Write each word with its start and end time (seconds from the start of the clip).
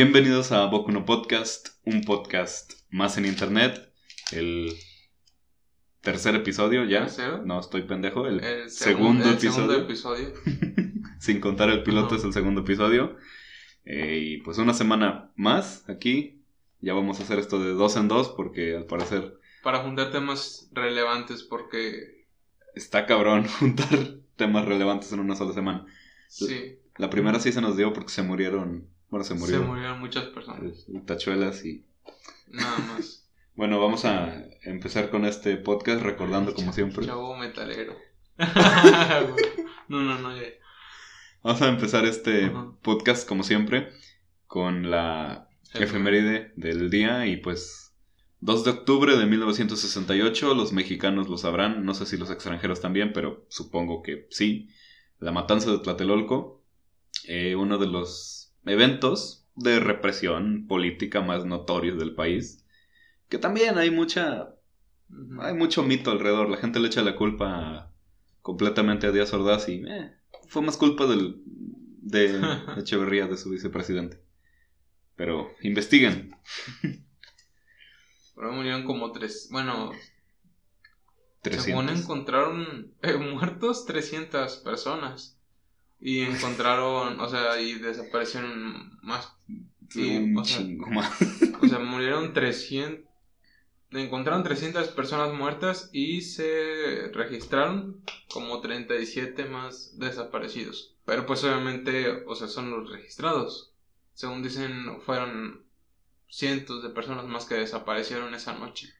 Bienvenidos 0.00 0.52
a 0.52 0.64
Boku 0.66 0.92
no 0.92 1.04
Podcast, 1.04 1.70
un 1.84 2.02
podcast 2.02 2.74
más 2.88 3.18
en 3.18 3.24
internet. 3.24 3.92
El 4.30 4.72
tercer 6.02 6.36
episodio 6.36 6.84
ya. 6.84 7.00
¿Tercero? 7.00 7.42
No, 7.44 7.58
estoy 7.58 7.82
pendejo. 7.82 8.24
El, 8.28 8.38
El 8.38 8.70
segundo, 8.70 9.24
el 9.24 9.34
episodio. 9.34 10.34
Sin 11.18 11.40
contar 11.40 11.70
el 11.70 11.82
piloto 11.82 12.14
es 12.14 12.22
el 12.22 12.32
segundo 12.32 12.60
episodio. 12.60 13.16
Eh, 13.84 14.20
y 14.22 14.36
pues 14.42 14.58
una 14.58 14.72
semana 14.72 15.32
más 15.34 15.82
aquí. 15.88 16.44
Ya 16.80 16.94
vamos 16.94 17.18
a 17.18 17.24
hacer 17.24 17.40
esto 17.40 17.58
de 17.58 17.72
dos 17.72 17.96
en 17.96 18.06
dos 18.06 18.28
porque 18.28 18.76
al 18.76 18.84
parecer 18.84 19.40
Para 19.64 19.80
juntar 19.80 20.12
temas 20.12 20.70
relevantes 20.70 21.42
porque 21.42 22.24
está 22.76 23.04
cabrón 23.04 23.48
juntar 23.58 23.88
temas 24.36 24.64
relevantes 24.64 25.12
en 25.12 25.18
una 25.18 25.34
sola 25.34 25.54
semana. 25.54 25.86
sí, 26.28 26.78
La 26.98 27.10
primera 27.10 27.40
sí 27.40 27.50
se 27.50 27.60
nos 27.60 27.76
dio 27.76 27.92
porque 27.92 28.12
se 28.12 28.22
murieron. 28.22 28.96
Bueno, 29.10 29.24
se 29.24 29.34
se 29.38 29.58
murieron. 29.58 30.00
muchas 30.00 30.26
personas. 30.26 30.86
Tachuelas 31.06 31.64
y 31.64 31.84
Nada 32.48 32.78
más. 32.78 33.24
Bueno, 33.54 33.80
vamos 33.80 34.04
a 34.04 34.44
empezar 34.62 35.10
con 35.10 35.24
este 35.24 35.56
podcast 35.56 36.00
recordando 36.00 36.54
como 36.54 36.72
siempre. 36.72 37.04
Chavo 37.04 37.36
metalero. 37.36 37.96
no, 39.88 40.00
no, 40.00 40.16
no, 40.16 40.36
ya. 40.36 40.44
Vamos 41.42 41.60
a 41.62 41.68
empezar 41.68 42.04
este 42.04 42.52
podcast 42.82 43.28
como 43.28 43.42
siempre 43.42 43.88
con 44.46 44.90
la 44.90 45.48
efeméride 45.74 46.52
del 46.54 46.88
día 46.88 47.26
y 47.26 47.38
pues 47.38 47.96
2 48.42 48.64
de 48.64 48.70
octubre 48.70 49.16
de 49.16 49.26
1968, 49.26 50.54
los 50.54 50.72
mexicanos 50.72 51.28
lo 51.28 51.36
sabrán, 51.36 51.84
no 51.84 51.94
sé 51.94 52.06
si 52.06 52.16
los 52.16 52.30
extranjeros 52.30 52.80
también, 52.80 53.12
pero 53.12 53.44
supongo 53.48 54.02
que 54.02 54.28
sí. 54.30 54.68
La 55.18 55.32
matanza 55.32 55.72
de 55.72 55.78
Tlatelolco, 55.80 56.62
eh, 57.24 57.56
uno 57.56 57.78
de 57.78 57.88
los 57.88 58.37
eventos 58.66 59.46
de 59.54 59.80
represión 59.80 60.66
política 60.66 61.20
más 61.20 61.44
notorios 61.44 61.98
del 61.98 62.14
país, 62.14 62.64
que 63.28 63.38
también 63.38 63.78
hay 63.78 63.90
mucha 63.90 64.54
hay 65.40 65.54
mucho 65.54 65.82
mito 65.82 66.10
alrededor. 66.10 66.48
La 66.48 66.58
gente 66.58 66.80
le 66.80 66.88
echa 66.88 67.02
la 67.02 67.16
culpa 67.16 67.92
completamente 68.42 69.06
a 69.06 69.12
Díaz 69.12 69.32
Ordaz 69.32 69.68
y 69.68 69.84
eh, 69.86 70.12
fue 70.48 70.62
más 70.62 70.76
culpa 70.76 71.06
del, 71.06 71.42
de 71.44 72.40
Echeverría, 72.78 73.26
de 73.26 73.36
su 73.36 73.50
vicepresidente. 73.50 74.20
Pero 75.16 75.50
investiguen. 75.62 76.36
Pero 78.34 78.52
murieron 78.52 78.84
como 78.84 79.10
tres. 79.12 79.48
Bueno, 79.50 79.92
300. 81.42 81.64
según 81.64 81.88
encontraron 81.88 82.94
eh, 83.02 83.16
muertos 83.16 83.84
300 83.86 84.58
personas. 84.58 85.37
Y 86.00 86.20
encontraron, 86.20 87.20
o 87.20 87.28
sea, 87.28 87.60
y 87.60 87.74
desaparecieron 87.74 88.98
más. 89.02 89.32
y, 89.94 90.16
Un 90.16 90.38
o 90.38 90.44
sea, 90.44 90.58
chingo 90.58 90.86
más. 90.88 91.10
O 91.60 91.66
sea, 91.66 91.78
murieron 91.80 92.32
300. 92.32 93.08
Encontraron 93.90 94.44
300 94.44 94.88
personas 94.88 95.32
muertas 95.32 95.88
y 95.92 96.20
se 96.20 97.10
registraron 97.14 98.02
como 98.28 98.60
37 98.60 99.46
más 99.46 99.98
desaparecidos. 99.98 100.94
Pero 101.06 101.24
pues 101.24 101.42
obviamente, 101.44 102.22
o 102.26 102.34
sea, 102.34 102.48
son 102.48 102.70
los 102.70 102.90
registrados. 102.90 103.72
Según 104.12 104.42
dicen, 104.42 105.00
fueron 105.00 105.64
cientos 106.28 106.82
de 106.82 106.90
personas 106.90 107.24
más 107.26 107.46
que 107.46 107.54
desaparecieron 107.54 108.34
esa 108.34 108.52
noche. 108.58 108.92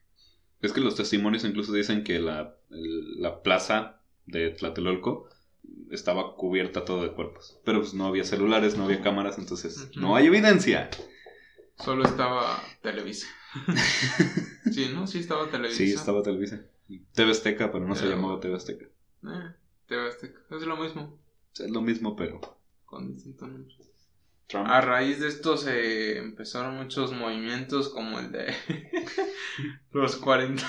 Es 0.63 0.73
que 0.73 0.81
los 0.81 0.97
testimonios 0.97 1.45
incluso 1.45 1.73
dicen 1.73 2.03
que 2.03 2.19
la, 2.19 2.57
la 2.71 3.43
plaza 3.43 4.01
de 4.27 4.51
Tlatelolco 4.51 5.29
estaba 5.91 6.34
cubierta 6.36 6.84
todo 6.84 7.02
de 7.02 7.12
cuerpos. 7.12 7.58
Pero 7.64 7.80
pues 7.80 7.94
no 7.94 8.06
había 8.06 8.24
celulares, 8.24 8.77
no 8.77 8.84
había 8.84 9.00
cámaras, 9.00 9.38
entonces 9.38 9.91
no 9.97 10.16
hay 10.16 10.27
evidencia. 10.27 10.91
Solo 11.77 12.05
estaba 12.05 12.62
Televisa. 12.83 13.27
Sí, 14.70 14.91
¿no? 14.92 15.06
Sí 15.06 15.20
estaba 15.20 15.50
Televisa. 15.50 15.78
Sí, 15.78 15.92
estaba 15.92 16.23
Televisa. 16.23 16.61
TV 17.14 17.30
Azteca, 17.30 17.73
pero 17.73 17.86
no 17.86 17.95
se 17.95 18.07
llamaba 18.07 18.39
TV 18.39 18.55
Azteca. 18.55 18.84
Eh, 18.84 19.55
TV 19.86 20.08
Azteca. 20.08 20.40
Es 20.51 20.62
lo 20.62 20.77
mismo, 20.77 21.18
Es 21.55 21.70
lo 21.70 21.80
mismo, 21.80 22.14
pero... 22.14 22.40
con 22.84 23.14
distintos 23.14 23.48
nombres. 23.48 23.78
Trump. 24.46 24.67
A 24.68 24.80
raíz 24.80 25.20
de 25.20 25.28
esto 25.28 25.57
se 25.57 26.18
empezaron 26.18 26.77
muchos 26.77 27.12
movimientos 27.12 27.89
como 27.89 28.18
el 28.18 28.33
de 28.33 28.55
los 29.92 30.17
40. 30.17 30.62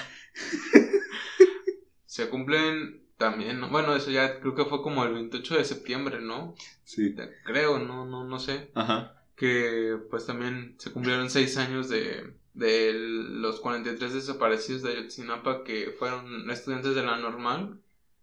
se 2.06 2.30
cumplen 2.30 2.99
también, 3.20 3.60
¿no? 3.60 3.70
bueno, 3.70 3.94
eso 3.96 4.10
ya 4.12 4.40
creo 4.40 4.56
que 4.56 4.64
fue 4.64 4.82
como 4.82 5.04
el 5.04 5.14
28 5.14 5.58
de 5.58 5.66
septiembre, 5.66 6.22
¿no? 6.22 6.56
Sí. 6.86 7.14
Creo, 7.44 7.78
no, 7.78 8.06
no, 8.06 8.24
no 8.24 8.40
sé. 8.40 8.72
Ajá. 8.74 9.22
Que 9.36 9.98
pues 10.10 10.26
también 10.26 10.76
se 10.80 10.92
cumplieron 10.92 11.30
seis 11.30 11.58
años 11.58 11.90
de, 11.90 12.34
de 12.54 12.94
los 12.94 13.60
43 13.60 14.14
desaparecidos 14.14 14.84
de 14.84 14.92
Ayotzinapa 14.92 15.66
que 15.66 15.94
fueron 16.00 16.50
estudiantes 16.50 16.96
de 16.96 17.04
la 17.04 17.18
normal, 17.18 17.82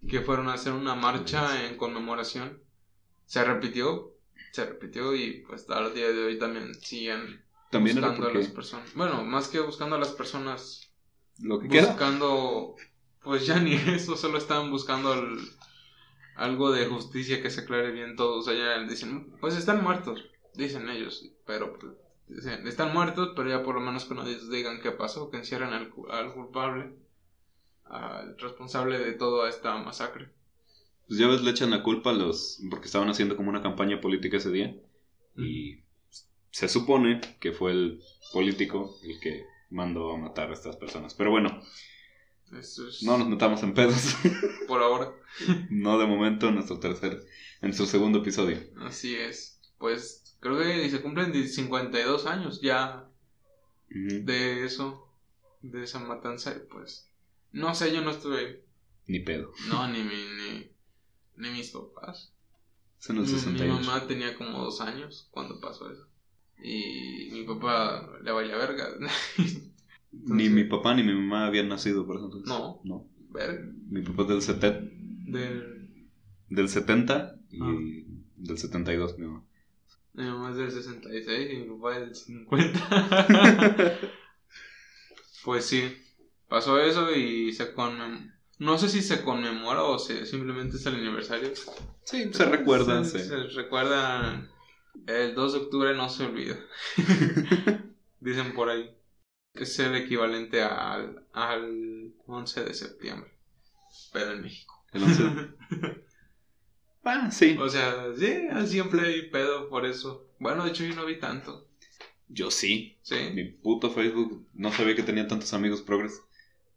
que 0.08 0.22
fueron 0.22 0.48
a 0.48 0.54
hacer 0.54 0.72
una 0.72 0.94
marcha 0.94 1.66
en 1.66 1.76
conmemoración. 1.76 2.58
Se 3.26 3.44
repitió, 3.44 4.14
se 4.52 4.64
repitió 4.64 5.14
y 5.14 5.44
pues 5.46 5.68
al 5.68 5.92
día 5.92 6.10
de 6.10 6.24
hoy 6.24 6.38
también 6.38 6.74
siguen 6.74 7.42
También 7.70 8.00
buscando 8.00 8.28
a 8.28 8.32
las 8.32 8.48
personas. 8.48 8.94
Bueno, 8.94 9.22
más 9.24 9.48
que 9.48 9.60
buscando 9.60 9.96
a 9.96 9.98
las 9.98 10.12
personas, 10.12 10.90
lo 11.38 11.58
que 11.60 11.68
queda. 11.68 11.96
Pues 13.26 13.46
ya 13.46 13.60
ni 13.60 13.74
eso, 13.96 14.16
solo 14.16 14.38
estaban 14.38 14.70
buscando 14.72 15.14
el- 15.14 15.40
algo 16.36 16.72
de 16.72 16.86
justicia 16.86 17.42
que 17.42 17.50
se 17.50 17.62
aclare 17.62 17.92
bien 17.92 18.16
todo. 18.16 18.38
O 18.38 18.42
sea, 18.42 18.54
ya 18.54 18.82
dicen, 18.88 19.32
pues 19.40 19.56
están 19.56 19.82
muertos, 19.82 20.24
dicen 20.54 20.88
ellos, 20.90 21.30
pero 21.46 21.78
pues, 21.78 21.92
dicen, 22.28 22.66
están 22.68 22.92
muertos, 22.94 23.32
pero 23.36 23.48
ya 23.50 23.62
por 23.64 23.74
lo 23.76 23.82
menos 23.82 24.04
que 24.06 24.14
nos 24.14 24.50
digan 24.50 24.80
qué 24.82 24.92
pasó, 24.92 25.30
que 25.30 25.38
encierren 25.38 25.72
al, 25.74 25.92
al 26.10 26.34
culpable, 26.34 26.94
al 27.84 28.36
responsable 28.38 28.98
de 28.98 29.12
toda 29.12 29.48
esta 29.48 29.76
masacre. 29.78 30.28
Pues 31.06 31.20
ya 31.20 31.28
ves, 31.28 31.42
le 31.42 31.52
echan 31.52 31.70
la 31.70 31.82
culpa 31.84 32.10
a 32.10 32.14
los. 32.14 32.60
porque 32.70 32.86
estaban 32.86 33.08
haciendo 33.08 33.36
como 33.36 33.50
una 33.50 33.62
campaña 33.62 34.00
política 34.00 34.38
ese 34.38 34.50
día. 34.50 34.74
Y 35.36 35.80
se 36.50 36.68
supone 36.68 37.20
que 37.40 37.52
fue 37.52 37.72
el 37.72 38.00
político 38.32 38.96
el 39.04 39.20
que 39.20 39.44
mandó 39.70 40.12
a 40.12 40.18
matar 40.18 40.50
a 40.50 40.54
estas 40.54 40.76
personas. 40.76 41.14
Pero 41.14 41.30
bueno, 41.30 41.60
Eso 42.52 42.88
es 42.88 43.02
no 43.02 43.18
nos 43.18 43.28
metamos 43.28 43.62
en 43.62 43.74
pedos. 43.74 44.14
por 44.68 44.82
ahora. 44.82 45.12
no 45.70 45.98
de 45.98 46.06
momento 46.06 46.48
en 46.48 46.54
nuestro 46.54 46.78
tercer. 46.78 47.12
en 47.60 47.68
nuestro 47.68 47.86
segundo 47.86 48.18
episodio. 48.20 48.58
Así 48.80 49.14
es. 49.16 49.60
Pues 49.78 50.36
creo 50.40 50.58
que 50.58 50.88
se 50.88 51.02
cumplen 51.02 51.32
52 51.48 52.26
años 52.26 52.60
ya 52.60 53.08
de 53.88 54.64
eso, 54.64 55.08
de 55.62 55.84
esa 55.84 55.98
matanza, 56.00 56.54
pues 56.70 57.08
no 57.52 57.74
sé, 57.74 57.92
yo 57.92 58.02
no 58.02 58.10
estuve, 58.10 58.64
Ni 59.06 59.20
pedo. 59.20 59.52
no, 59.68 59.88
ni 59.88 60.02
mi, 60.02 60.14
ni, 60.14 60.70
ni 61.36 61.50
mis 61.50 61.70
papás. 61.70 62.32
En 63.08 63.16
el 63.18 63.22
Mi, 63.22 63.32
mi 63.32 63.38
68. 63.38 63.72
mamá 63.74 64.06
tenía 64.06 64.36
como 64.36 64.58
dos 64.64 64.80
años 64.80 65.28
cuando 65.30 65.60
pasó 65.60 65.90
eso. 65.90 66.06
Y 66.62 67.28
mi 67.32 67.44
papá 67.44 68.08
le 68.22 68.32
valía 68.32 68.56
verga. 68.56 68.88
Ni 70.24 70.48
mi 70.48 70.64
papá 70.64 70.94
ni 70.94 71.02
mi 71.02 71.12
mamá 71.14 71.46
habían 71.46 71.68
nacido 71.68 72.06
por 72.06 72.16
eso 72.16 72.24
entonces. 72.26 72.48
No. 72.48 72.80
No. 72.84 73.08
Mi 73.90 74.02
papá 74.02 74.22
es 74.22 74.28
del, 74.28 74.40
seten- 74.42 74.90
Del, 75.30 76.08
del 76.48 76.68
70 76.68 77.36
y 77.50 77.58
Ah. 77.62 77.74
del 78.36 78.58
72, 78.58 79.18
mi 79.18 79.26
mamá. 79.26 79.44
mi 80.14 80.24
mamá 80.24 80.50
es 80.50 80.56
del 80.56 80.70
66 80.70 81.50
y 81.52 81.56
mi 81.58 81.76
papá 81.76 81.96
es 81.98 82.00
del 82.00 82.14
50. 82.14 83.98
pues 85.44 85.64
sí, 85.66 85.82
pasó 86.48 86.80
eso 86.80 87.14
y 87.14 87.52
se 87.52 87.72
conmemora. 87.72 88.32
No 88.58 88.78
sé 88.78 88.88
si 88.88 89.02
se 89.02 89.22
conmemora 89.22 89.82
o 89.82 89.98
se, 89.98 90.24
simplemente 90.24 90.76
es 90.76 90.86
el 90.86 90.94
aniversario. 90.94 91.50
Sí, 92.04 92.32
se 92.32 92.44
recuerdan. 92.46 93.04
Se, 93.04 93.18
sí. 93.18 93.28
se 93.28 93.36
recuerdan. 93.48 94.48
El 95.06 95.34
2 95.34 95.52
de 95.52 95.58
octubre 95.58 95.94
no 95.94 96.08
se 96.08 96.24
olvida. 96.24 96.56
Dicen 98.20 98.54
por 98.54 98.70
ahí. 98.70 98.90
Es 99.60 99.78
el 99.78 99.94
equivalente 99.96 100.62
al, 100.62 101.24
al 101.32 102.12
11 102.26 102.64
de 102.64 102.74
septiembre. 102.74 103.30
Pero 104.12 104.32
en 104.32 104.42
México. 104.42 104.84
El 104.92 105.02
11. 105.04 105.22
ah, 107.04 107.30
sí. 107.30 107.56
O 107.58 107.68
sea, 107.68 108.06
sí, 108.18 108.48
siempre 108.66 109.06
hay 109.06 109.30
pedo 109.30 109.68
por 109.68 109.86
eso. 109.86 110.28
Bueno, 110.38 110.64
de 110.64 110.70
hecho 110.70 110.84
yo 110.84 110.94
no 110.94 111.06
vi 111.06 111.18
tanto. 111.18 111.68
Yo 112.28 112.50
sí. 112.50 112.98
Sí. 113.02 113.16
Mi 113.34 113.44
puto 113.44 113.90
Facebook 113.90 114.46
no 114.54 114.72
sabía 114.72 114.94
que 114.96 115.02
tenía 115.02 115.28
tantos 115.28 115.52
amigos 115.54 115.82
progres. 115.82 116.20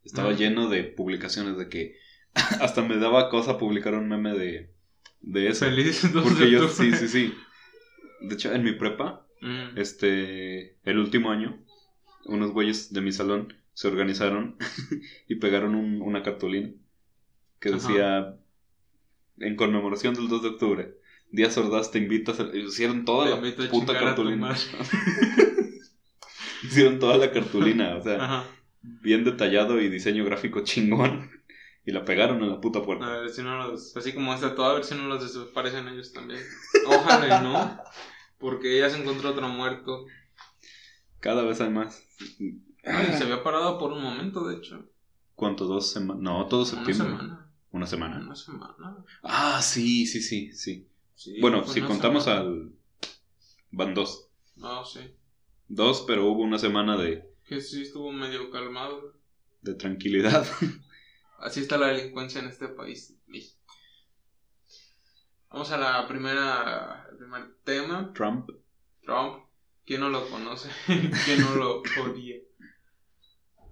Estaba 0.03 0.29
Ah. 0.29 0.33
lleno 0.35 0.69
de 0.69 0.83
publicaciones 0.83 1.57
de 1.57 1.69
que 1.69 1.97
hasta 2.61 2.81
me 2.83 2.97
daba 2.97 3.29
cosa 3.29 3.57
publicar 3.57 3.93
un 3.95 4.07
meme 4.07 4.33
de, 4.33 4.71
de 5.21 5.49
eso. 5.49 5.65
Feliz 5.65 6.01
2 6.01 6.13
de 6.13 6.21
Porque 6.29 6.51
yo, 6.51 6.67
sí, 6.69 6.91
sí, 6.93 7.07
sí. 7.07 7.33
De 8.21 8.35
hecho, 8.35 8.53
en 8.53 8.63
mi 8.63 8.73
prepa, 8.73 9.25
Mm. 9.41 9.77
este, 9.77 10.75
el 10.83 10.97
último 10.97 11.31
año, 11.31 11.57
unos 12.25 12.51
güeyes 12.51 12.93
de 12.93 13.01
mi 13.01 13.11
salón 13.11 13.53
se 13.73 13.87
organizaron 13.87 14.57
y 15.27 15.35
pegaron 15.35 15.75
un- 15.75 16.01
una 16.01 16.23
cartulina 16.23 16.69
que 17.59 17.69
Ajá. 17.69 17.77
decía, 17.77 18.35
en 19.39 19.55
conmemoración 19.55 20.13
del 20.13 20.27
2 20.29 20.43
de 20.43 20.49
octubre, 20.49 20.95
Díaz 21.31 21.57
Ordaz 21.57 21.91
te 21.91 21.99
invita 21.99 22.31
a. 22.31 22.55
Hicieron 22.57 23.05
toda 23.05 23.39
Te 23.41 23.63
la 23.63 23.69
puta 23.69 23.93
cartulina. 23.99 24.55
Hicieron 26.63 26.99
toda 26.99 27.17
la 27.17 27.31
cartulina, 27.31 27.95
o 27.95 28.03
sea, 28.03 28.23
Ajá. 28.23 28.43
bien 28.81 29.23
detallado 29.23 29.79
y 29.81 29.89
diseño 29.89 30.25
gráfico 30.25 30.61
chingón. 30.63 31.31
Y 31.85 31.91
la 31.91 32.05
pegaron 32.05 32.43
en 32.43 32.49
la 32.49 32.61
puta 32.61 32.83
puerta. 32.83 33.05
A 33.05 33.21
ver 33.21 33.29
si 33.31 33.41
no 33.41 33.57
los. 33.57 33.95
Así 33.97 34.13
como 34.13 34.31
está 34.33 34.53
todo, 34.53 34.65
a 34.67 34.73
ver 34.75 34.83
si 34.83 34.93
no 34.93 35.07
los 35.07 35.23
desaparecen 35.23 35.87
ellos 35.87 36.13
también. 36.13 36.39
Ojalá 36.85 37.41
no. 37.41 37.79
Porque 38.37 38.77
ya 38.77 38.91
se 38.91 38.99
encontró 39.01 39.31
otro 39.31 39.47
muerto. 39.47 40.05
Cada 41.19 41.43
vez 41.43 41.59
hay 41.61 41.69
más. 41.69 42.03
Ay, 42.85 43.13
se 43.17 43.23
había 43.23 43.43
parado 43.43 43.77
por 43.77 43.91
un 43.91 44.01
momento, 44.01 44.47
de 44.47 44.57
hecho. 44.57 44.85
¿Cuánto? 45.35 45.65
¿Dos 45.65 45.91
semanas? 45.91 46.21
No, 46.21 46.45
todo 46.47 46.61
Una 46.61 46.69
septiembre. 46.69 47.07
semana. 47.07 47.51
Una 47.71 47.87
semana. 47.87 48.19
Una 48.19 48.35
semana. 48.35 49.05
Ah, 49.23 49.61
sí, 49.61 50.05
sí, 50.05 50.21
sí, 50.21 50.51
sí. 50.53 50.87
Sí, 51.15 51.39
Bueno, 51.41 51.65
si 51.67 51.81
contamos 51.81 52.23
semana. 52.23 52.41
al... 52.41 52.71
Van 53.71 53.93
dos. 53.93 54.27
No, 54.55 54.83
sí. 54.85 54.99
Dos, 55.67 56.03
pero 56.07 56.25
hubo 56.25 56.41
una 56.41 56.57
semana 56.57 56.97
de, 56.97 57.29
Que 57.45 57.61
sí 57.61 57.81
estuvo 57.83 58.11
medio 58.11 58.49
calmado. 58.49 59.13
de 59.61 59.73
tranquilidad. 59.75 60.45
Así 61.39 61.59
está 61.61 61.77
la 61.77 61.87
delincuencia 61.87 62.41
en 62.41 62.47
este 62.47 62.67
país, 62.69 63.15
México. 63.27 63.59
Vamos 65.49 65.71
a 65.71 65.77
la 65.77 66.07
primera, 66.07 67.07
el 67.11 67.17
primer 67.17 67.55
tema. 67.63 68.11
Trump. 68.13 68.49
Trump. 69.03 69.45
¿Quién 69.89 70.01
no 70.01 70.09
lo 70.09 70.29
conoce? 70.29 70.69
¿Quién 71.25 71.41
no 71.41 71.55
lo 71.55 71.81
odia? 71.81 72.35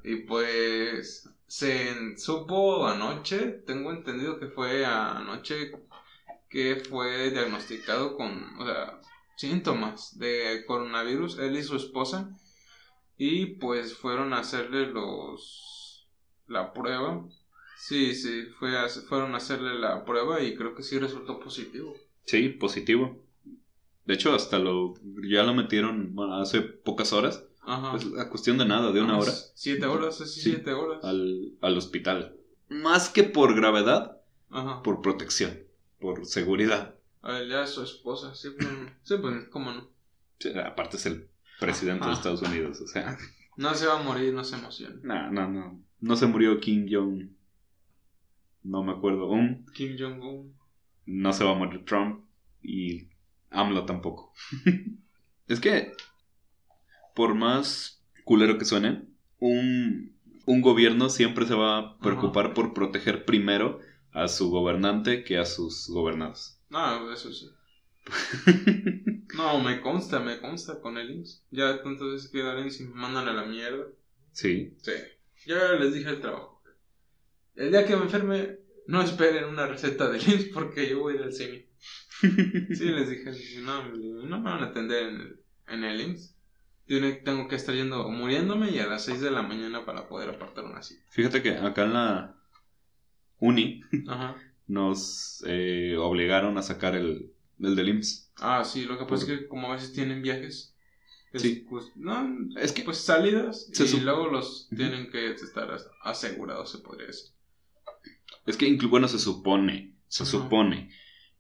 Y 0.04 0.16
pues 0.24 1.30
se 1.46 2.18
supo 2.18 2.88
anoche, 2.88 3.62
tengo 3.68 3.92
entendido 3.92 4.40
que 4.40 4.48
fue 4.48 4.84
anoche 4.84 5.74
que 6.50 6.78
fue 6.78 7.30
diagnosticado 7.30 8.16
con, 8.18 8.60
o 8.60 8.66
sea, 8.66 9.00
síntomas 9.36 10.18
de 10.18 10.64
coronavirus, 10.66 11.38
él 11.38 11.56
y 11.56 11.62
su 11.62 11.76
esposa. 11.76 12.36
Y 13.16 13.58
pues 13.58 13.96
fueron 13.96 14.34
a 14.34 14.40
hacerle 14.40 14.88
los 14.88 16.08
la 16.48 16.74
prueba. 16.74 17.24
Sí, 17.78 18.16
sí, 18.16 18.48
fue 18.58 18.76
a- 18.76 18.90
fueron 18.90 19.36
a 19.36 19.38
hacerle 19.38 19.78
la 19.78 20.04
prueba 20.04 20.42
y 20.42 20.56
creo 20.56 20.74
que 20.74 20.82
sí 20.82 20.98
resultó 20.98 21.40
positivo. 21.40 21.94
Sí, 22.26 22.50
positivo. 22.50 23.24
De 24.08 24.14
hecho, 24.16 24.34
hasta 24.34 24.58
lo... 24.58 24.96
Ya 25.24 25.44
lo 25.44 25.54
metieron 25.54 26.16
bueno, 26.16 26.38
hace 26.42 26.62
pocas 26.62 27.14
horas. 27.14 27.44
Ajá. 27.62 27.92
Pues 27.92 28.08
a 28.18 28.30
cuestión 28.30 28.58
de 28.58 28.66
nada, 28.66 28.92
de 28.92 29.02
una 29.02 29.18
hora. 29.18 29.32
Siete 29.54 29.86
horas, 29.86 30.18
sí, 30.18 30.26
siete 30.42 30.72
horas. 30.74 31.04
Al, 31.04 31.54
al 31.62 31.78
hospital. 31.78 32.36
Más 32.70 33.10
que 33.10 33.24
por 33.24 33.54
gravedad, 33.56 34.18
Ajá. 34.50 34.82
por 34.82 35.02
protección. 35.02 35.60
Por 36.00 36.26
seguridad. 36.26 36.96
A 37.22 37.34
ver, 37.34 37.50
ya 37.50 37.68
su 37.68 37.84
esposa, 37.84 38.34
sí, 38.36 38.50
pues, 38.58 38.70
sí, 39.04 39.16
pues, 39.22 39.50
cómo 39.50 39.72
no. 39.74 39.90
Sí, 40.40 40.50
aparte 40.58 40.96
es 40.98 41.06
el 41.08 41.28
presidente 41.60 42.06
de. 42.08 42.14
Estados 42.14 42.42
Unidos. 42.42 42.80
O 42.82 42.88
sea, 42.88 43.18
No 43.58 43.74
se 43.74 43.88
va 43.88 44.00
a 44.00 44.04
morir, 44.04 44.34
no 44.34 44.44
se 44.46 44.56
emocione. 44.56 44.96
no, 45.04 45.30
no, 45.32 45.50
no. 45.50 45.82
No 46.00 46.16
se 46.16 46.28
murió 46.28 46.60
Kim 46.60 46.88
Jong. 46.90 47.30
No 48.64 48.84
me 48.84 48.92
acuerdo. 48.94 49.28
Un. 49.30 49.66
Kim 49.74 49.98
Jong-un. 50.00 50.54
no 51.08 51.34
se 51.34 51.44
va 51.44 51.52
a 51.52 51.56
morir 51.56 51.84
Trump 51.86 52.24
y 52.62 53.08
AMLO 53.52 53.86
tampoco. 53.86 54.34
es 55.48 55.60
que, 55.60 55.94
por 57.16 57.36
más 57.36 58.04
culero 58.24 58.58
que 58.58 58.66
suene, 58.66 59.04
un, 59.40 60.16
un 60.46 60.62
gobierno 60.62 61.10
siempre 61.10 61.46
se 61.46 61.56
va 61.56 61.78
a 61.78 61.98
preocupar 62.00 62.54
por 62.54 62.74
proteger 62.74 63.26
primero 63.26 63.80
a 64.12 64.28
su 64.28 64.50
gobernante 64.50 65.24
que 65.24 65.38
a 65.38 65.46
sus 65.46 65.88
gobernados. 65.90 66.60
No, 66.70 67.12
eso 67.12 67.32
sí. 67.32 67.50
No, 69.36 69.60
me 69.60 69.82
consta, 69.82 70.20
me 70.20 70.40
consta 70.40 70.80
con 70.80 70.98
el 70.98 71.12
IMSS. 71.12 71.44
Ya 71.52 71.84
tantas 71.84 72.08
veces 72.08 72.30
que 72.30 72.40
el 72.40 72.60
IMSS 72.60 72.82
y 72.82 72.84
me 72.86 72.96
mandan 72.96 73.28
a 73.28 73.34
la 73.34 73.46
mierda. 73.46 73.86
sí, 74.32 74.74
Sí. 74.82 74.94
Ya 75.46 75.74
les 75.74 75.94
dije 75.94 76.10
el 76.10 76.20
trabajo. 76.22 76.62
El 77.56 77.72
día 77.72 77.86
que 77.86 77.96
me 77.96 78.04
enferme, 78.04 78.58
no 78.88 79.02
esperen 79.02 79.46
una 79.46 79.68
receta 79.68 80.10
del 80.10 80.22
IMSS 80.22 80.46
porque 80.54 80.90
yo 80.90 81.00
voy 81.00 81.14
a 81.14 81.18
ir 81.18 81.24
al. 81.24 81.34
Sí, 82.22 82.86
les 82.86 83.10
dije, 83.10 83.62
no, 83.62 83.84
me- 83.84 83.98
no 84.28 84.40
me 84.40 84.50
van 84.50 84.64
a 84.64 84.68
atender 84.68 85.08
en 85.10 85.16
el, 85.22 85.40
en 85.68 85.84
el 85.84 86.02
IMSS. 86.02 86.34
Yo 86.88 87.00
tengo 87.24 87.48
que 87.50 87.56
estar 87.56 87.76
yendo 87.76 88.08
muriéndome 88.10 88.72
y 88.72 88.80
a 88.80 88.88
las 88.88 89.04
6 89.06 89.20
de 89.20 89.30
la 89.32 89.42
mañana 89.42 89.86
para 89.86 90.08
poder 90.08 90.30
apartar 90.30 90.64
una 90.66 90.82
cita. 90.82 91.04
fíjate 91.10 91.42
que 91.44 91.52
acá 91.58 91.84
en 91.84 91.94
la 91.94 92.36
uni 93.40 93.82
Ajá. 94.08 94.36
nos 94.68 95.44
eh, 95.46 95.96
obligaron 96.00 96.58
a 96.58 96.62
sacar 96.64 96.96
el, 96.96 97.34
el 97.60 97.76
del 97.76 97.90
IMSS. 97.90 98.32
Ah, 98.38 98.64
sí, 98.64 98.86
lo 98.86 98.98
que 98.98 99.04
pasa 99.06 99.26
Por- 99.26 99.34
es 99.36 99.40
que 99.42 99.48
como 99.48 99.70
a 99.72 99.76
veces 99.76 99.92
tienen 99.94 100.22
viajes. 100.22 100.74
es, 101.34 101.42
Sí. 101.42 101.66
Pues, 101.70 101.92
no, 101.96 102.26
Es 102.58 102.72
que 102.72 102.84
pues 102.84 103.00
salidas 103.00 103.68
y 103.70 103.74
sup- 103.74 104.02
luego 104.04 104.28
los 104.28 104.70
tienen 104.70 105.12
que 105.12 105.32
estar 105.32 105.70
as- 105.72 105.90
asegurados, 106.04 106.72
se 106.72 106.78
podría 106.80 107.08
decir. 107.08 107.32
Es 108.46 108.56
que, 108.56 108.74
bueno, 108.88 109.08
se 109.10 109.20
supone, 109.20 109.94
se 110.08 110.24
Ajá. 110.24 110.32
supone 110.32 110.90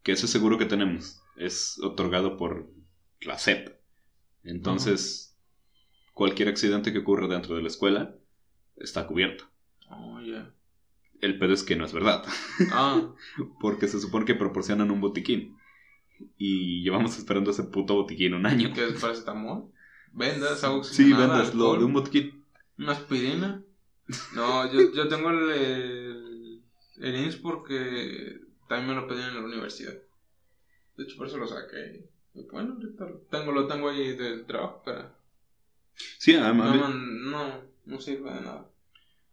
que 0.07 0.13
ese 0.13 0.29
seguro 0.29 0.57
que 0.57 0.63
tenemos 0.65 1.21
es 1.35 1.77
otorgado 1.83 2.37
por 2.37 2.71
la 3.19 3.37
SEP. 3.37 3.77
Entonces, 4.45 5.37
cualquier 6.13 6.47
accidente 6.47 6.93
que 6.93 6.99
ocurra 6.99 7.27
dentro 7.27 7.57
de 7.57 7.61
la 7.61 7.67
escuela 7.67 8.15
está 8.77 9.05
cubierto. 9.05 9.43
Oh, 9.89 10.21
ya. 10.21 10.53
El 11.19 11.37
pedo 11.37 11.53
es 11.53 11.61
que 11.63 11.75
no 11.75 11.83
es 11.83 11.91
verdad, 11.91 12.23
Ah, 12.71 13.01
porque 13.59 13.89
se 13.89 13.99
supone 13.99 14.23
que 14.23 14.33
proporcionan 14.33 14.91
un 14.91 15.01
botiquín. 15.01 15.57
Y 16.37 16.83
llevamos 16.83 17.17
esperando 17.17 17.51
ese 17.51 17.63
puto 17.63 17.95
botiquín 17.95 18.33
un 18.33 18.45
año. 18.45 18.71
¿qué 18.73 18.85
es 18.87 19.01
paracetamol? 19.01 19.73
Vendas, 20.13 20.63
agua 20.63 20.85
Sí, 20.85 21.11
vendas 21.11 21.53
lo 21.53 21.75
de 21.75 21.83
un 21.83 21.91
botiquín. 21.91 22.45
una 22.77 22.93
aspirina. 22.93 23.61
No, 24.33 24.71
yo, 24.71 24.93
yo 24.93 25.09
tengo 25.09 25.31
el, 25.31 25.49
el, 25.51 26.63
el 27.01 27.25
IMSS 27.25 27.35
porque 27.35 28.46
también 28.67 28.89
me 28.95 29.01
lo 29.01 29.07
pedían 29.07 29.29
en 29.29 29.35
la 29.35 29.41
universidad. 29.45 29.93
De 30.97 31.03
hecho, 31.03 31.17
por 31.17 31.27
eso 31.27 31.37
lo 31.37 31.47
saqué. 31.47 32.09
Y 32.33 32.43
bueno, 32.43 32.73
ahorita 32.73 33.05
lo 33.05 33.17
tengo, 33.31 33.51
lo 33.51 33.67
tengo 33.67 33.89
ahí 33.89 34.15
del 34.15 34.45
trabajo, 34.45 34.81
pero 34.85 35.11
Sí, 36.19 36.35
además 36.35 36.75
no, 36.75 36.89
no, 36.89 37.61
no 37.85 38.01
sirve 38.01 38.31
de 38.31 38.41
nada. 38.41 38.69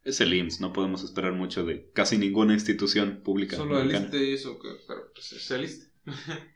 es 0.05 0.21
el 0.21 0.33
IMSS, 0.33 0.61
no 0.61 0.73
podemos 0.73 1.03
esperar 1.05 1.33
mucho 1.33 1.65
de 1.65 1.91
casi 1.93 2.17
ninguna 2.19 2.55
institución 2.55 3.21
pública. 3.23 3.57
Solo 3.57 3.79
el. 3.81 3.91
ISSSTE 3.91 4.25
y 4.31 4.33
eso, 4.35 4.59
que, 4.59 4.69
pero 4.87 5.13
pues 5.13 5.33
es 5.33 5.51
el 5.51 5.65
ISSSTE. 5.65 5.91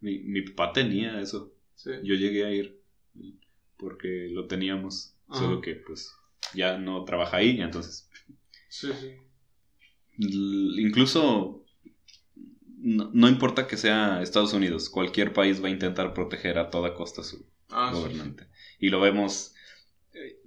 Mi, 0.00 0.20
mi 0.20 0.42
papá 0.42 0.72
tenía 0.72 1.20
eso. 1.20 1.52
Sí. 1.74 1.90
Yo 2.04 2.14
llegué 2.14 2.44
a 2.44 2.52
ir 2.52 2.80
porque 3.76 4.28
lo 4.30 4.46
teníamos, 4.46 5.14
Ajá. 5.28 5.40
solo 5.40 5.60
que 5.60 5.74
pues 5.74 6.14
ya 6.54 6.78
no 6.78 7.04
trabaja 7.04 7.38
ahí, 7.38 7.60
entonces 7.60 8.08
Sí, 8.68 8.90
sí. 8.98 9.16
l- 10.18 10.80
incluso 10.82 11.57
no, 12.80 13.10
no 13.12 13.28
importa 13.28 13.66
que 13.66 13.76
sea 13.76 14.22
Estados 14.22 14.52
Unidos, 14.52 14.88
cualquier 14.90 15.32
país 15.32 15.62
va 15.62 15.68
a 15.68 15.70
intentar 15.70 16.14
proteger 16.14 16.58
a 16.58 16.70
toda 16.70 16.94
costa 16.94 17.22
a 17.22 17.24
su 17.24 17.46
Ah, 17.70 17.92
sí, 17.94 18.00
gobernante. 18.02 18.46
Y 18.78 18.88
lo 18.90 19.00
vemos 19.00 19.54
eh, 20.14 20.40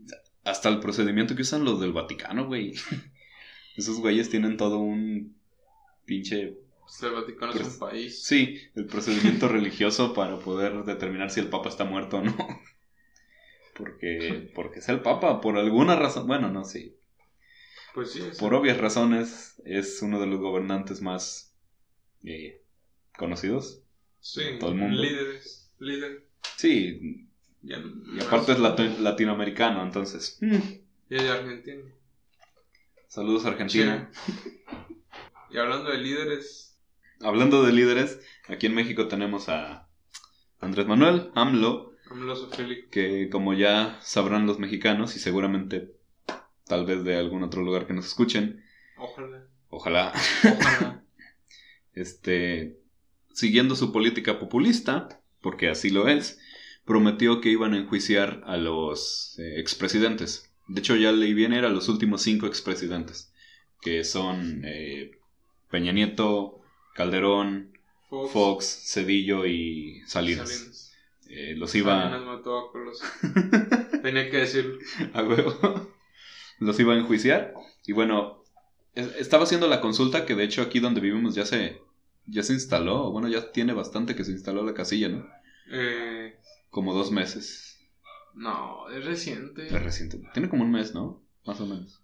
hasta 0.43 0.69
el 0.69 0.79
procedimiento 0.79 1.35
que 1.35 1.43
usan 1.43 1.65
los 1.65 1.79
del 1.81 1.93
Vaticano, 1.93 2.47
güey. 2.47 2.73
Esos 3.77 3.99
güeyes 3.99 4.29
tienen 4.29 4.57
todo 4.57 4.79
un 4.79 5.35
pinche 6.05 6.57
Pues 6.81 7.03
el 7.03 7.11
Vaticano 7.13 7.53
es 7.53 7.59
Pues, 7.59 7.73
un 7.73 7.79
país. 7.79 8.23
Sí, 8.23 8.59
el 8.75 8.85
procedimiento 8.87 9.47
religioso 9.49 10.13
para 10.13 10.39
poder 10.39 10.83
determinar 10.83 11.31
si 11.31 11.39
el 11.39 11.49
Papa 11.49 11.69
está 11.69 11.85
muerto 11.85 12.17
o 12.17 12.23
no. 12.23 12.35
Porque, 13.73 14.51
porque 14.53 14.79
es 14.79 14.89
el 14.89 15.01
Papa, 15.01 15.41
por 15.41 15.57
alguna 15.57 15.95
razón. 15.95 16.27
Bueno, 16.27 16.49
no, 16.49 16.63
sí. 16.65 16.95
Pues 17.93 18.11
sí, 18.13 18.21
Por 18.39 18.53
obvias 18.53 18.77
razones, 18.77 19.61
es 19.65 20.01
uno 20.01 20.19
de 20.19 20.27
los 20.27 20.39
gobernantes 20.39 21.01
más 21.01 21.50
eh, 22.23 22.61
conocidos. 23.17 23.81
sí, 24.19 24.41
todo 24.59 24.71
el 24.71 24.77
mundo. 24.77 25.01
líderes, 25.01 25.71
líder. 25.79 26.25
Sí, 26.57 27.27
y 27.63 28.19
aparte 28.21 28.53
es 28.53 28.59
latinoamericano, 28.99 29.83
entonces. 29.83 30.37
mm, 30.41 30.55
Y 31.09 31.15
es 31.15 31.23
de 31.23 31.29
Argentina. 31.29 31.83
Saludos 33.07 33.45
Argentina. 33.45 34.09
Y 35.49 35.57
hablando 35.57 35.91
de 35.91 35.97
líderes, 35.97 36.77
Hablando 37.23 37.63
de 37.63 37.71
líderes, 37.71 38.19
aquí 38.47 38.65
en 38.65 38.73
México 38.73 39.07
tenemos 39.07 39.47
a 39.49 39.87
Andrés 40.59 40.87
Manuel, 40.87 41.31
AMLO, 41.35 41.93
AMLO 42.09 42.49
que 42.89 43.29
como 43.29 43.53
ya 43.53 43.99
sabrán 44.01 44.47
los 44.47 44.57
mexicanos 44.57 45.15
y 45.15 45.19
seguramente 45.19 45.93
tal 46.65 46.85
vez 46.85 47.03
de 47.03 47.17
algún 47.17 47.43
otro 47.43 47.61
lugar 47.61 47.85
que 47.85 47.93
nos 47.93 48.07
escuchen, 48.07 48.63
Ojalá, 48.97 49.43
ojalá, 49.69 50.13
ojalá. 50.43 51.00
Este, 51.93 52.77
siguiendo 53.33 53.75
su 53.75 53.91
política 53.91 54.39
populista, 54.39 55.21
porque 55.41 55.69
así 55.69 55.89
lo 55.89 56.07
es, 56.07 56.39
prometió 56.85 57.41
que 57.41 57.49
iban 57.49 57.73
a 57.73 57.77
enjuiciar 57.77 58.41
a 58.45 58.57
los 58.57 59.37
eh, 59.39 59.59
expresidentes. 59.59 60.51
De 60.67 60.79
hecho, 60.79 60.95
ya 60.95 61.11
leí 61.11 61.33
bien, 61.33 61.53
era 61.53 61.69
los 61.69 61.89
últimos 61.89 62.21
cinco 62.21 62.47
expresidentes, 62.47 63.33
que 63.81 64.03
son 64.03 64.61
eh, 64.65 65.11
Peña 65.69 65.91
Nieto, 65.91 66.61
Calderón, 66.93 67.77
Fox, 68.09 68.31
Fox, 68.31 68.81
Cedillo 68.85 69.45
y 69.45 70.01
Salinas. 70.05 70.49
Salinas. 70.49 70.91
Eh, 71.29 71.55
los 71.55 71.73
iba 71.75 72.09
Salinas 72.09 72.25
mató 72.25 72.59
a 72.59 72.71
Colosio. 72.71 73.07
Tenía 74.03 74.29
que 74.29 74.37
decirlo. 74.37 74.79
a 75.13 75.23
huevo. 75.23 75.89
Los 76.59 76.79
iba 76.79 76.93
a 76.93 76.97
enjuiciar. 76.97 77.53
Y 77.85 77.93
bueno, 77.93 78.40
estaba 78.95 79.43
haciendo 79.43 79.67
la 79.67 79.81
consulta 79.81 80.25
que 80.25 80.35
de 80.35 80.43
hecho 80.43 80.61
aquí 80.61 80.79
donde 80.79 81.01
vivimos 81.01 81.35
ya 81.35 81.45
se, 81.45 81.81
ya 82.25 82.43
se 82.43 82.53
instaló. 82.53 83.11
Bueno, 83.11 83.27
ya 83.27 83.51
tiene 83.51 83.73
bastante 83.73 84.15
que 84.15 84.23
se 84.23 84.31
instaló 84.31 84.63
la 84.63 84.73
casilla, 84.73 85.09
¿no? 85.09 85.27
Eh, 85.71 86.37
Como 86.69 86.93
dos 86.93 87.11
meses. 87.11 87.79
no, 88.35 88.89
es 88.89 89.05
reciente. 89.05 89.67
Es 89.67 89.83
reciente. 89.83 90.21
Tiene 90.33 90.49
como 90.49 90.63
un 90.63 90.71
mes, 90.71 90.93
¿no? 90.93 91.21
Más 91.45 91.59
o 91.61 91.65
menos. 91.65 92.01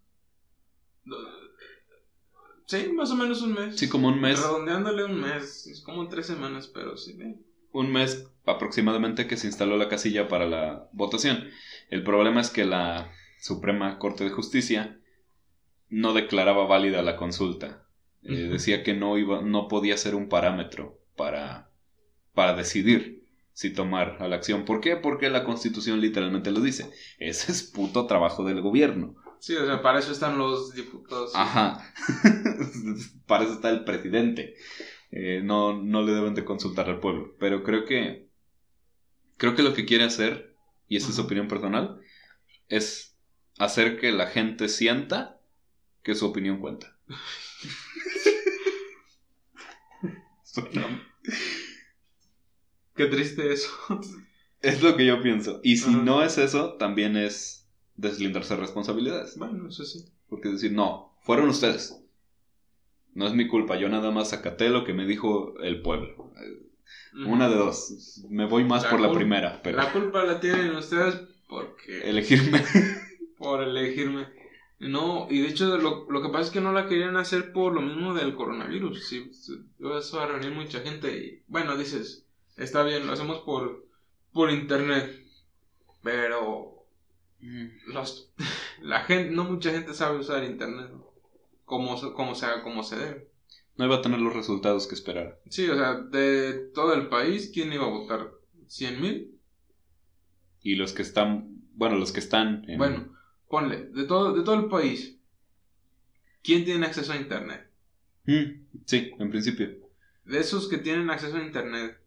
Sí, 2.65 2.89
más 2.93 3.11
o 3.11 3.15
menos 3.15 3.41
un 3.41 3.53
mes. 3.53 3.77
Sí, 3.77 3.87
como 3.87 4.09
un 4.09 4.19
mes. 4.19 4.41
Redondeándole 4.41 5.05
un 5.05 5.21
mes. 5.21 5.67
Es 5.67 5.81
como 5.81 6.07
tres 6.09 6.25
semanas, 6.27 6.67
pero 6.67 6.97
sí. 6.97 7.17
eh. 7.21 7.35
un 7.71 7.91
mes 7.91 8.27
aproximadamente 8.45 9.27
que 9.27 9.37
se 9.37 9.47
instaló 9.47 9.77
la 9.77 9.87
casilla 9.89 10.27
para 10.27 10.45
la 10.47 10.89
votación. 10.91 11.45
El 11.89 12.03
problema 12.03 12.41
es 12.41 12.49
que 12.49 12.65
la 12.65 13.11
Suprema 13.39 13.97
Corte 13.99 14.23
de 14.25 14.31
Justicia 14.31 14.99
no 15.89 16.13
declaraba 16.13 16.65
válida 16.65 17.01
la 17.01 17.15
consulta. 17.15 17.83
Eh, 18.23 18.49
decía 18.51 18.83
que 18.83 18.93
no 18.93 19.17
iba, 19.17 19.41
no 19.41 19.67
podía 19.67 19.97
ser 19.97 20.15
un 20.15 20.27
parámetro 20.27 20.99
para, 21.15 21.69
para 22.33 22.55
decidir 22.55 23.23
si 23.53 23.71
tomar 23.71 24.17
a 24.19 24.27
la 24.27 24.35
acción. 24.35 24.65
¿Por 24.65 24.81
qué? 24.81 24.97
Porque 24.97 25.29
la 25.29 25.43
Constitución 25.43 26.01
literalmente 26.01 26.51
lo 26.51 26.61
dice. 26.61 26.91
Ese 27.17 27.51
es 27.51 27.63
puto 27.63 28.05
trabajo 28.05 28.43
del 28.43 28.61
gobierno. 28.61 29.15
Sí, 29.39 29.55
o 29.55 29.65
sea, 29.65 29.81
para 29.81 29.99
eso 29.99 30.11
están 30.11 30.37
los 30.37 30.73
diputados. 30.73 31.31
Ajá. 31.35 31.83
Para 33.27 33.43
eso 33.43 33.53
está 33.53 33.69
el 33.69 33.83
presidente. 33.83 34.55
Eh, 35.11 35.41
no, 35.43 35.81
no 35.81 36.01
le 36.03 36.11
deben 36.11 36.33
de 36.33 36.43
consultar 36.43 36.89
al 36.89 36.99
pueblo. 36.99 37.35
Pero 37.39 37.63
creo 37.63 37.85
que. 37.85 38.27
Creo 39.37 39.55
que 39.55 39.63
lo 39.63 39.73
que 39.73 39.85
quiere 39.85 40.03
hacer, 40.03 40.55
y 40.87 40.97
esa 40.97 41.09
es 41.09 41.19
opinión 41.19 41.47
personal, 41.47 41.99
es 42.69 43.15
hacer 43.59 43.99
que 43.99 44.11
la 44.11 44.27
gente 44.27 44.67
sienta 44.67 45.36
que 46.07 46.15
su 46.15 46.25
opinión 46.25 46.59
cuenta. 46.61 46.95
Qué 52.95 53.07
triste 53.07 53.51
eso. 53.51 53.69
es 54.61 54.81
lo 54.81 54.95
que 54.95 55.05
yo 55.05 55.21
pienso. 55.21 55.59
Y 55.63 55.75
si 55.75 55.93
no 55.93 56.23
es 56.23 56.37
eso, 56.37 56.75
también 56.75 57.17
es 57.17 57.67
deslindarse 57.97 58.55
de 58.55 58.61
responsabilidades. 58.61 59.37
bueno, 59.37 59.67
eso 59.67 59.83
sí. 59.83 60.05
Porque 60.29 60.47
decir, 60.47 60.71
no, 60.71 61.13
fueron 61.23 61.49
ustedes. 61.49 62.01
No 63.13 63.27
es 63.27 63.33
mi 63.33 63.49
culpa, 63.49 63.77
yo 63.77 63.89
nada 63.89 64.09
más 64.11 64.31
acaté 64.31 64.69
lo 64.69 64.85
que 64.85 64.93
me 64.93 65.05
dijo 65.05 65.59
el 65.59 65.81
pueblo. 65.81 66.31
Una 67.25 67.49
de 67.49 67.55
dos. 67.57 68.23
Me 68.29 68.45
voy 68.45 68.63
más 68.63 68.83
La 68.83 68.89
por 68.91 69.01
la 69.01 69.11
primera, 69.11 69.59
pero 69.61 69.75
La 69.75 69.91
culpa 69.91 70.23
la 70.23 70.39
tienen 70.39 70.73
ustedes 70.73 71.19
porque... 71.49 72.09
elegirme. 72.09 72.63
Por 73.37 73.61
elegirme. 73.61 74.36
No, 74.79 75.27
y 75.29 75.41
de 75.41 75.47
hecho 75.47 75.77
lo, 75.77 76.05
lo 76.09 76.21
que 76.21 76.29
pasa 76.29 76.43
es 76.45 76.49
que 76.51 76.61
no 76.61 76.71
la 76.71 76.87
querían 76.87 77.17
hacer 77.17 77.51
por 77.51 77.73
lo 77.73 77.81
mismo 77.81 78.13
del 78.13 78.35
coronavirus. 78.35 79.07
Sí, 79.07 79.31
sí, 79.33 79.53
eso 79.97 80.17
va 80.17 80.25
a 80.25 80.27
reunir 80.27 80.51
mucha 80.51 80.81
gente 80.81 81.17
y... 81.17 81.43
Bueno, 81.47 81.75
dices, 81.75 82.25
está 82.57 82.83
bien, 82.83 83.07
lo 83.07 83.13
hacemos 83.13 83.39
por, 83.39 83.85
por 84.33 84.51
internet. 84.51 85.25
Pero 86.03 86.85
los, 87.87 88.31
la 88.81 89.01
gente, 89.01 89.33
no 89.33 89.45
mucha 89.45 89.71
gente 89.71 89.93
sabe 89.95 90.19
usar 90.19 90.43
internet. 90.43 90.91
Como, 91.65 91.97
se- 91.97 92.13
como, 92.13 92.35
sea, 92.35 92.61
como 92.61 92.83
se 92.83 92.97
debe. 92.97 93.27
No 93.77 93.85
iba 93.85 93.95
a 93.97 94.01
tener 94.01 94.19
los 94.19 94.35
resultados 94.35 94.87
que 94.87 94.95
esperara. 94.95 95.37
Sí, 95.49 95.67
o 95.69 95.75
sea, 95.75 95.95
de 95.95 96.69
todo 96.73 96.93
el 96.93 97.09
país, 97.09 97.51
¿quién 97.53 97.73
iba 97.73 97.85
a 97.85 97.89
votar? 97.89 98.31
¿100 98.67 98.99
mil? 98.99 99.39
Y 100.61 100.75
los 100.75 100.93
que 100.93 101.01
están, 101.01 101.47
bueno, 101.73 101.95
los 101.97 102.11
que 102.11 102.19
están 102.19 102.67
en... 102.69 102.77
Bueno, 102.77 103.16
ponle, 103.47 103.85
de 103.85 104.05
todo, 104.05 104.33
de 104.33 104.43
todo 104.43 104.55
el 104.55 104.65
país, 104.65 105.17
¿quién 106.43 106.65
tiene 106.65 106.85
acceso 106.85 107.13
a 107.13 107.17
internet? 107.17 107.69
Mm, 108.25 108.65
sí, 108.85 109.11
en 109.17 109.29
principio. 109.29 109.69
De 110.25 110.39
esos 110.39 110.67
que 110.67 110.77
tienen 110.77 111.09
acceso 111.09 111.37
a 111.37 111.43
internet, 111.43 111.97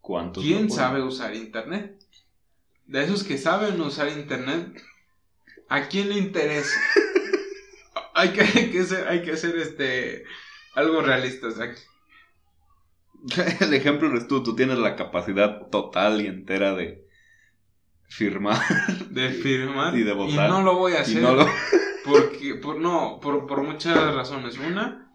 ¿Cuántos? 0.00 0.42
¿quién 0.42 0.66
no 0.66 0.74
sabe 0.74 1.02
usar 1.02 1.34
internet? 1.34 2.02
De 2.86 3.04
esos 3.04 3.22
que 3.22 3.38
saben 3.38 3.80
usar 3.80 4.08
internet, 4.08 4.82
¿a 5.68 5.88
quién 5.88 6.08
le 6.08 6.18
interesa? 6.18 6.76
hay, 8.14 8.30
que, 8.30 8.40
hay 8.40 8.70
que 8.70 8.84
ser, 8.84 9.06
hay 9.06 9.22
que 9.22 9.36
ser 9.36 9.56
este 9.56 10.24
algo 10.74 11.02
realista, 11.02 11.48
o 11.48 11.50
sea, 11.50 11.72
El 13.60 13.74
ejemplo 13.74 14.08
eres 14.08 14.26
tú, 14.26 14.42
tú 14.42 14.56
tienes 14.56 14.78
la 14.78 14.96
capacidad 14.96 15.68
total 15.68 16.20
y 16.20 16.26
entera 16.26 16.74
de 16.74 17.06
firmar 18.16 18.60
de 19.10 19.30
firmar 19.30 19.96
Y 19.96 20.02
de 20.02 20.12
votar. 20.12 20.48
no 20.50 20.62
lo 20.62 20.76
voy 20.76 20.92
a 20.92 20.98
y 20.98 21.02
hacer 21.02 21.22
no 21.22 21.34
lo... 21.34 21.46
porque 22.04 22.54
por 22.56 22.78
no 22.80 23.18
por, 23.20 23.46
por 23.46 23.62
muchas 23.62 24.14
razones 24.14 24.58
una 24.58 25.10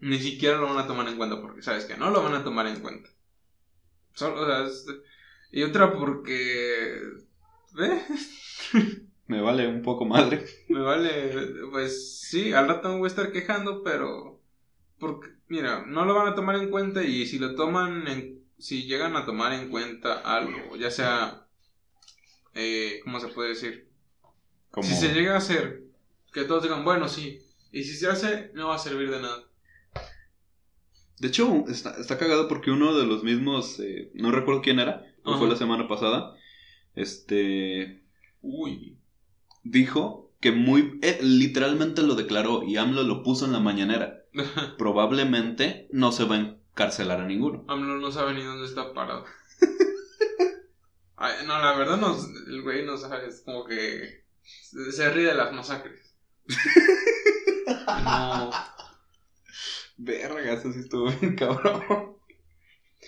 ni 0.00 0.18
siquiera 0.18 0.58
lo 0.58 0.66
van 0.66 0.78
a 0.78 0.86
tomar 0.86 1.08
en 1.08 1.16
cuenta 1.16 1.40
porque 1.40 1.62
sabes 1.62 1.84
que 1.86 1.96
no 1.96 2.10
lo 2.10 2.22
van 2.22 2.34
a 2.34 2.44
tomar 2.44 2.66
en 2.66 2.80
cuenta 2.80 3.08
Solo, 4.14 4.42
o 4.42 4.46
sea, 4.46 4.64
es- 4.66 4.86
y 5.50 5.62
otra 5.62 5.92
porque 5.92 6.98
¿eh? 7.78 8.02
Me 9.26 9.40
vale 9.40 9.66
un 9.66 9.80
poco 9.82 10.04
madre. 10.04 10.44
me 10.68 10.80
vale 10.80 11.32
pues 11.70 12.20
sí 12.20 12.52
al 12.52 12.68
rato 12.68 12.90
me 12.90 12.98
voy 12.98 13.04
a 13.06 13.08
estar 13.08 13.32
quejando 13.32 13.82
pero 13.82 14.40
porque 14.98 15.28
mira 15.48 15.84
no 15.86 16.04
lo 16.04 16.14
van 16.14 16.28
a 16.28 16.34
tomar 16.34 16.56
en 16.56 16.70
cuenta 16.70 17.02
y 17.02 17.26
si 17.26 17.38
lo 17.38 17.54
toman 17.54 18.06
en 18.06 18.44
si 18.58 18.84
llegan 18.86 19.16
a 19.16 19.24
tomar 19.24 19.52
en 19.54 19.70
cuenta 19.70 20.20
algo 20.20 20.76
ya 20.76 20.90
sea 20.90 21.43
eh, 22.54 23.00
cómo 23.04 23.20
se 23.20 23.28
puede 23.28 23.50
decir. 23.50 23.88
Si 24.82 24.94
se 24.94 25.14
llega 25.14 25.34
a 25.34 25.38
hacer, 25.38 25.84
que 26.32 26.44
todos 26.44 26.62
digan, 26.64 26.84
bueno, 26.84 27.08
sí. 27.08 27.40
Y 27.70 27.84
si 27.84 27.94
se 27.94 28.08
hace, 28.08 28.50
no 28.54 28.68
va 28.68 28.74
a 28.76 28.78
servir 28.78 29.10
de 29.10 29.20
nada. 29.20 29.44
De 31.18 31.28
hecho, 31.28 31.64
está, 31.68 31.96
está 31.98 32.18
cagado 32.18 32.48
porque 32.48 32.70
uno 32.72 32.96
de 32.96 33.06
los 33.06 33.22
mismos, 33.22 33.78
eh, 33.80 34.10
no 34.14 34.32
recuerdo 34.32 34.62
quién 34.62 34.80
era, 34.80 35.06
o 35.22 35.30
Ajá. 35.30 35.38
fue 35.38 35.48
la 35.48 35.56
semana 35.56 35.86
pasada, 35.86 36.36
este, 36.96 38.02
Uy. 38.42 38.98
dijo 39.62 40.32
que 40.40 40.50
muy, 40.52 40.98
eh, 41.02 41.18
literalmente 41.22 42.02
lo 42.02 42.16
declaró 42.16 42.64
y 42.64 42.76
AMLO 42.76 43.04
lo 43.04 43.22
puso 43.22 43.46
en 43.46 43.52
la 43.52 43.60
mañanera. 43.60 44.24
Probablemente 44.76 45.88
no 45.92 46.12
se 46.12 46.24
va 46.24 46.34
a 46.34 46.40
encarcelar 46.40 47.20
a 47.20 47.26
ninguno. 47.26 47.64
AMLO 47.68 47.96
no 47.96 48.10
sabe 48.10 48.34
ni 48.34 48.42
dónde 48.42 48.66
está 48.66 48.92
parado. 48.92 49.24
Ay, 51.16 51.46
no, 51.46 51.58
la 51.60 51.76
verdad, 51.76 51.96
no, 51.96 52.16
el 52.48 52.62
güey 52.62 52.84
no 52.84 52.96
sabe. 52.96 53.28
Es 53.28 53.42
como 53.44 53.64
que 53.64 54.24
se, 54.42 54.92
se 54.92 55.10
ríe 55.10 55.26
de 55.26 55.34
las 55.34 55.52
masacres. 55.52 56.14
No, 58.04 58.50
Verga, 59.96 60.52
eso 60.52 60.72
sí 60.72 60.80
estuvo 60.80 61.10
bien 61.10 61.36
cabrón. 61.36 62.16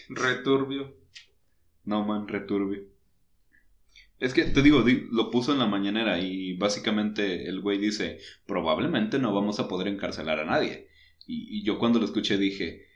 returbio. 0.08 0.94
No, 1.84 2.04
man, 2.04 2.28
returbio. 2.28 2.84
Es 4.18 4.32
que 4.32 4.44
te 4.44 4.62
digo, 4.62 4.82
di- 4.82 5.06
lo 5.10 5.30
puso 5.30 5.52
en 5.52 5.58
la 5.58 5.66
mañanera 5.66 6.18
y 6.20 6.56
básicamente 6.56 7.48
el 7.48 7.60
güey 7.60 7.78
dice, 7.78 8.18
probablemente 8.46 9.18
no 9.18 9.34
vamos 9.34 9.60
a 9.60 9.68
poder 9.68 9.88
encarcelar 9.88 10.40
a 10.40 10.44
nadie. 10.46 10.88
Y, 11.26 11.58
y 11.58 11.64
yo 11.64 11.78
cuando 11.78 11.98
lo 11.98 12.06
escuché 12.06 12.38
dije, 12.38 12.86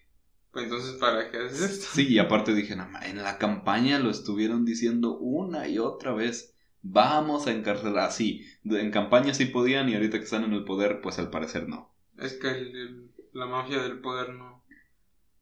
Pues 0.52 0.64
entonces, 0.64 0.95
¿para 0.95 1.30
qué 1.30 1.37
haces 1.38 1.61
esto? 1.61 1.87
sí, 1.92 2.09
y 2.09 2.19
aparte 2.19 2.54
dije, 2.54 2.73
en 2.75 3.16
la 3.23 3.38
campaña 3.38 3.99
lo 4.00 4.11
estuvieron 4.11 4.64
diciendo 4.64 5.16
una 5.19 5.69
y 5.69 5.78
otra 5.78 6.12
vez, 6.12 6.54
vamos 6.83 7.47
a 7.47 7.52
encarcelar. 7.52 8.11
Sí, 8.11 8.45
de- 8.64 8.80
en 8.80 8.90
campaña 8.90 9.33
sí 9.33 9.47
podían 9.47 9.88
y 9.88 9.95
ahorita 9.95 10.19
que 10.19 10.25
están 10.25 10.45
en 10.45 10.52
el 10.52 10.64
poder, 10.64 11.00
pues 11.02 11.19
al 11.19 11.30
parecer 11.30 11.69
no. 11.69 11.95
Es 12.19 12.33
que 12.35 12.49
el- 12.49 12.76
el- 12.76 13.11
la 13.33 13.47
mafia 13.47 13.80
del 13.80 14.00
poder 14.00 14.30
no. 14.30 14.64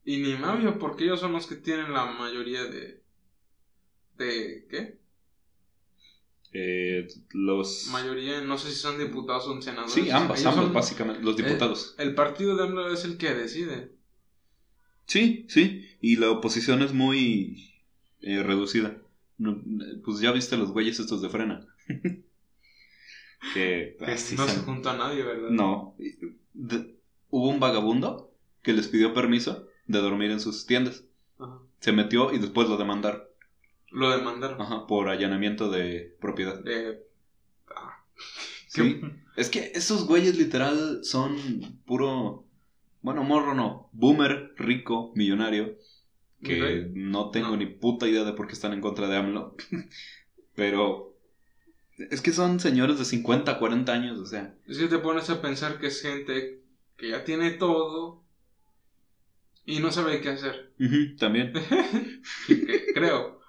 Y 0.04 0.18
ni 0.18 0.34
mafia, 0.36 0.78
porque 0.78 1.04
ellos 1.04 1.20
son 1.20 1.32
los 1.32 1.46
que 1.46 1.56
tienen 1.56 1.92
la 1.92 2.06
mayoría 2.06 2.64
de. 2.64 3.02
¿De 4.16 4.66
qué? 4.68 4.98
Eh, 6.52 7.06
los... 7.32 7.88
mayoría, 7.92 8.40
no 8.40 8.56
sé 8.56 8.70
si 8.70 8.76
son 8.76 8.98
diputados 8.98 9.46
o 9.48 9.60
senadores. 9.60 9.92
Sí, 9.92 10.10
ambas, 10.10 10.44
ambos, 10.46 10.64
son- 10.64 10.72
básicamente, 10.72 11.22
los 11.22 11.36
diputados. 11.36 11.94
El 11.98 12.14
partido 12.14 12.56
de 12.56 12.64
AMLO 12.64 12.90
es 12.92 13.04
el 13.04 13.18
que 13.18 13.34
decide. 13.34 13.97
Sí, 15.08 15.46
sí, 15.48 15.88
y 16.00 16.16
la 16.16 16.30
oposición 16.30 16.82
es 16.82 16.92
muy 16.92 17.74
eh, 18.20 18.42
reducida. 18.44 18.96
No, 19.38 19.60
pues 20.04 20.20
ya 20.20 20.30
viste 20.32 20.56
los 20.56 20.70
güeyes 20.70 21.00
estos 21.00 21.20
de 21.22 21.28
frena. 21.30 21.66
que 23.54 23.96
no 24.00 24.16
se 24.16 24.36
son. 24.36 24.64
junta 24.64 24.92
a 24.92 24.96
nadie, 24.96 25.22
¿verdad? 25.22 25.50
No. 25.50 25.94
De- 26.54 26.94
hubo 27.30 27.48
un 27.48 27.60
vagabundo 27.60 28.32
que 28.62 28.72
les 28.72 28.88
pidió 28.88 29.14
permiso 29.14 29.66
de 29.86 29.98
dormir 30.00 30.30
en 30.30 30.40
sus 30.40 30.66
tiendas. 30.66 31.04
Ajá. 31.38 31.58
Se 31.80 31.92
metió 31.92 32.32
y 32.32 32.38
después 32.38 32.68
lo 32.68 32.76
demandaron. 32.76 33.22
Lo 33.90 34.10
demandaron. 34.10 34.60
Ajá, 34.60 34.86
por 34.86 35.08
allanamiento 35.08 35.70
de 35.70 36.14
propiedad. 36.20 36.62
Ah, 37.74 38.04
Sí. 38.66 39.00
Es 39.36 39.48
que 39.48 39.72
esos 39.74 40.06
güeyes 40.06 40.36
literal 40.36 41.00
son 41.04 41.36
puro... 41.86 42.44
Bueno, 43.02 43.24
morro 43.24 43.54
no. 43.54 43.88
Boomer, 43.92 44.54
rico, 44.56 45.12
millonario. 45.14 45.76
que 46.42 46.90
no 46.94 47.30
tengo 47.30 47.56
ni 47.56 47.66
puta 47.66 48.06
idea 48.06 48.24
de 48.24 48.32
por 48.32 48.46
qué 48.46 48.52
están 48.52 48.72
en 48.72 48.80
contra 48.80 49.08
de 49.08 49.16
AMLO. 49.16 49.56
Pero 50.54 51.16
es 51.98 52.20
que 52.20 52.32
son 52.32 52.60
señores 52.60 52.98
de 52.98 53.04
50, 53.04 53.58
40 53.58 53.92
años, 53.92 54.18
o 54.18 54.26
sea. 54.26 54.54
Es 54.66 54.78
que 54.78 54.86
te 54.86 54.98
pones 54.98 55.28
a 55.30 55.42
pensar 55.42 55.78
que 55.78 55.88
es 55.88 56.00
gente 56.02 56.62
que 56.96 57.10
ya 57.10 57.24
tiene 57.24 57.52
todo 57.52 58.22
y 59.64 59.80
no 59.80 59.90
sabe 59.90 60.20
qué 60.20 60.30
hacer. 60.30 60.72
también. 61.18 61.52
Creo. 62.94 63.40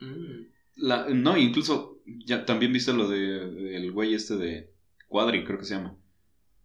Mm. 0.00 0.46
La, 0.76 1.08
no, 1.08 1.36
incluso 1.36 2.00
ya 2.06 2.44
también 2.46 2.72
viste 2.72 2.92
lo 2.92 3.08
de 3.08 3.18
del 3.50 3.92
güey 3.92 4.14
este 4.14 4.36
de 4.36 4.70
Cuadri, 5.08 5.44
creo 5.44 5.58
que 5.58 5.64
se 5.64 5.74
llama. 5.74 5.96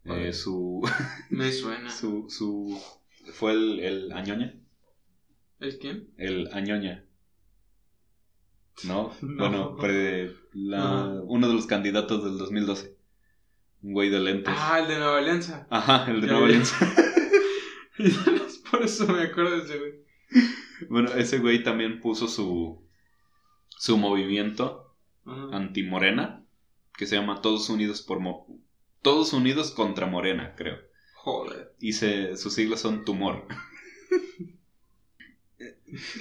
Eh, 0.05 0.33
su, 0.33 0.81
Me 1.29 1.51
suena. 1.51 1.89
su, 1.89 2.25
su, 2.29 2.79
fue 3.33 3.51
el, 3.53 3.79
el 3.79 4.11
Añoña. 4.11 4.53
¿El 5.59 5.77
quién? 5.79 6.09
El 6.17 6.49
Añoña. 6.53 7.05
¿No? 8.83 9.11
No. 9.21 9.37
Bueno, 9.49 9.75
pre- 9.77 10.35
la- 10.53 11.05
No. 11.07 11.23
uno 11.23 11.47
de 11.47 11.53
los 11.53 11.65
candidatos 11.65 12.23
del 12.23 12.37
2012. 12.37 12.95
Un 13.81 13.93
güey 13.93 14.09
de 14.09 14.19
lentes. 14.19 14.53
Ah, 14.57 14.79
el 14.79 14.87
de 14.87 14.97
Nueva 14.97 15.17
Alianza. 15.19 15.67
Ajá, 15.69 16.09
el 16.11 16.21
de 16.21 16.27
Ya 16.27 16.33
Nueva. 16.33 16.47
Alianza. 16.47 16.75
Por 18.71 18.83
eso 18.83 19.07
me 19.07 19.21
acuerdo 19.23 19.57
de 19.57 19.63
ese 19.63 19.77
güey. 19.77 19.91
Bueno, 20.89 21.11
ese 21.13 21.39
güey 21.39 21.63
también 21.63 21.99
puso 22.01 22.27
su, 22.27 22.85
su 23.69 23.97
movimiento 23.97 24.95
anti-morena, 25.51 26.45
que 26.97 27.05
se 27.05 27.15
llama 27.15 27.41
Todos 27.41 27.69
Unidos 27.69 28.01
por 28.01 28.19
Mo- 28.19 28.59
Todos 29.05 29.33
Unidos 29.33 29.69
contra 29.69 30.07
Morena, 30.07 30.55
creo. 30.57 30.79
Joder. 31.13 31.75
Y 31.79 31.93
se, 31.93 32.35
sus 32.37 32.55
siglas 32.55 32.79
son 32.79 33.05
Tumor. 33.05 33.45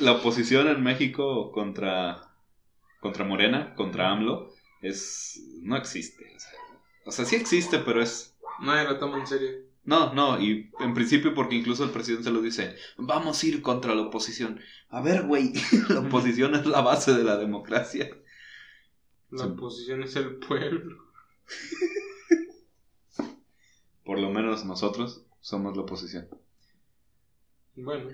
La 0.00 0.12
oposición 0.12 0.68
en 0.68 0.82
México 0.82 1.50
contra, 1.50 2.36
contra 3.00 3.24
Morena, 3.24 3.74
contra 3.74 4.10
AMLO, 4.10 4.52
es 4.82 5.42
no 5.62 5.78
existe. 5.78 6.30
O 6.36 6.38
sea, 6.38 6.50
o 7.06 7.10
sea, 7.10 7.24
sí 7.24 7.36
existe, 7.36 7.78
pero 7.78 8.02
es... 8.02 8.36
Nadie 8.60 8.84
lo 8.84 8.98
toma 8.98 9.18
en 9.18 9.26
serio. 9.26 9.48
No, 9.84 10.12
no, 10.12 10.38
y 10.38 10.70
en 10.78 10.92
principio 10.92 11.32
porque 11.32 11.56
incluso 11.56 11.84
el 11.84 11.90
presidente 11.90 12.30
lo 12.30 12.42
dice, 12.42 12.76
vamos 12.98 13.42
a 13.42 13.46
ir 13.46 13.62
contra 13.62 13.94
la 13.94 14.02
oposición. 14.02 14.60
A 14.90 15.00
ver, 15.00 15.22
güey, 15.22 15.54
la 15.88 16.00
oposición 16.00 16.54
es 16.54 16.66
la 16.66 16.82
base 16.82 17.14
de 17.14 17.24
la 17.24 17.38
democracia. 17.38 18.10
La 19.30 19.46
oposición 19.46 20.02
es 20.02 20.16
el 20.16 20.36
pueblo. 20.36 21.02
Por 24.04 24.18
lo 24.18 24.30
menos 24.30 24.64
nosotros 24.64 25.24
somos 25.40 25.76
la 25.76 25.82
oposición. 25.82 26.28
Bueno, 27.76 28.10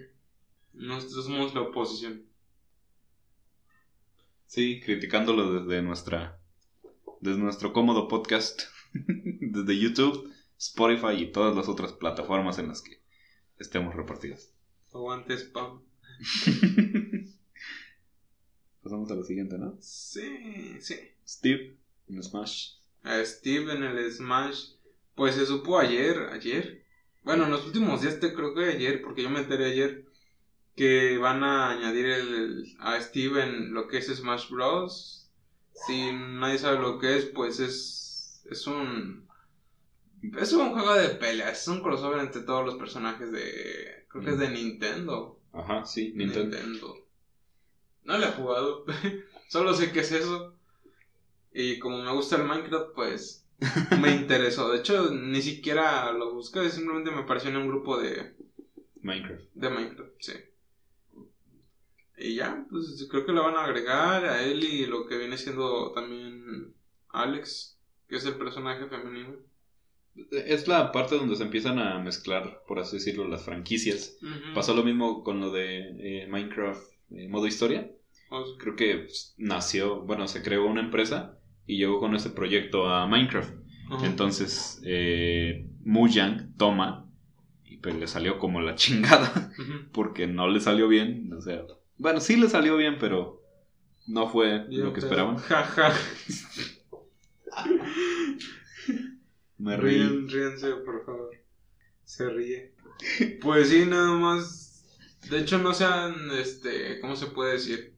nosotros 0.72 1.24
somos 1.24 1.54
la 1.54 1.62
oposición. 1.62 2.24
Sí, 4.46 4.80
criticándolo 4.80 5.60
desde 5.60 5.82
nuestra 5.82 6.40
desde 7.20 7.38
nuestro 7.38 7.72
cómodo 7.72 8.08
podcast, 8.08 8.62
desde 8.94 9.78
YouTube, 9.78 10.32
Spotify 10.58 11.22
y 11.22 11.32
todas 11.32 11.54
las 11.54 11.68
otras 11.68 11.92
plataformas 11.92 12.58
en 12.58 12.68
las 12.68 12.82
que 12.82 13.00
estemos 13.58 13.94
repartidos. 13.94 14.52
Aguante 14.92 15.34
spam. 15.34 15.82
Pasamos 18.82 19.10
a 19.10 19.14
la 19.14 19.22
siguiente, 19.24 19.58
¿no? 19.58 19.76
Sí, 19.80 20.80
sí. 20.80 20.96
Steve 21.26 21.76
en 22.08 22.22
Smash. 22.22 22.72
A 23.02 23.22
Steve 23.24 23.72
en 23.74 23.82
el 23.84 24.10
Smash. 24.10 24.72
Pues 25.20 25.34
se 25.34 25.44
supo 25.44 25.78
ayer, 25.78 26.30
ayer. 26.32 26.82
Bueno, 27.24 27.44
en 27.44 27.50
los 27.50 27.66
últimos 27.66 28.00
días 28.00 28.20
te 28.20 28.32
creo 28.32 28.54
que 28.54 28.64
ayer, 28.64 29.02
porque 29.02 29.22
yo 29.22 29.28
me 29.28 29.40
enteré 29.40 29.66
ayer 29.66 30.06
que 30.74 31.18
van 31.18 31.44
a 31.44 31.72
añadir 31.72 32.06
el, 32.06 32.64
a 32.78 32.98
Steve 32.98 33.42
en 33.42 33.74
lo 33.74 33.86
que 33.86 33.98
es 33.98 34.06
Smash 34.06 34.48
Bros. 34.48 35.30
Si 35.74 36.10
nadie 36.10 36.56
sabe 36.56 36.78
lo 36.78 36.98
que 36.98 37.18
es, 37.18 37.26
pues 37.26 37.60
es 37.60 38.46
es 38.50 38.66
un 38.66 39.28
es 40.38 40.54
un 40.54 40.72
juego 40.72 40.94
de 40.94 41.10
peleas, 41.10 41.60
es 41.60 41.68
un 41.68 41.82
crossover 41.82 42.20
entre 42.20 42.40
todos 42.40 42.64
los 42.64 42.76
personajes 42.76 43.30
de 43.30 44.06
creo 44.08 44.24
que 44.24 44.30
es 44.30 44.38
de 44.38 44.48
Nintendo. 44.48 45.38
Ajá, 45.52 45.84
sí, 45.84 46.14
Nintendo. 46.16 46.56
Nintendo. 46.56 46.96
No 48.04 48.16
lo 48.16 48.24
he 48.24 48.32
jugado. 48.32 48.86
Solo 49.50 49.74
sé 49.74 49.92
que 49.92 50.00
es 50.00 50.12
eso. 50.12 50.56
Y 51.52 51.78
como 51.78 52.02
me 52.02 52.10
gusta 52.10 52.36
el 52.36 52.44
Minecraft, 52.44 52.94
pues 52.94 53.39
me 54.00 54.14
interesó. 54.14 54.70
De 54.70 54.78
hecho, 54.78 55.10
ni 55.10 55.42
siquiera 55.42 56.12
lo 56.12 56.34
busqué, 56.34 56.68
simplemente 56.70 57.10
me 57.10 57.22
apareció 57.22 57.50
en 57.50 57.56
un 57.56 57.68
grupo 57.68 57.98
de, 57.98 58.34
Minecraft. 59.02 59.44
de 59.54 59.70
Minecraft, 59.70 60.12
sí. 60.18 60.32
Y 62.18 62.34
ya, 62.34 62.66
pues 62.70 63.06
creo 63.10 63.24
que 63.24 63.32
lo 63.32 63.44
van 63.44 63.56
a 63.56 63.64
agregar 63.64 64.24
a 64.26 64.42
él 64.42 64.62
y 64.62 64.86
lo 64.86 65.06
que 65.06 65.16
viene 65.16 65.38
siendo 65.38 65.92
también 65.92 66.74
Alex, 67.08 67.78
que 68.08 68.16
es 68.16 68.26
el 68.26 68.34
personaje 68.34 68.86
femenino. 68.86 69.36
Es 70.30 70.68
la 70.68 70.92
parte 70.92 71.14
donde 71.14 71.36
se 71.36 71.44
empiezan 71.44 71.78
a 71.78 71.98
mezclar, 71.98 72.62
por 72.66 72.78
así 72.78 72.96
decirlo, 72.96 73.26
las 73.26 73.44
franquicias. 73.44 74.18
Pasó 74.54 74.74
lo 74.74 74.82
mismo 74.82 75.24
con 75.24 75.40
lo 75.40 75.50
de 75.50 76.22
eh, 76.22 76.26
Minecraft 76.28 76.82
eh, 77.10 77.28
modo 77.28 77.46
historia. 77.46 77.90
Creo 78.58 78.76
que 78.76 78.96
pues, 78.98 79.34
nació, 79.38 80.02
bueno, 80.02 80.28
se 80.28 80.42
creó 80.42 80.66
una 80.66 80.82
empresa 80.82 81.39
y 81.66 81.78
llegó 81.78 82.00
con 82.00 82.14
ese 82.14 82.30
proyecto 82.30 82.88
a 82.88 83.06
Minecraft. 83.06 83.54
Entonces, 84.04 84.80
eh, 84.84 85.66
Mujang 85.84 86.54
toma 86.56 87.06
y 87.64 87.78
pues 87.78 87.96
le 87.96 88.06
salió 88.06 88.38
como 88.38 88.60
la 88.60 88.74
chingada 88.76 89.52
porque 89.92 90.26
no 90.26 90.48
le 90.48 90.60
salió 90.60 90.86
bien. 90.88 91.32
O 91.32 91.40
sea, 91.40 91.62
bueno, 91.98 92.20
sí 92.20 92.36
le 92.36 92.48
salió 92.48 92.76
bien, 92.76 92.96
pero 93.00 93.42
no 94.06 94.28
fue 94.28 94.66
lo 94.68 94.92
que 94.92 95.00
pero- 95.00 95.06
esperaban. 95.06 95.36
Jaja. 95.38 95.92
Me 99.58 99.76
reí. 99.76 99.98
Ríen, 99.98 100.28
ríense, 100.28 100.70
por 100.84 101.04
favor. 101.04 101.30
Se 102.04 102.28
ríe. 102.30 102.72
Pues 103.42 103.68
sí, 103.68 103.84
nada 103.86 104.12
más. 104.18 104.84
De 105.30 105.38
hecho, 105.40 105.58
no 105.58 105.74
se 105.74 105.84
han, 105.84 106.30
este, 106.32 106.98
¿cómo 107.00 107.14
se 107.16 107.26
puede 107.26 107.52
decir? 107.54 107.94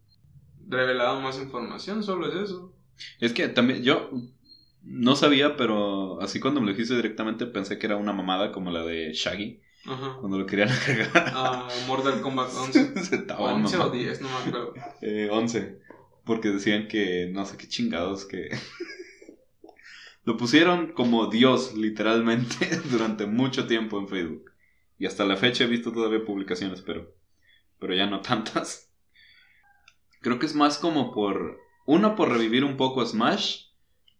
Revelado 0.69 1.21
más 1.21 1.39
información, 1.41 2.03
solo 2.03 2.29
es 2.29 2.35
eso. 2.51 2.72
Es 3.21 3.33
que 3.33 3.49
también 3.49 3.83
yo 3.83 4.11
no 4.83 5.17
sabía, 5.17 5.57
pero 5.57 6.21
así 6.21 6.41
cuando 6.41 6.61
me 6.61 6.67
lo 6.67 6.73
dijiste 6.73 6.97
directamente 6.97 7.47
pensé 7.47 7.79
que 7.79 7.87
era 7.87 7.97
una 7.97 8.13
mamada 8.13 8.53
como 8.53 8.71
la 8.71 8.85
de 8.85 9.13
Shaggy 9.13 9.61
Ajá. 9.87 10.17
cuando 10.21 10.39
lo 10.39 10.47
querían 10.47 10.69
agregar. 10.71 11.11
Ah, 11.15 11.69
Mortal 11.87 12.21
Kombat 12.21 12.51
11. 12.55 13.05
Se 13.05 13.17
estaban 13.17 13.63
11 13.63 13.77
o 13.77 13.79
mamando. 13.79 13.99
10, 13.99 14.21
no 14.21 14.29
me 14.29 14.35
acuerdo. 14.37 14.75
Eh, 15.01 15.29
11. 15.31 15.79
Porque 16.25 16.51
decían 16.51 16.89
que 16.89 17.29
no 17.33 17.45
sé 17.47 17.57
qué 17.57 17.69
chingados 17.69 18.25
que... 18.25 18.49
Lo 20.25 20.37
pusieron 20.37 20.93
como 20.93 21.27
Dios, 21.27 21.75
literalmente, 21.75 22.77
durante 22.91 23.27
mucho 23.27 23.67
tiempo 23.67 23.99
en 23.99 24.07
Facebook. 24.07 24.53
Y 24.97 25.07
hasta 25.07 25.25
la 25.25 25.37
fecha 25.37 25.65
he 25.65 25.67
visto 25.67 25.91
todavía 25.91 26.25
publicaciones, 26.25 26.81
pero, 26.81 27.13
pero 27.81 27.93
ya 27.93 28.07
no 28.07 28.21
tantas. 28.21 28.89
Creo 30.21 30.39
que 30.39 30.47
es 30.47 30.55
más 30.55 30.79
como 30.79 31.13
por... 31.13 31.59
Uno, 31.87 32.15
por 32.17 32.31
revivir 32.31 32.65
un 32.65 32.77
poco 32.77 33.05
Smash. 33.05 33.67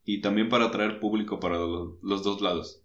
Y 0.05 0.21
también 0.21 0.49
para 0.49 0.67
atraer 0.67 0.99
público 0.99 1.39
para 1.39 1.57
lo- 1.59 1.99
los 2.03 2.25
dos 2.25 2.41
lados. 2.41 2.83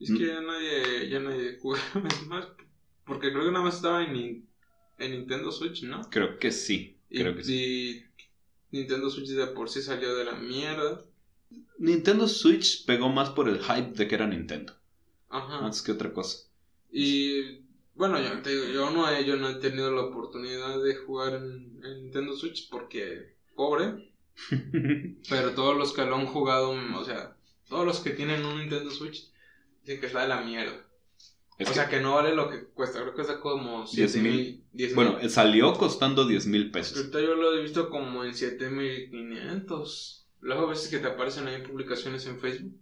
Es 0.00 0.10
que 0.10 0.26
ya 0.26 0.40
nadie, 0.40 1.08
ya 1.10 1.20
nadie 1.20 1.58
juega 1.62 1.82
Smash. 2.22 2.46
Porque 3.04 3.30
creo 3.32 3.44
que 3.44 3.50
nada 3.52 3.64
más 3.64 3.76
estaba 3.76 4.02
en, 4.04 4.48
en 4.98 5.10
Nintendo 5.10 5.52
Switch, 5.52 5.82
¿no? 5.82 6.00
Creo 6.10 6.38
que 6.38 6.50
sí. 6.52 6.96
Y, 7.10 7.20
Creo 7.20 7.36
que 7.36 7.44
sí. 7.44 7.54
y 8.72 8.76
Nintendo 8.76 9.10
Switch 9.10 9.28
de 9.28 9.46
por 9.48 9.68
sí 9.68 9.82
salió 9.82 10.14
de 10.14 10.24
la 10.24 10.32
mierda. 10.36 11.04
Nintendo 11.78 12.26
Switch 12.28 12.86
pegó 12.86 13.08
más 13.10 13.30
por 13.30 13.48
el 13.48 13.60
hype 13.60 13.92
de 13.92 14.08
que 14.08 14.14
era 14.14 14.26
Nintendo. 14.26 14.72
Ajá. 15.28 15.58
Antes 15.64 15.82
que 15.82 15.92
otra 15.92 16.12
cosa. 16.12 16.48
Y 16.90 17.58
bueno, 17.94 18.20
yo, 18.22 18.40
te 18.42 18.50
digo, 18.50 18.64
yo 18.72 18.90
no 18.90 19.08
he, 19.10 19.24
yo 19.24 19.36
no 19.36 19.48
he 19.50 19.54
tenido 19.56 19.92
la 19.92 20.02
oportunidad 20.02 20.82
de 20.82 20.94
jugar 20.96 21.34
en, 21.34 21.80
en 21.84 22.02
Nintendo 22.04 22.34
Switch 22.34 22.68
porque 22.70 23.34
pobre, 23.54 24.13
pero 25.28 25.50
todos 25.54 25.76
los 25.76 25.92
que 25.92 26.04
lo 26.04 26.16
han 26.16 26.26
jugado, 26.26 26.70
o 26.70 27.04
sea, 27.04 27.36
todos 27.68 27.86
los 27.86 28.00
que 28.00 28.10
tienen 28.10 28.44
un 28.44 28.58
Nintendo 28.58 28.90
Switch 28.90 29.30
dicen 29.82 30.00
que 30.00 30.06
está 30.06 30.22
de 30.22 30.28
la 30.28 30.40
mierda. 30.42 30.74
Es 31.56 31.68
o 31.68 31.70
que- 31.70 31.74
sea, 31.76 31.88
que 31.88 32.00
no 32.00 32.14
vale 32.16 32.34
lo 32.34 32.48
que 32.50 32.64
cuesta, 32.64 33.00
creo 33.00 33.14
que 33.14 33.20
está 33.22 33.38
como 33.40 33.84
10 33.84 34.10
7 34.12 34.18
mil. 34.20 34.32
mil. 34.36 34.64
10 34.72 34.94
Bueno, 34.96 35.18
salió 35.28 35.72
costando 35.74 36.26
10 36.26 36.46
mil 36.46 36.70
pesos. 36.72 36.96
Ahorita 36.98 37.20
yo 37.20 37.34
lo 37.36 37.56
he 37.56 37.62
visto 37.62 37.88
como 37.90 38.24
en 38.24 38.34
7500. 38.34 40.26
Luego 40.40 40.66
a 40.66 40.70
veces 40.70 40.88
que 40.88 40.98
te 40.98 41.06
aparecen 41.08 41.46
ahí 41.48 41.62
publicaciones 41.62 42.26
en 42.26 42.38
Facebook. 42.40 42.74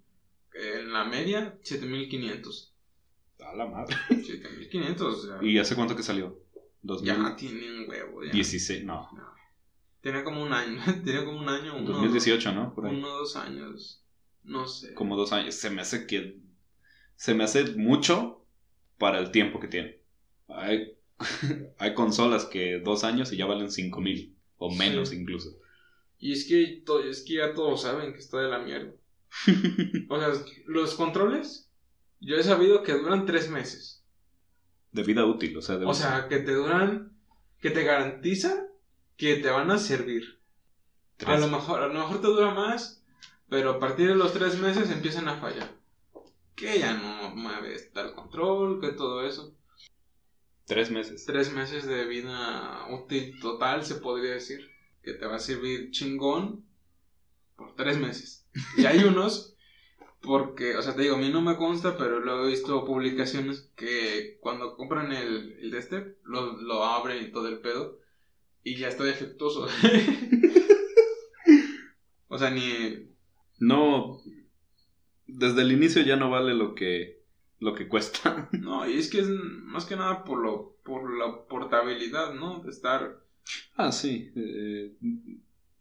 En 0.55 0.93
la 0.93 1.05
media, 1.05 1.57
7500. 1.63 2.73
A 3.41 3.55
la 3.55 3.67
madre. 3.67 3.95
7500, 4.09 5.01
o 5.03 5.21
sea. 5.27 5.39
¿Y 5.43 5.59
hace 5.59 5.75
cuánto 5.75 5.95
que 5.97 6.03
salió? 6.03 6.39
Ya 7.03 7.37
tiene 7.37 7.71
un 7.85 7.89
huevo. 7.91 8.23
Ya. 8.23 8.29
2016, 8.29 8.85
no. 8.85 9.09
No. 9.15 9.33
Tiene 10.03 10.25
como 10.25 10.43
un 10.43 10.53
año. 10.53 10.81
Tiene 11.05 11.25
como 11.25 11.39
un 11.41 11.49
año. 11.49 11.77
Uno, 11.77 11.93
2018, 11.93 12.53
¿no? 12.53 12.75
Por 12.75 12.87
ahí. 12.87 12.97
Uno 12.97 13.09
dos 13.09 13.37
años. 13.37 14.05
No 14.43 14.67
sé. 14.67 14.93
Como 14.95 15.17
dos 15.17 15.33
años. 15.33 15.55
Se 15.55 15.71
me 15.71 15.81
hace 15.81 16.07
que. 16.07 16.41
Se 17.17 17.35
me 17.35 17.45
hace 17.45 17.65
mucho 17.77 18.45
para 18.99 19.19
el 19.21 19.31
tiempo 19.31 19.61
que 19.61 19.69
tiene. 19.69 20.01
Ay, 20.49 20.97
hay 21.79 21.95
consolas 21.95 22.45
que 22.45 22.81
dos 22.81 23.05
años 23.05 23.33
y 23.33 23.37
ya 23.37 23.47
valen 23.47 23.71
cinco 23.71 24.01
mil 24.01 24.37
o 24.59 24.75
menos 24.75 25.11
Sí. 25.11 25.17
incluso. 25.17 25.51
Y 26.19 26.33
es 26.33 26.47
que, 26.47 26.85
es 27.09 27.23
que 27.23 27.35
ya 27.35 27.55
todos 27.55 27.83
saben 27.83 28.13
que 28.13 28.19
está 28.19 28.39
de 28.41 28.49
la 28.49 28.59
mierda. 28.59 28.93
O 30.09 30.19
sea, 30.19 30.29
los 30.67 30.95
controles, 30.95 31.71
yo 32.21 32.37
he 32.37 32.43
sabido 32.43 32.83
que 32.83 32.93
duran 32.93 33.25
tres 33.25 33.51
meses. 33.51 34.05
De 34.93 35.03
vida 35.03 35.25
útil, 35.25 35.57
o 35.57 35.63
sea, 35.63 35.79
de 35.79 35.87
O 35.87 35.95
sea, 35.95 36.29
que 36.29 36.39
te 36.39 36.53
duran, 36.55 37.17
que 37.61 37.71
te 37.71 37.83
garantiza 37.83 38.67
que 39.23 39.37
te 39.37 39.51
van 39.51 39.71
a 39.71 39.79
servir. 39.79 40.41
A 41.25 41.39
lo 41.39 41.47
mejor, 41.47 41.81
a 41.81 41.87
lo 41.87 41.95
mejor 41.95 42.21
te 42.21 42.27
dura 42.27 42.53
más, 42.53 43.05
pero 43.49 43.71
a 43.71 43.79
partir 43.79 44.09
de 44.09 44.17
los 44.17 44.33
tres 44.33 44.59
meses 44.59 44.91
empiezan 44.91 45.29
a 45.29 45.37
fallar. 45.37 45.71
Que 46.57 46.81
ya 46.81 46.95
no 46.95 47.31
mueves 47.31 47.93
tal 47.93 48.17
control, 48.17 48.81
que 48.81 48.89
todo 48.89 49.25
eso. 49.25 49.55
tres 50.67 50.91
meses. 50.91 51.25
Tres 51.25 51.53
meses 51.53 51.87
de 51.87 52.05
vida 52.07 52.89
útil 52.91 53.39
total, 53.39 53.85
se 53.85 53.95
podría 53.95 54.33
decir. 54.33 54.69
Que 55.05 55.13
te 55.13 55.27
va 55.27 55.37
a 55.37 55.39
servir 55.39 55.93
chingón 55.93 56.67
por 57.55 57.77
tres 57.77 57.99
meses. 57.99 58.49
Y 58.77 58.87
hay 58.87 59.05
unos, 59.05 59.55
porque, 60.21 60.77
o 60.77 60.83
sea, 60.83 60.97
te 60.97 61.03
digo, 61.03 61.15
a 61.15 61.21
mí 61.21 61.31
no 61.31 61.43
me 61.43 61.57
consta, 61.57 61.97
pero 61.97 62.19
luego 62.19 62.47
he 62.47 62.51
visto 62.51 62.85
publicaciones 62.85 63.71
que 63.77 64.39
cuando 64.41 64.77
compran 64.77 65.13
el, 65.13 65.59
el 65.61 65.71
de 65.71 65.79
este, 65.79 66.17
lo, 66.25 66.61
lo 66.61 66.83
abren 66.83 67.25
y 67.25 67.31
todo 67.31 67.47
el 67.47 67.61
pedo, 67.61 68.02
y 68.65 68.77
ya 68.77 68.89
está 68.89 69.05
defectuoso. 69.05 69.67
o 72.29 72.39
sea, 72.39 72.51
ni. 72.51 73.09
No, 73.59 74.21
desde 75.27 75.63
el 75.63 75.73
inicio 75.73 76.03
ya 76.03 76.17
no 76.17 76.31
vale 76.31 76.55
lo 76.55 76.75
que, 76.75 77.23
lo 77.59 77.75
que 77.75 77.89
cuesta. 77.89 78.49
No, 78.61 78.89
y 78.89 78.99
es 78.99 79.11
que 79.11 79.21
es 79.21 79.29
más 79.29 79.87
que 79.87 79.97
nada 79.97 80.25
por, 80.25 80.39
lo, 80.39 80.77
por 80.85 81.19
la 81.19 81.47
portabilidad, 81.47 82.35
¿no? 82.35 82.61
De 82.61 82.71
estar. 82.71 83.21
Ah, 83.77 83.93
sí. 83.93 84.31
eh, 84.37 84.93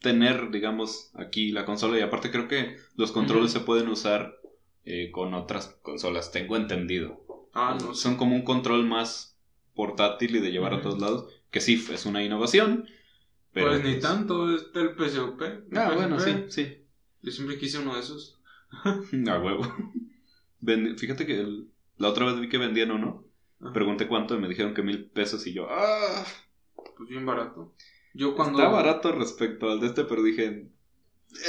tener, 0.01 0.49
digamos, 0.49 1.11
aquí 1.13 1.51
la 1.51 1.65
consola 1.65 1.97
y 1.97 2.01
aparte 2.01 2.31
creo 2.31 2.47
que 2.47 2.77
los 2.95 3.11
controles 3.11 3.51
se 3.51 3.59
pueden 3.59 3.87
usar 3.87 4.39
eh, 4.83 5.11
con 5.11 5.33
otras 5.35 5.77
consolas, 5.83 6.31
tengo 6.31 6.57
entendido. 6.57 7.23
Ah, 7.53 7.77
no. 7.79 7.93
Son 7.93 8.17
como 8.17 8.35
un 8.35 8.43
control 8.43 8.85
más 8.85 9.37
portátil 9.75 10.35
y 10.35 10.39
de 10.39 10.51
llevar 10.51 10.73
a 10.73 10.81
todos 10.81 10.99
lados, 10.99 11.31
que 11.51 11.61
sí, 11.61 11.85
es 11.91 12.05
una 12.05 12.23
innovación. 12.23 12.87
Pero 13.53 13.69
pues 13.71 13.83
ni 13.83 13.99
tanto, 13.99 14.55
está 14.55 14.79
el 14.79 14.89
el 14.97 15.77
Ah, 15.77 15.91
bueno, 15.93 16.19
sí, 16.19 16.45
sí. 16.49 16.77
Yo 17.21 17.31
siempre 17.31 17.57
quise 17.59 17.79
uno 17.79 17.93
de 17.95 17.99
esos. 17.99 18.39
A 19.29 19.39
huevo. 19.39 19.63
Fíjate 20.97 21.25
que 21.25 21.39
el- 21.41 21.69
la 21.97 22.09
otra 22.09 22.25
vez 22.25 22.39
vi 22.39 22.49
que 22.49 22.57
vendían 22.57 22.91
uno. 22.91 23.25
Ajá. 23.59 23.73
Pregunté 23.73 24.07
cuánto 24.07 24.35
y 24.35 24.39
me 24.39 24.47
dijeron 24.47 24.73
que 24.73 24.81
mil 24.81 25.05
pesos 25.05 25.45
y 25.45 25.53
yo, 25.53 25.67
ah, 25.69 26.25
Pues 26.97 27.09
bien 27.09 27.25
barato. 27.25 27.73
Yo 28.13 28.35
cuando. 28.35 28.57
está 28.59 28.71
barato 28.71 29.11
respecto 29.11 29.69
al 29.69 29.79
de 29.79 29.87
este, 29.87 30.03
pero 30.05 30.23
dije, 30.23 30.67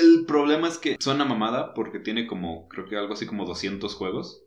el 0.01 0.25
problema 0.27 0.69
es 0.69 0.79
que 0.79 0.97
suena 1.01 1.25
mamada 1.25 1.75
porque 1.75 1.99
tiene 2.01 2.27
como, 2.27 2.69
creo 2.69 2.87
que 2.87 2.97
algo 2.97 3.15
así 3.15 3.27
como 3.27 3.47
200 3.47 3.95
juegos 3.95 4.43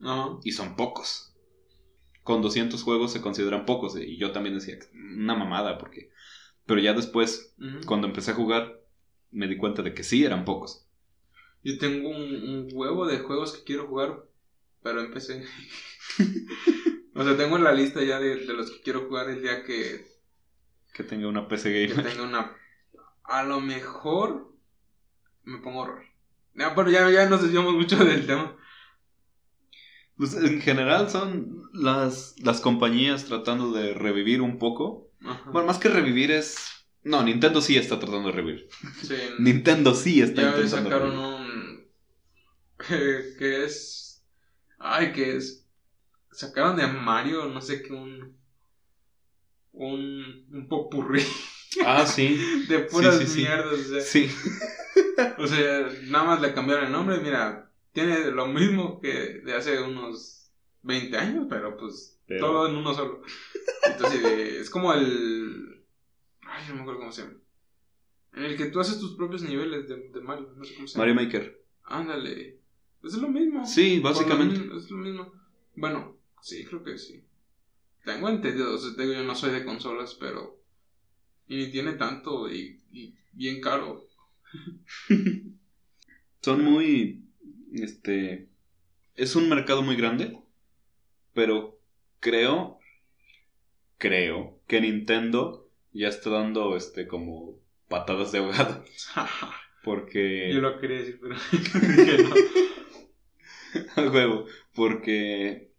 Ajá. 0.00 0.38
y 0.44 0.52
son 0.52 0.76
pocos. 0.76 1.33
Con 2.24 2.42
200 2.42 2.82
juegos 2.82 3.12
se 3.12 3.22
consideran 3.22 3.66
pocos 3.66 3.96
y 3.96 4.18
yo 4.18 4.32
también 4.32 4.56
decía, 4.56 4.78
una 4.94 5.36
mamada 5.36 5.78
porque... 5.78 6.10
Pero 6.66 6.80
ya 6.80 6.94
después, 6.94 7.54
cuando 7.86 8.06
empecé 8.08 8.32
a 8.32 8.34
jugar, 8.34 8.80
me 9.30 9.48
di 9.48 9.56
cuenta 9.58 9.82
de 9.82 9.94
que 9.94 10.02
sí 10.02 10.24
eran 10.24 10.44
pocos. 10.46 10.88
Yo 11.62 11.78
tengo 11.78 12.10
un, 12.10 12.34
un 12.48 12.68
huevo 12.72 13.06
de 13.06 13.18
juegos 13.20 13.52
que 13.56 13.64
quiero 13.64 13.86
jugar, 13.86 14.24
pero 14.82 15.00
empecé. 15.00 15.44
o 17.14 17.24
sea, 17.24 17.36
tengo 17.36 17.58
la 17.58 17.72
lista 17.72 18.02
ya 18.02 18.18
de, 18.20 18.36
de 18.36 18.52
los 18.54 18.70
que 18.70 18.80
quiero 18.82 19.06
jugar 19.08 19.30
el 19.30 19.42
día 19.42 19.64
que, 19.64 20.06
Que 20.94 21.04
tenga 21.04 21.28
una 21.28 21.46
PC 21.48 21.70
que 21.72 21.86
gamer. 21.88 22.04
tenga 22.04 22.22
una. 22.22 22.56
A 23.24 23.42
lo 23.44 23.60
mejor 23.60 24.52
me 25.44 25.58
pongo 25.58 25.80
horror. 25.80 26.04
Ya, 26.54 26.74
pero 26.74 26.90
ya, 26.90 27.10
ya 27.10 27.28
nos 27.28 27.42
desviamos 27.42 27.74
mucho 27.74 27.96
del 28.04 28.26
tema. 28.26 28.56
Pues 30.16 30.34
en 30.34 30.60
general 30.60 31.10
son 31.10 31.62
las, 31.72 32.34
las 32.42 32.60
compañías 32.60 33.24
tratando 33.24 33.72
de 33.72 33.94
revivir 33.94 34.40
un 34.42 34.58
poco. 34.58 35.10
Ajá. 35.24 35.50
Bueno, 35.50 35.66
más 35.66 35.78
que 35.78 35.88
revivir 35.88 36.30
es... 36.30 36.56
No, 37.02 37.22
Nintendo 37.22 37.60
sí 37.60 37.76
está 37.76 37.98
tratando 37.98 38.28
de 38.28 38.34
revivir. 38.34 38.68
Sí, 39.02 39.14
Nintendo 39.38 39.94
sí 39.94 40.22
está 40.22 40.42
ya 40.42 40.48
intentando 40.50 40.88
sacaron 40.90 41.18
un. 41.18 41.88
que 42.78 43.64
es. 43.64 44.24
Ay, 44.78 45.12
que 45.12 45.36
es. 45.36 45.66
Sacaron 46.32 46.76
de 46.76 46.86
Mario, 46.86 47.44
no 47.46 47.60
sé 47.60 47.82
qué, 47.82 47.92
un. 47.92 48.36
Un. 49.72 50.46
Un 50.50 50.68
popurrí 50.68 51.22
Ah, 51.84 52.06
sí. 52.06 52.64
de 52.68 52.78
puras 52.80 53.18
sí, 53.18 53.26
sí. 53.26 53.40
mierdas. 53.40 53.72
O 53.80 53.84
sea, 53.84 54.00
Sí. 54.00 54.30
o 55.38 55.46
sea, 55.46 55.88
nada 56.04 56.24
más 56.24 56.40
le 56.40 56.54
cambiaron 56.54 56.86
el 56.86 56.92
nombre. 56.92 57.18
Mira, 57.20 57.63
tiene 57.94 58.30
lo 58.32 58.46
mismo 58.48 59.00
que 59.00 59.40
de 59.40 59.54
hace 59.54 59.80
unos 59.80 60.50
20 60.82 61.16
años, 61.16 61.46
pero 61.48 61.76
pues 61.78 62.20
Pero- 62.26 62.40
todo 62.46 62.68
en 62.68 62.76
uno 62.76 62.92
solo. 62.92 63.22
Entonces, 63.90 64.22
eh, 64.24 64.58
es 64.60 64.68
como 64.68 64.92
el. 64.92 65.82
Ay, 66.42 66.64
no 66.68 66.74
me 66.74 66.80
acuerdo 66.82 67.00
cómo 67.00 67.12
se 67.12 67.22
llama. 67.22 67.38
En 68.34 68.42
el 68.44 68.56
que 68.56 68.66
tú 68.66 68.80
haces 68.80 68.98
tus 68.98 69.16
propios 69.16 69.42
niveles 69.42 69.88
de, 69.88 70.08
de 70.10 70.20
Mario, 70.20 70.52
no 70.56 70.64
sé 70.64 70.74
cómo 70.74 70.86
se 70.88 70.94
llama. 70.98 71.06
Mario 71.06 71.24
Maker. 71.24 71.64
Ándale. 71.84 72.58
Es 73.02 73.14
lo 73.14 73.28
mismo. 73.28 73.64
Sí, 73.64 73.98
lo 73.98 74.02
básicamente. 74.02 74.56
Es 74.76 74.90
lo 74.90 74.96
mismo. 74.98 75.32
Bueno, 75.76 76.16
sí, 76.42 76.64
creo 76.64 76.82
que 76.82 76.98
sí. 76.98 77.22
Tengo 78.04 78.28
entendido, 78.28 78.74
o 78.74 78.78
sea, 78.78 78.90
digo, 78.90 79.12
yo 79.14 79.22
no 79.24 79.34
soy 79.34 79.52
de 79.52 79.64
consolas, 79.64 80.14
pero... 80.14 80.60
Y 81.46 81.56
ni 81.56 81.70
tiene 81.70 81.92
tanto 81.94 82.50
y, 82.50 82.80
y 82.92 83.14
bien 83.32 83.60
caro. 83.60 84.06
Son 86.42 86.62
muy... 86.64 87.23
Este... 87.74 88.48
Es 89.16 89.36
un 89.36 89.48
mercado 89.48 89.82
muy 89.82 89.96
grande. 89.96 90.38
Pero 91.32 91.78
creo... 92.20 92.78
Creo 93.98 94.60
que 94.66 94.80
Nintendo 94.80 95.68
ya 95.92 96.08
está 96.08 96.30
dando 96.30 96.76
este 96.76 97.06
como 97.06 97.58
patadas 97.88 98.32
de 98.32 98.38
ahogado. 98.38 98.84
Porque... 99.84 100.50
yo 100.52 100.60
lo 100.60 100.78
quería 100.80 100.98
decir, 100.98 101.20
pero... 101.20 101.36
que 101.50 102.22
no. 102.22 102.34
A 103.96 104.08
huevo, 104.08 104.46
porque. 104.74 105.70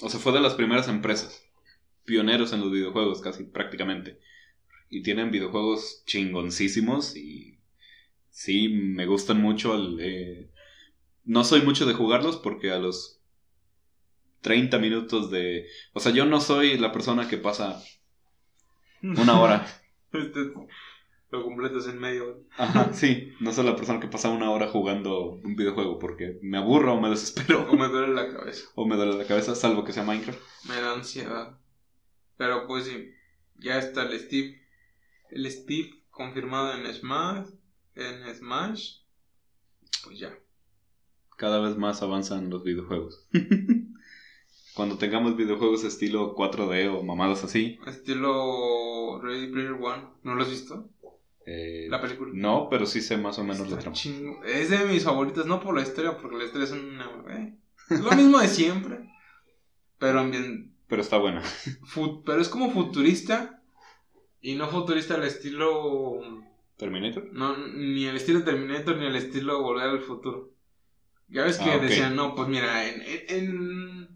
O 0.00 0.08
sea, 0.08 0.20
fue 0.20 0.32
de 0.32 0.40
las 0.40 0.54
primeras 0.54 0.88
empresas. 0.88 1.44
Pioneros 2.04 2.52
en 2.52 2.60
los 2.60 2.70
videojuegos, 2.70 3.20
casi 3.20 3.44
prácticamente. 3.44 4.18
Y 4.88 5.02
tienen 5.02 5.30
videojuegos 5.30 6.02
chingoncísimos 6.06 7.16
y. 7.16 7.55
Sí, 8.36 8.68
me 8.68 9.06
gustan 9.06 9.40
mucho. 9.40 9.74
el, 9.74 9.98
eh, 9.98 10.50
No 11.24 11.42
soy 11.42 11.62
mucho 11.62 11.86
de 11.86 11.94
jugarlos 11.94 12.36
porque 12.36 12.70
a 12.70 12.78
los 12.78 13.18
30 14.42 14.78
minutos 14.78 15.30
de. 15.30 15.66
O 15.94 16.00
sea, 16.00 16.12
yo 16.12 16.26
no 16.26 16.38
soy 16.42 16.76
la 16.76 16.92
persona 16.92 17.28
que 17.28 17.38
pasa 17.38 17.82
una 19.02 19.40
hora. 19.40 19.66
Este, 20.12 20.52
lo 21.30 21.42
completas 21.42 21.88
en 21.88 21.98
medio. 21.98 22.44
Ajá, 22.56 22.92
sí, 22.94 23.32
no 23.40 23.52
soy 23.52 23.64
la 23.64 23.74
persona 23.74 24.00
que 24.00 24.06
pasa 24.06 24.28
una 24.30 24.50
hora 24.50 24.68
jugando 24.68 25.32
un 25.42 25.56
videojuego 25.56 25.98
porque 25.98 26.38
me 26.42 26.58
aburro 26.58 26.94
o 26.94 27.00
me 27.00 27.10
desespero. 27.10 27.68
O 27.70 27.76
me 27.76 27.88
duele 27.88 28.14
la 28.14 28.32
cabeza. 28.32 28.68
O 28.74 28.86
me 28.86 28.96
duele 28.96 29.16
la 29.16 29.26
cabeza, 29.26 29.54
salvo 29.54 29.82
que 29.84 29.92
sea 29.94 30.04
Minecraft. 30.04 30.40
Me 30.68 30.80
da 30.80 30.92
ansiedad. 30.92 31.58
Pero 32.36 32.66
pues 32.66 32.84
sí, 32.84 33.12
ya 33.56 33.78
está 33.78 34.02
el 34.02 34.18
Steve. 34.20 34.60
El 35.30 35.50
Steve 35.50 35.90
confirmado 36.10 36.72
en 36.74 36.92
Smash. 36.92 37.48
En 37.96 38.34
Smash. 38.34 38.98
Pues 40.04 40.18
ya. 40.18 40.38
Cada 41.36 41.60
vez 41.60 41.76
más 41.76 42.02
avanzan 42.02 42.50
los 42.50 42.62
videojuegos. 42.64 43.26
Cuando 44.74 44.98
tengamos 44.98 45.36
videojuegos 45.36 45.84
estilo 45.84 46.34
4D 46.36 46.94
o 46.94 47.02
mamadas 47.02 47.42
así. 47.44 47.78
Estilo 47.86 49.20
Ready 49.22 49.48
Player 49.48 49.72
One. 49.72 50.02
¿No 50.22 50.34
lo 50.34 50.42
has 50.42 50.50
visto? 50.50 50.90
eh, 51.46 51.86
La 51.88 52.00
película. 52.02 52.32
no, 52.34 52.68
pero 52.68 52.86
sí 52.86 53.00
sé 53.00 53.16
más 53.16 53.38
o 53.38 53.42
menos 53.44 53.60
la 53.60 53.78
Está 53.78 53.78
trama. 53.80 53.96
chingo- 53.96 54.44
Es 54.44 54.68
de 54.70 54.84
mis 54.84 55.04
favoritas, 55.04 55.46
no 55.46 55.60
por 55.60 55.74
la 55.76 55.82
historia, 55.82 56.16
porque 56.18 56.36
la 56.36 56.44
historia 56.44 56.64
es 56.64 56.72
una. 56.72 57.08
eh, 57.30 57.54
es 57.88 58.00
lo 58.00 58.10
mismo 58.12 58.38
de 58.38 58.48
siempre. 58.48 59.08
Pero 59.98 60.20
ambien- 60.20 60.72
Pero 60.88 61.00
está 61.02 61.16
buena. 61.18 61.42
pero 62.26 62.40
es 62.42 62.48
como 62.48 62.70
futurista. 62.70 63.62
Y 64.42 64.56
no 64.56 64.68
futurista 64.68 65.14
al 65.14 65.24
estilo. 65.24 66.20
¿Terminator? 66.76 67.28
No, 67.32 67.56
ni 67.56 68.04
el 68.06 68.16
estilo 68.16 68.44
Terminator 68.44 68.96
ni 68.96 69.06
el 69.06 69.16
estilo 69.16 69.62
Volver 69.62 69.88
al 69.88 70.00
Futuro. 70.00 70.50
Ya 71.28 71.44
ves 71.44 71.58
que 71.58 71.70
Ah, 71.70 71.78
decían, 71.78 72.14
no, 72.14 72.34
pues 72.34 72.48
mira, 72.48 72.86
en, 72.88 73.02
en, 73.02 73.20
en- 73.28 74.08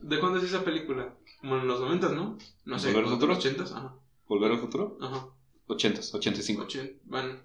¿De 0.00 0.18
cuándo 0.20 0.38
es 0.38 0.44
esa 0.44 0.64
película? 0.64 1.14
Como 1.40 1.56
en 1.58 1.66
los 1.66 1.80
90, 1.80 2.08
¿no? 2.10 2.38
No 2.64 2.78
sé, 2.78 2.88
¿Volver 2.88 3.04
al 3.04 3.10
¿los 3.10 3.14
Futuro? 3.20 3.34
80? 3.36 3.62
Ajá. 3.64 3.94
¿Volver 4.28 4.52
al 4.52 4.58
futuro? 4.58 4.98
Ajá. 5.00 5.26
80, 5.66 6.00
85. 6.14 6.62
80, 6.62 7.00
bueno. 7.04 7.36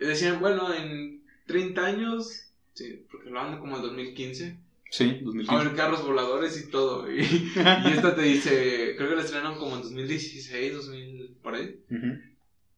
Y 0.00 0.04
decían, 0.06 0.40
bueno, 0.40 0.72
en 0.72 1.22
30 1.46 1.84
años, 1.84 2.46
sí, 2.74 3.04
porque 3.10 3.30
lo 3.30 3.40
ando 3.40 3.58
como 3.60 3.76
en 3.76 3.82
2015, 3.82 4.56
Sí, 4.90 5.18
2015. 5.22 5.52
A 5.52 5.58
ver, 5.58 5.76
carros 5.76 6.02
voladores 6.06 6.58
y 6.64 6.70
todo. 6.70 7.10
Y, 7.12 7.20
y 7.20 7.88
esta 7.92 8.14
te 8.14 8.22
dice, 8.22 8.94
creo 8.96 9.10
que 9.10 9.16
la 9.16 9.22
estrenaron 9.22 9.58
como 9.58 9.76
en 9.76 9.82
2016, 9.82 10.72
2000, 10.74 11.36
por 11.42 11.54
ahí. 11.56 11.78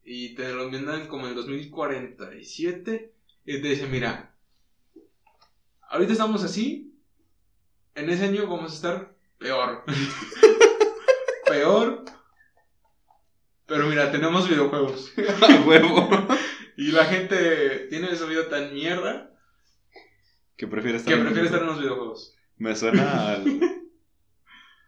Y 0.05 0.35
te 0.35 0.53
lo 0.53 0.71
vendan 0.71 1.07
como 1.09 1.27
en 1.29 1.35
2047. 1.35 3.13
Y 3.47 3.61
te 3.63 3.69
dice, 3.69 3.87
mira, 3.87 4.35
ahorita 5.89 6.13
estamos 6.13 6.43
así. 6.45 6.95
En 7.95 8.09
ese 8.11 8.25
año 8.27 8.47
vamos 8.49 8.73
a 8.73 8.75
estar 8.75 9.15
peor. 9.39 9.85
peor. 11.47 12.05
Pero 13.67 13.87
mira, 13.87 14.11
tenemos 14.11 14.49
videojuegos. 14.49 15.13
A 15.49 15.61
huevo. 15.67 16.09
Y 16.77 16.93
la 16.93 17.05
gente 17.05 17.87
tiene 17.91 18.15
su 18.17 18.27
vida 18.27 18.49
tan 18.49 18.73
mierda 18.75 19.31
que 20.57 20.67
prefiere 20.67 20.99
estar 20.99 21.13
que 21.15 21.19
en- 21.21 21.25
prefiere 21.27 21.47
estar 21.47 21.61
en 21.63 21.67
los 21.69 21.79
videojuegos. 21.81 22.35
Me 22.57 22.75
suena 22.75 23.29
al... 23.33 23.61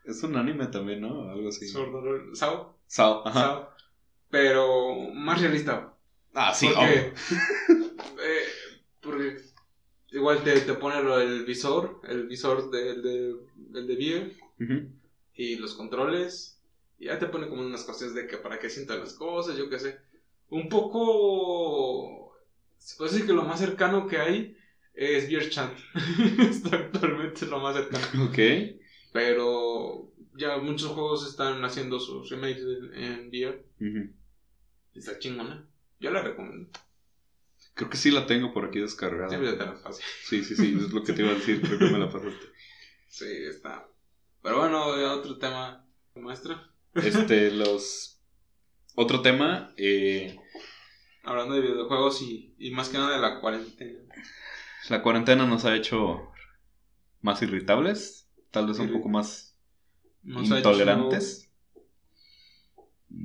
Es 0.05 0.23
un 0.25 0.37
anime 0.37 0.67
también, 0.67 1.01
¿no? 1.01 1.31
Algo 1.31 1.49
así. 1.49 1.67
Sordo- 1.69 2.35
Sao, 2.35 2.77
Sao. 2.87 3.27
Ajá. 3.27 3.41
Sao. 3.41 3.69
Pero 4.33 5.11
más 5.13 5.43
realista. 5.43 5.95
Ah, 6.33 6.55
sí. 6.55 6.67
porque, 6.75 6.95
eh, 8.25 8.45
porque 9.03 9.37
igual 10.11 10.43
te, 10.43 10.59
te 10.63 10.73
pone 10.73 11.03
del 11.03 11.45
visor, 11.45 12.01
el 12.09 12.27
visor 12.29 12.71
del 12.71 13.03
de, 13.03 13.35
el 13.75 13.87
de. 13.87 14.33
Ujú. 14.59 14.89
y 15.35 15.57
los 15.57 15.75
controles. 15.75 16.59
Y 16.99 17.07
ya 17.07 17.19
te 17.19 17.27
pone 17.27 17.47
como 17.47 17.61
unas 17.61 17.85
cosas 17.85 18.15
de 18.15 18.27
que 18.27 18.39
para 18.39 18.59
que 18.59 18.71
sientan 18.71 19.01
las 19.01 19.13
cosas, 19.13 19.59
yo 19.59 19.69
qué 19.69 19.79
sé. 19.79 19.99
Un 20.49 20.71
poco. 20.71 22.35
Se 22.79 22.97
puede 22.97 23.11
decir 23.13 23.27
que 23.27 23.35
lo 23.35 23.43
más 23.43 23.61
cercano 23.61 24.07
que 24.07 24.17
hay 24.17 24.57
es 24.95 25.29
Beer 25.29 25.51
Chant. 25.51 25.77
Actualmente 26.73 27.45
es 27.45 27.51
lo 27.51 27.61
más 27.61 27.77
cercano. 27.77 28.25
Ok. 28.31 28.39
Pero 29.13 30.09
ya 30.35 30.57
muchos 30.57 30.93
juegos 30.93 31.29
están 31.29 31.63
haciendo 31.67 32.01
sus 32.01 32.31
remakes 32.31 32.63
en, 32.63 32.95
en 32.95 33.29
VR. 33.29 33.63
Está 34.95 35.19
chingona. 35.19 35.67
Yo 36.01 36.11
la 36.11 36.23
recomiendo. 36.23 36.71
Creo 37.75 37.89
que 37.89 37.97
sí 37.97 38.11
la 38.11 38.27
tengo 38.27 38.53
por 38.53 38.67
aquí 38.67 38.81
descargada. 38.81 39.31
Sí, 39.31 39.45
ya 39.45 39.57
te 39.59 39.65
la 39.65 39.83
pasé. 39.83 40.03
Sí, 40.25 40.45
sí, 40.45 40.55
sí, 40.57 40.77
es 40.79 40.93
lo 40.93 41.03
que 41.03 41.13
te 41.13 41.23
iba 41.23 41.31
a 41.31 41.35
decir, 41.35 41.61
creo 41.63 41.79
que 41.79 41.87
me 41.91 41.99
la 41.99 42.11
pasaste. 42.11 42.47
Sí, 43.09 43.27
está. 43.49 43.89
Pero 44.43 44.59
bueno, 44.59 44.87
otro 45.15 45.39
tema, 45.39 45.87
maestra. 46.15 46.71
Este, 46.95 47.51
los... 47.51 48.21
Otro 48.95 49.23
tema, 49.23 49.73
eh, 49.79 50.37
Hablando 51.25 51.55
de 51.55 51.61
videojuegos 51.63 52.21
y, 52.21 52.55
y 52.59 52.73
más 52.73 52.89
que 52.89 52.99
nada 52.99 53.15
de 53.15 53.21
la 53.23 53.41
cuarentena. 53.41 54.01
la 54.91 55.03
cuarentena 55.03 55.47
nos 55.47 55.65
ha 55.65 55.75
hecho 55.77 56.33
más 57.21 57.41
irritables, 57.43 58.29
tal 58.51 58.67
vez 58.67 58.79
un 58.81 58.93
poco 58.93 59.09
más 59.09 59.57
Nos 60.23 60.49
intolerantes. 60.49 61.49
hecho, 63.09 63.17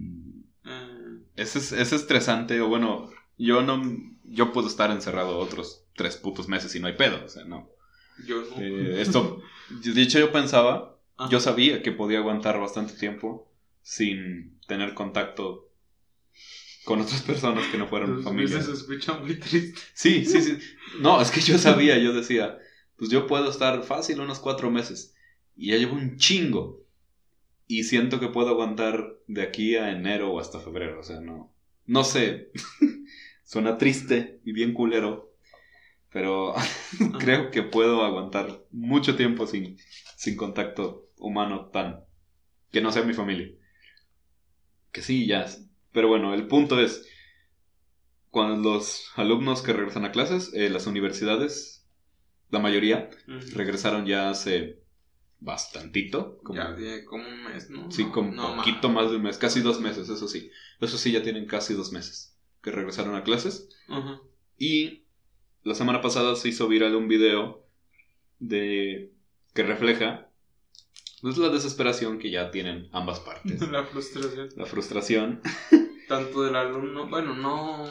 eh, 0.66 1.24
Es, 1.38 1.56
es, 1.56 1.72
es 1.72 1.94
estresante, 1.94 2.60
o 2.60 2.68
bueno, 2.68 3.10
yo 3.38 3.62
no, 3.62 3.82
yo 4.26 4.52
puedo 4.52 4.68
estar 4.68 4.92
encerrado 4.92 5.38
otros 5.38 5.86
tres 5.96 6.18
putos 6.18 6.48
meses 6.48 6.76
y 6.76 6.80
no 6.80 6.88
hay 6.88 6.94
pedo, 6.94 7.24
o 7.24 7.30
sea, 7.30 7.46
no. 7.46 7.70
yo 8.26 8.42
no. 8.42 8.62
Eh, 8.62 9.02
esto, 9.02 9.42
de 9.70 10.02
hecho 10.02 10.20
yo 10.20 10.32
pensaba, 10.32 11.00
Ajá. 11.16 11.30
yo 11.30 11.40
sabía 11.40 11.82
que 11.82 11.92
podía 11.92 12.20
aguantar 12.20 12.60
bastante 12.60 12.94
tiempo 12.94 13.50
sin 13.82 14.60
tener 14.68 14.94
contacto 14.94 15.70
con 16.84 17.02
otras 17.02 17.22
personas 17.22 17.68
que 17.68 17.78
no 17.78 17.88
fueran 17.88 18.24
familia. 18.24 18.62
se 18.62 18.72
escucha 18.72 19.14
muy 19.14 19.36
triste. 19.36 19.80
Sí, 19.94 20.26
sí, 20.26 20.42
sí. 20.42 20.58
No, 21.00 21.22
es 21.22 21.32
que 21.32 21.42
yo 21.42 21.58
sabía, 21.58 21.98
yo 21.98 22.14
decía, 22.14 22.58
pues 22.96 23.10
yo 23.10 23.28
puedo 23.28 23.50
estar 23.50 23.84
fácil 23.84 24.22
unos 24.22 24.40
cuatro 24.40 24.72
meses. 24.72 25.14
Y 25.56 25.72
ya 25.72 25.78
llevo 25.78 25.96
un 25.96 26.18
chingo. 26.18 26.86
Y 27.68 27.84
siento 27.84 28.20
que 28.20 28.30
puedo 28.30 28.50
aguantar 28.50 29.18
de 29.28 29.42
aquí 29.44 29.76
a 29.76 29.92
enero 29.92 30.32
o 30.32 30.40
hasta 30.40 30.60
febrero. 30.60 31.00
O 31.00 31.04
sea, 31.04 31.20
no. 31.20 31.54
No 31.86 32.04
sé. 32.04 32.52
Suena 33.44 33.78
triste 33.78 34.40
y 34.46 34.54
bien 34.54 34.74
culero. 34.74 35.34
Pero 36.12 36.56
creo 37.20 37.52
que 37.52 37.64
puedo 37.64 38.04
aguantar 38.04 38.64
mucho 38.72 39.16
tiempo 39.16 39.48
sin, 39.48 39.78
sin 40.16 40.38
contacto 40.38 41.10
humano 41.18 41.68
tan. 41.68 42.02
que 42.72 42.82
no 42.82 42.92
sea 42.92 43.04
mi 43.04 43.14
familia. 43.14 43.50
Que 44.92 45.02
sí, 45.02 45.28
ya. 45.28 45.46
Pero 45.92 46.08
bueno, 46.08 46.34
el 46.34 46.48
punto 46.48 46.80
es 46.80 47.06
cuando 48.30 48.72
los 48.72 49.12
alumnos 49.16 49.62
que 49.62 49.74
regresan 49.74 50.06
a 50.06 50.12
clases, 50.12 50.52
eh, 50.54 50.70
las 50.70 50.86
universidades, 50.88 51.86
la 52.50 52.60
mayoría, 52.60 53.10
regresaron 53.54 54.06
ya 54.06 54.30
hace 54.30 54.80
bastantito. 55.40 56.40
Como, 56.44 56.60
Ya, 56.60 56.76
ya 56.80 57.06
como 57.06 57.28
un 57.28 57.44
mes, 57.44 57.70
¿no? 57.70 57.92
sí, 57.92 58.06
como 58.06 58.32
no, 58.32 58.56
poquito 58.58 58.90
más 58.90 59.10
de 59.10 59.18
un 59.18 59.24
mes, 59.24 59.38
casi 59.38 59.62
dos 59.62 59.80
meses, 59.80 60.10
eso 60.10 60.28
sí. 60.28 60.52
Eso 60.80 60.98
sí, 60.98 61.12
ya 61.12 61.24
tienen 61.24 61.46
casi 61.46 61.74
dos 61.74 61.92
meses 61.92 62.36
que 62.62 62.72
regresaron 62.72 63.16
a 63.16 63.24
clases. 63.24 63.70
Y 64.58 65.04
la 65.64 65.76
semana 65.76 66.02
pasada 66.02 66.36
se 66.36 66.50
hizo 66.50 66.68
viral 66.68 66.96
un 66.96 67.08
video 67.08 67.66
de 68.40 69.14
que 69.54 69.64
refleja 69.64 70.30
pues, 71.22 71.38
la 71.38 71.50
desesperación 71.50 72.20
que 72.20 72.30
ya 72.32 72.52
tienen 72.52 72.90
ambas 72.92 73.20
partes. 73.20 73.62
La 73.72 73.86
frustración. 73.86 74.50
La 74.56 74.66
frustración. 74.66 75.42
Tanto 76.08 76.44
del 76.44 76.56
alumno, 76.56 77.08
bueno, 77.08 77.36
no. 77.36 77.88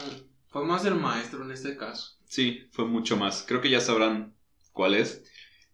Fue 0.49 0.65
más 0.65 0.83
del 0.83 0.95
maestro 0.95 1.43
en 1.43 1.51
este 1.51 1.77
caso. 1.77 2.17
Sí, 2.25 2.67
fue 2.71 2.85
mucho 2.85 3.17
más. 3.17 3.43
Creo 3.47 3.61
que 3.61 3.69
ya 3.69 3.79
sabrán 3.79 4.33
cuál 4.73 4.95
es. 4.95 5.23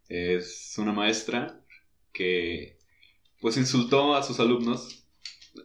Es 0.10 0.76
una 0.78 0.92
maestra 0.92 1.63
que 2.14 2.78
pues 3.42 3.58
insultó 3.58 4.16
a 4.16 4.24
sus 4.24 4.40
alumnos, 4.40 5.06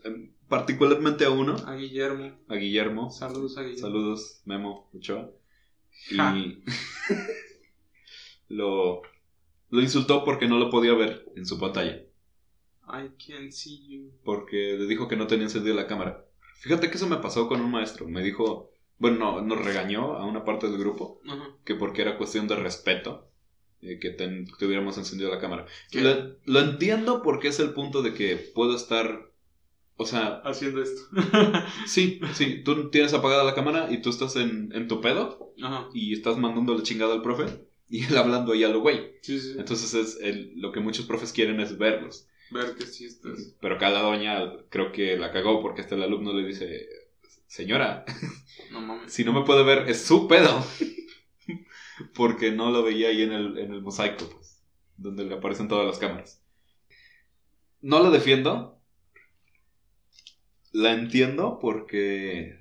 em, 0.04 0.32
particularmente 0.48 1.24
a 1.24 1.30
uno, 1.30 1.54
A 1.66 1.76
Guillermo. 1.76 2.32
a 2.48 2.54
Guillermo. 2.56 3.11
Saludos 3.11 3.56
a 3.58 3.62
Guillermo. 3.62 3.80
Saludos, 3.80 4.40
Memo 4.44 4.90
Ochoa. 4.92 5.30
Ja. 6.16 6.37
Y 6.37 6.62
lo, 8.48 9.02
lo 9.70 9.80
insultó 9.80 10.24
porque 10.24 10.48
no 10.48 10.58
lo 10.58 10.70
podía 10.70 10.94
ver 10.94 11.26
en 11.37 11.46
su 11.46 11.58
pantalla. 11.61 12.02
I 12.90 13.11
can 13.26 13.52
see 13.52 13.87
you. 13.88 14.12
Porque 14.24 14.76
le 14.78 14.87
dijo 14.87 15.08
que 15.08 15.16
no 15.16 15.26
tenía 15.26 15.44
encendido 15.44 15.76
la 15.76 15.87
cámara. 15.87 16.24
Fíjate 16.61 16.90
que 16.90 16.96
eso 16.96 17.06
me 17.06 17.18
pasó 17.18 17.46
con 17.48 17.61
un 17.61 17.70
maestro. 17.70 18.08
Me 18.08 18.22
dijo, 18.22 18.70
bueno, 18.98 19.18
no, 19.18 19.42
nos 19.42 19.64
regañó 19.64 20.14
a 20.14 20.24
una 20.26 20.44
parte 20.44 20.68
del 20.68 20.78
grupo 20.78 21.20
que 21.64 21.74
porque 21.74 22.02
era 22.02 22.16
cuestión 22.16 22.48
de 22.48 22.56
respeto 22.56 23.27
eh, 23.82 23.98
que 24.00 24.10
ten- 24.10 24.46
tuviéramos 24.58 24.96
encendido 24.98 25.30
la 25.30 25.38
cámara. 25.40 25.66
Lo, 25.92 26.36
lo 26.44 26.60
entiendo 26.60 27.22
porque 27.22 27.48
es 27.48 27.60
el 27.60 27.72
punto 27.74 28.02
de 28.02 28.14
que 28.14 28.36
puedo 28.36 28.74
estar, 28.76 29.30
o 29.96 30.06
sea, 30.06 30.40
Haciendo 30.44 30.82
esto. 30.82 31.02
sí, 31.86 32.20
sí, 32.34 32.62
tú 32.64 32.90
tienes 32.90 33.12
apagada 33.14 33.44
la 33.44 33.54
cámara 33.54 33.88
y 33.90 34.00
tú 34.02 34.10
estás 34.10 34.36
en, 34.36 34.70
en 34.74 34.88
tu 34.88 35.00
pedo 35.00 35.52
Ajá. 35.62 35.88
y 35.94 36.12
estás 36.12 36.36
mandando 36.38 36.74
la 36.74 36.82
chingada 36.82 37.14
al 37.14 37.22
profe 37.22 37.46
y 37.90 38.04
él 38.04 38.16
hablando 38.16 38.52
ahí 38.52 38.64
a 38.64 38.68
lo 38.68 38.80
güey. 38.80 39.12
Sí, 39.22 39.38
sí. 39.40 39.54
Entonces 39.58 39.94
es 39.94 40.18
el- 40.20 40.52
lo 40.56 40.72
que 40.72 40.80
muchos 40.80 41.06
profes 41.06 41.32
quieren 41.32 41.60
es 41.60 41.78
verlos. 41.78 42.26
Ver 42.50 42.74
que 42.76 42.86
sí 42.86 43.04
estás. 43.04 43.54
Pero 43.60 43.76
cada 43.78 44.00
doña 44.02 44.54
creo 44.70 44.90
que 44.92 45.16
la 45.18 45.32
cagó 45.32 45.60
porque 45.60 45.82
hasta 45.82 45.94
el 45.96 46.02
alumno 46.02 46.32
le 46.32 46.46
dice, 46.46 46.86
señora, 47.46 48.04
No 48.72 48.80
mames. 48.80 49.12
si 49.12 49.22
no 49.24 49.32
me 49.32 49.44
puede 49.44 49.64
ver 49.64 49.88
es 49.88 50.00
su 50.02 50.26
pedo. 50.28 50.64
porque 52.14 52.52
no 52.52 52.70
lo 52.70 52.82
veía 52.82 53.08
ahí 53.08 53.22
en 53.22 53.32
el, 53.32 53.58
en 53.58 53.72
el 53.72 53.82
mosaico, 53.82 54.28
pues, 54.30 54.62
donde 54.96 55.24
le 55.24 55.34
aparecen 55.34 55.68
todas 55.68 55.87
las 55.87 55.98
cámaras. 55.98 56.42
No 57.80 58.02
la 58.02 58.11
defiendo. 58.11 58.80
La 60.72 60.92
entiendo 60.92 61.58
porque... 61.61 62.58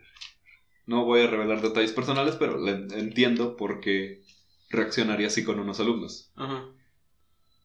No 0.86 1.04
voy 1.04 1.22
a 1.22 1.28
revelar 1.28 1.62
detalles 1.62 1.92
personales, 1.92 2.36
pero 2.38 2.58
la 2.58 2.72
en- 2.72 2.92
entiendo 2.94 3.58
porque 3.58 4.22
reaccionaría 4.70 5.28
así 5.28 5.44
con 5.44 5.60
unos 5.60 5.80
alumnos. 5.80 6.32
Ajá. 6.36 6.66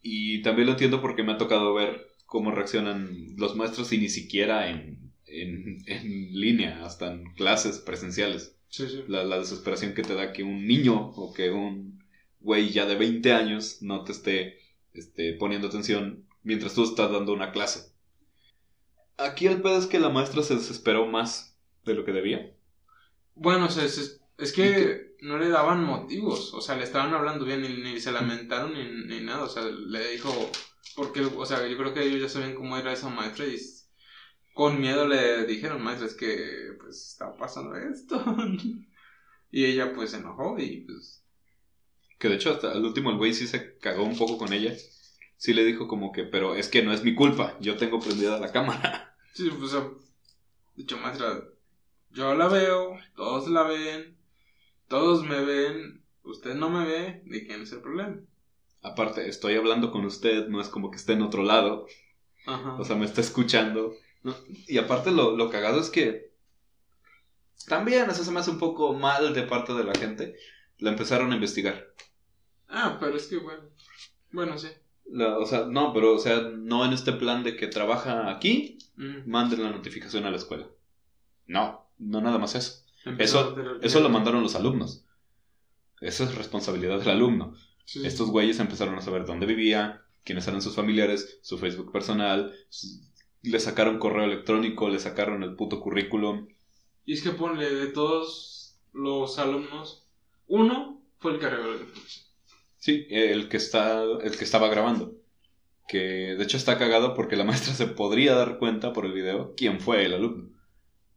Y 0.03 0.43
también 0.43 0.67
lo 0.67 0.73
entiendo 0.73 1.01
porque 1.01 1.23
me 1.23 1.33
ha 1.33 1.39
tocado 1.39 1.75
ver 1.75 2.09
cómo 2.27 2.51
reaccionan 2.51 3.37
los 3.37 3.55
maestros 3.57 3.93
y 3.93 3.99
ni 3.99 4.09
siquiera 4.09 4.69
en, 4.69 5.13
en, 5.27 5.79
en 5.87 6.33
línea, 6.33 6.85
hasta 6.85 7.13
en 7.13 7.33
clases 7.35 7.79
presenciales. 7.79 8.59
Sí, 8.79 8.89
sí. 8.89 9.05
La, 9.07 9.23
la 9.25 9.39
desesperación 9.39 9.95
que 9.95 10.03
te 10.03 10.15
da 10.15 10.33
que 10.33 10.43
un 10.43 10.67
niño 10.67 11.11
o 11.17 11.33
que 11.33 11.51
un 11.51 12.03
güey 12.41 12.71
ya 12.71 12.87
de 12.87 12.97
20 12.97 13.33
años 13.33 13.81
no 13.83 14.05
te 14.05 14.13
esté 14.13 14.59
este, 14.93 15.35
poniendo 15.35 15.69
atención 15.69 16.27
mientras 16.43 16.75
tú 16.75 16.85
estás 16.85 17.11
dando 17.13 17.33
una 17.33 17.53
clase. 17.53 17.93
Aquí 19.17 19.47
el 19.47 19.63
pedo 19.63 19.79
es 19.79 19.87
que 19.87 19.99
la 19.99 20.11
maestra 20.11 20.43
se 20.43 20.55
desesperó 20.57 21.07
más 21.07 21.57
de 21.87 21.95
lo 21.95 22.05
que 22.05 22.13
debía. 22.13 22.55
Bueno, 23.35 23.67
o 23.67 23.71
sea, 23.71 23.85
es, 23.85 24.21
es 24.39 24.53
¿Y 24.53 24.53
que 24.53 25.15
no 25.21 25.39
le 25.39 25.49
daban 25.49 25.85
motivos. 25.85 26.53
O 26.55 26.61
sea, 26.61 26.77
le 26.77 26.85
estaban 26.85 27.15
hablando 27.15 27.45
bien 27.45 27.65
y 27.65 27.69
ni 27.83 28.01
se 28.01 28.13
lamentaron 28.13 28.75
ni, 28.75 28.85
ni 29.07 29.21
nada. 29.25 29.45
O 29.45 29.49
sea, 29.49 29.63
le 29.65 30.11
dijo. 30.13 30.31
Porque, 30.95 31.21
o 31.23 31.47
sea, 31.47 31.67
yo 31.67 31.77
creo 31.79 31.95
que 31.95 32.03
ellos 32.03 32.21
ya 32.21 32.29
sabían 32.29 32.55
cómo 32.55 32.77
era 32.77 32.93
esa 32.93 33.09
maestra 33.09 33.47
y 33.47 33.59
con 34.55 34.81
miedo 34.81 35.07
le 35.07 35.47
dijeron, 35.47 35.83
maestra, 35.83 36.07
es 36.07 36.15
que 36.15 36.77
pues 36.81 37.09
está 37.13 37.37
pasando 37.37 37.77
esto. 37.77 38.23
y 39.51 39.65
ella 39.65 39.93
pues 39.95 40.11
se 40.11 40.19
enojó 40.19 40.59
y 40.59 40.83
pues. 40.83 41.25
Que 42.19 42.29
de 42.29 42.37
hecho, 42.37 42.51
hasta 42.51 42.73
el 42.73 42.85
último 42.85 43.11
el 43.11 43.17
güey 43.17 43.35
sí 43.35 43.47
se 43.47 43.79
cagó 43.79 44.05
un 44.05 44.17
poco 44.17 44.39
con 44.39 44.53
ella. 44.53 44.73
Sí 45.37 45.55
le 45.55 45.65
dijo 45.65 45.89
como 45.89 46.13
que, 46.13 46.23
pero 46.25 46.55
es 46.55 46.69
que 46.69 46.83
no 46.83 46.93
es 46.93 47.03
mi 47.03 47.15
culpa, 47.15 47.57
yo 47.61 47.77
tengo 47.77 47.99
prendida 48.01 48.39
la 48.39 48.53
cámara. 48.53 49.09
Sí, 49.35 49.49
pues, 49.49 49.73
o 49.73 49.81
sea, 49.81 49.91
dicho 50.77 50.99
maestra, 50.99 51.43
yo 52.11 52.35
la 52.35 52.49
veo, 52.49 52.99
todos 53.17 53.49
la 53.49 53.63
ven, 53.63 54.19
todos 54.89 55.25
me 55.25 55.43
ven, 55.43 56.05
usted 56.23 56.55
no 56.55 56.69
me 56.69 56.85
ve, 56.85 57.23
¿de 57.25 57.47
quién 57.47 57.63
es 57.63 57.73
el 57.73 57.81
problema? 57.81 58.21
Aparte, 58.83 59.27
estoy 59.27 59.55
hablando 59.55 59.91
con 59.91 60.05
usted, 60.05 60.49
no 60.49 60.61
es 60.61 60.69
como 60.69 60.91
que 60.91 60.99
esté 60.99 61.15
en 61.15 61.23
otro 61.23 61.45
lado. 61.45 61.87
Ajá. 62.47 62.75
O 62.75 62.85
sea, 62.85 62.95
me 62.95 63.07
está 63.07 63.23
escuchando. 63.23 63.95
¿No? 64.23 64.35
Y 64.69 64.79
aparte 64.79 65.11
lo, 65.11 65.37
lo 65.37 65.51
cagado 65.51 65.81
es 65.81 65.91
que 65.91 66.33
también 67.67 68.11
eso 68.11 68.25
se 68.25 68.31
me 68.31 68.41
hace 68.41 68.51
un 68.51 68.59
poco 68.59 68.93
mal 68.95 69.35
de 69.35 69.43
parte 69.43 69.73
de 69.75 69.85
la 69.85 69.95
gente. 69.95 70.37
La 70.79 70.91
empezaron 70.91 71.31
a 71.33 71.35
investigar. 71.37 71.93
Ah, 72.69 72.97
pero 72.99 73.17
es 73.17 73.27
que, 73.27 73.37
bueno, 73.39 73.63
bueno, 74.33 74.59
sí. 74.59 74.69
La- 75.07 75.39
o 75.39 75.47
sea, 75.47 75.67
no, 75.67 75.93
pero 75.93 76.15
o 76.15 76.19
sea, 76.19 76.41
no 76.41 76.85
en 76.85 76.93
este 76.93 77.13
plan 77.13 77.43
de 77.45 77.57
que 77.57 77.67
trabaja 77.67 78.31
aquí, 78.31 78.79
Mm. 78.97 79.31
manden 79.31 79.63
la 79.63 79.71
notificación 79.71 80.25
a 80.27 80.31
la 80.31 80.37
escuela. 80.37 80.67
No, 81.47 81.89
no 81.99 82.21
nada 82.21 82.39
más 82.39 82.55
eso. 82.55 82.85
Empezó 83.05 83.53
Eso, 83.59 83.81
eso 83.81 84.01
lo 84.01 84.09
mandaron 84.11 84.43
los 84.43 84.55
alumnos. 84.55 85.05
Eso 86.01 86.25
es 86.25 86.35
responsabilidad 86.35 86.99
del 86.99 87.11
alumno. 87.11 87.55
Sí. 87.85 88.05
Estos 88.07 88.31
güeyes 88.31 88.59
empezaron 88.61 88.95
a 88.97 89.01
saber 89.03 89.25
dónde 89.25 89.47
vivía, 89.47 90.03
quiénes 90.25 90.47
eran 90.47 90.63
sus 90.63 90.75
familiares, 90.77 91.39
su 91.43 91.59
Facebook 91.59 91.91
personal, 91.93 92.55
le 93.43 93.61
sacaron 93.61 93.99
correo 93.99 94.25
electrónico, 94.25 94.89
le 94.89 94.99
sacaron 94.99 95.43
el 95.43 95.57
puto 95.57 95.81
currículum. 95.81 96.49
Y 97.05 97.15
es 97.15 97.23
que 97.23 97.31
ponle 97.31 97.69
de 97.75 97.89
todos 97.89 98.79
los 98.93 99.39
alumnos, 99.39 100.07
uno 100.47 101.03
fue 101.19 101.33
el 101.33 101.41
la 101.41 101.49
información. 101.51 102.25
Sí, 102.79 103.07
el 103.11 103.49
que 103.49 103.57
está, 103.57 104.03
el 104.03 104.37
que 104.37 104.45
estaba 104.45 104.69
grabando. 104.69 105.15
Que 105.89 106.35
de 106.37 106.43
hecho 106.45 106.57
está 106.57 106.79
cagado 106.79 107.15
porque 107.15 107.37
la 107.37 107.45
maestra 107.51 107.75
se 107.75 107.87
podría 107.87 108.35
dar 108.35 108.59
cuenta 108.59 108.93
por 108.93 109.07
el 109.07 109.13
video 109.13 109.55
quién 109.57 109.81
fue 109.81 110.05
el 110.05 110.15
alumno. 110.15 110.51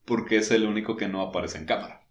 Porque 0.05 0.37
es 0.37 0.51
el 0.51 0.65
único 0.65 0.97
que 0.97 1.07
no 1.07 1.21
aparece 1.21 1.57
en 1.57 1.65
cámara. 1.65 2.01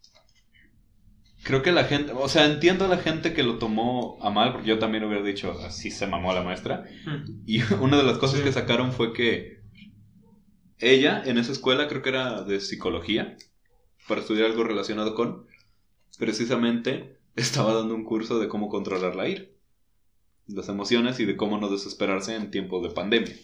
Creo 1.42 1.62
que 1.62 1.72
la 1.72 1.84
gente, 1.84 2.12
o 2.12 2.28
sea, 2.28 2.46
entiendo 2.46 2.86
a 2.86 2.88
la 2.88 2.96
gente 2.98 3.34
que 3.34 3.42
lo 3.42 3.58
tomó 3.58 4.18
a 4.22 4.30
mal, 4.30 4.52
porque 4.52 4.68
yo 4.68 4.78
también 4.78 5.04
hubiera 5.04 5.22
dicho, 5.22 5.52
así 5.64 5.90
se 5.90 6.06
mamó 6.06 6.30
a 6.30 6.34
la 6.34 6.42
maestra. 6.42 6.84
Y 7.46 7.60
una 7.80 7.98
de 7.98 8.02
las 8.04 8.18
cosas 8.18 8.40
Sí. 8.40 8.42
que 8.42 8.52
sacaron 8.52 8.92
fue 8.92 9.12
que 9.12 9.63
ella 10.92 11.22
en 11.24 11.38
esa 11.38 11.52
escuela, 11.52 11.88
creo 11.88 12.02
que 12.02 12.10
era 12.10 12.42
de 12.42 12.60
psicología, 12.60 13.36
para 14.08 14.20
estudiar 14.20 14.50
algo 14.50 14.64
relacionado 14.64 15.14
con, 15.14 15.46
precisamente 16.18 17.18
estaba 17.36 17.74
dando 17.74 17.94
un 17.94 18.04
curso 18.04 18.38
de 18.38 18.48
cómo 18.48 18.68
controlar 18.68 19.16
la 19.16 19.28
ira, 19.28 19.44
las 20.46 20.68
emociones 20.68 21.20
y 21.20 21.24
de 21.24 21.36
cómo 21.36 21.58
no 21.58 21.68
desesperarse 21.68 22.34
en 22.34 22.50
tiempos 22.50 22.82
de 22.82 22.90
pandemia. 22.90 23.34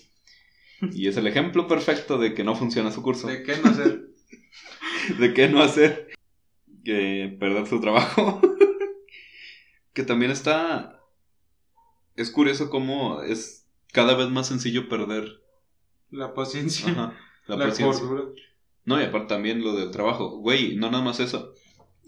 Y 0.92 1.08
es 1.08 1.16
el 1.16 1.26
ejemplo 1.26 1.66
perfecto 1.66 2.16
de 2.18 2.34
que 2.34 2.44
no 2.44 2.54
funciona 2.54 2.90
su 2.90 3.02
curso, 3.02 3.26
¿De 3.26 3.42
qué 3.42 3.56
no 3.58 3.70
hacer? 3.70 4.08
de 5.18 5.34
qué 5.34 5.48
no 5.48 5.62
hacer, 5.62 6.08
que 6.84 7.36
perder 7.38 7.66
su 7.66 7.80
trabajo. 7.80 8.40
que 9.92 10.02
también 10.02 10.30
está... 10.30 11.00
Es 12.16 12.30
curioso 12.30 12.70
cómo 12.70 13.22
es 13.22 13.66
cada 13.92 14.14
vez 14.14 14.28
más 14.28 14.48
sencillo 14.48 14.88
perder 14.88 15.42
La 16.10 16.34
paciencia. 16.34 16.90
Ajá, 16.90 17.16
la, 17.56 17.64
la 17.64 17.70
paciencia. 17.70 18.02
cordura. 18.06 18.24
No, 18.84 19.00
y 19.00 19.04
aparte 19.04 19.28
también 19.28 19.62
lo 19.62 19.74
del 19.74 19.90
trabajo. 19.90 20.38
Güey, 20.38 20.76
no 20.76 20.90
nada 20.90 21.04
más 21.04 21.20
eso. 21.20 21.54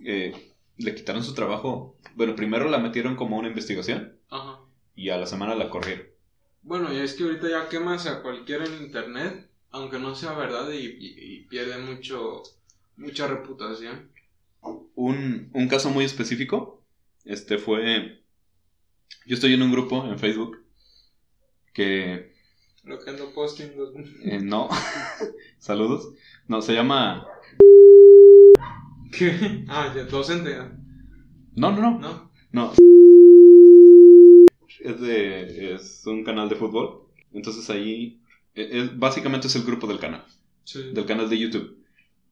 Eh, 0.05 0.33
le 0.78 0.94
quitaron 0.94 1.22
su 1.22 1.35
trabajo. 1.35 1.96
Bueno, 2.14 2.35
primero 2.35 2.68
la 2.68 2.78
metieron 2.78 3.14
como 3.16 3.38
una 3.38 3.48
investigación 3.48 4.16
Ajá. 4.31 4.61
y 4.96 5.11
a 5.11 5.16
la 5.18 5.26
semana 5.26 5.55
la 5.55 5.70
corrieron. 5.70 6.07
Bueno, 6.62 6.92
y 6.92 6.98
es 6.98 7.14
que 7.14 7.24
ahorita 7.24 7.48
ya 7.48 7.68
quemas 7.68 8.07
a 8.07 8.22
cualquiera 8.22 8.64
en 8.64 8.83
internet, 8.83 9.48
aunque 9.70 9.98
no 9.98 10.14
sea 10.14 10.33
verdad, 10.33 10.70
y, 10.70 10.76
y- 10.87 11.14
y 11.18 11.40
pierde 11.46 11.78
mucho, 11.78 12.42
mucha 12.96 13.26
reputación. 13.26 14.11
Un, 14.94 15.50
un 15.52 15.68
caso 15.68 15.90
muy 15.90 16.05
específico, 16.05 16.83
este 17.24 17.59
fue... 17.59 18.22
Yo 19.26 19.35
estoy 19.35 19.55
en 19.55 19.62
un 19.62 19.72
grupo 19.72 20.05
en 20.07 20.18
Facebook 20.18 20.64
que... 21.72 22.32
Lo 22.85 22.99
que 22.99 23.11
ando 23.11 23.33
posting. 23.33 23.77
los- 23.77 23.92
eh, 24.25 24.40
no, 24.42 24.68
saludos. 25.59 26.12
No, 26.49 26.62
se 26.62 26.75
llama... 26.75 27.27
¿Qué? 29.12 29.64
Ah, 29.68 29.92
ya, 29.95 30.05
docente. 30.05 30.57
No, 31.55 31.71
no, 31.73 31.81
no. 31.81 31.99
¿No? 32.01 32.31
No. 32.53 32.73
Es 34.81 35.01
de... 35.01 35.75
Es 35.75 36.03
un 36.07 36.25
canal 36.25 36.49
de 36.49 36.57
fútbol. 36.57 37.03
Entonces 37.33 37.68
ahí... 37.71 38.21
eh, 38.55 38.68
es- 38.73 38.99
básicamente 38.99 39.47
es 39.47 39.57
el 39.57 39.64
grupo 39.64 39.87
del 39.87 39.99
canal. 40.01 40.25
Sí. 40.64 40.92
del 40.92 41.07
canal 41.07 41.29
de 41.29 41.38
YouTube. 41.38 41.79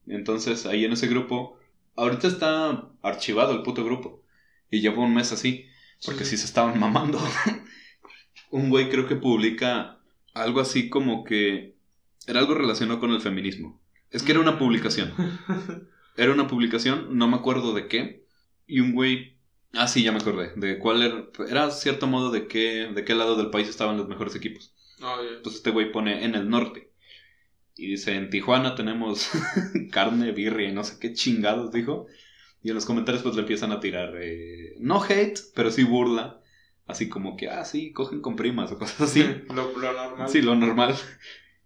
Entonces, 0.06 0.64
ahí 0.66 0.84
en 0.84 0.92
ese 0.92 1.06
grupo, 1.08 1.58
ahorita 1.96 2.26
está 2.28 2.88
archivado 3.02 3.52
el 3.52 3.62
puto 3.62 3.84
grupo. 3.84 4.22
Y 4.70 4.80
lleva 4.80 5.02
un 5.02 5.14
mes 5.14 5.32
así, 5.32 5.66
porque 6.06 6.24
sí 6.24 6.36
se 6.36 6.44
estaban 6.46 6.78
mamando. 6.78 7.18
un 8.50 8.70
güey 8.70 8.88
creo 8.88 9.06
que 9.06 9.16
publica 9.16 9.99
algo 10.34 10.60
así 10.60 10.88
como 10.88 11.24
que 11.24 11.76
era 12.26 12.40
algo 12.40 12.54
relacionado 12.54 13.00
con 13.00 13.12
el 13.12 13.20
feminismo. 13.20 13.80
Es 14.10 14.22
que 14.22 14.32
era 14.32 14.40
una 14.40 14.58
publicación. 14.58 15.12
Era 16.16 16.32
una 16.32 16.48
publicación, 16.48 17.16
no 17.16 17.28
me 17.28 17.36
acuerdo 17.36 17.72
de 17.72 17.86
qué. 17.86 18.26
Y 18.66 18.80
un 18.80 18.92
güey... 18.92 19.38
Ah, 19.72 19.86
sí, 19.86 20.02
ya 20.02 20.12
me 20.12 20.18
acordé. 20.18 20.52
De 20.56 20.78
cuál 20.78 21.02
era... 21.02 21.24
Era 21.48 21.70
cierto 21.70 22.08
modo 22.08 22.30
de 22.30 22.46
qué, 22.46 22.90
de 22.92 23.04
qué 23.04 23.14
lado 23.14 23.36
del 23.36 23.48
país 23.48 23.68
estaban 23.68 23.96
los 23.96 24.08
mejores 24.08 24.34
equipos. 24.34 24.74
Ah. 25.00 25.16
Entonces 25.36 25.60
este 25.60 25.70
güey 25.70 25.92
pone 25.92 26.24
en 26.24 26.34
el 26.34 26.50
norte. 26.50 26.90
Y 27.76 27.86
dice, 27.86 28.16
en 28.16 28.28
Tijuana 28.28 28.74
tenemos 28.74 29.30
carne, 29.92 30.32
birria 30.32 30.68
y 30.68 30.72
no 30.72 30.84
sé 30.84 30.98
qué 31.00 31.14
chingados, 31.14 31.72
dijo. 31.72 32.06
Y 32.62 32.68
en 32.68 32.74
los 32.74 32.84
comentarios 32.84 33.22
pues 33.22 33.36
le 33.36 33.42
empiezan 33.42 33.72
a 33.72 33.80
tirar, 33.80 34.14
eh, 34.20 34.74
no 34.78 35.02
hate, 35.02 35.38
pero 35.54 35.70
sí 35.70 35.84
burla. 35.84 36.39
Así 36.90 37.08
como 37.08 37.36
que, 37.36 37.48
ah, 37.48 37.64
sí, 37.64 37.92
cogen 37.92 38.20
con 38.20 38.34
primas 38.34 38.72
o 38.72 38.78
cosas 38.78 39.00
así. 39.02 39.22
Lo, 39.54 39.70
lo 39.78 39.92
normal. 39.92 40.28
Sí, 40.28 40.42
lo 40.42 40.54
normal. 40.54 40.96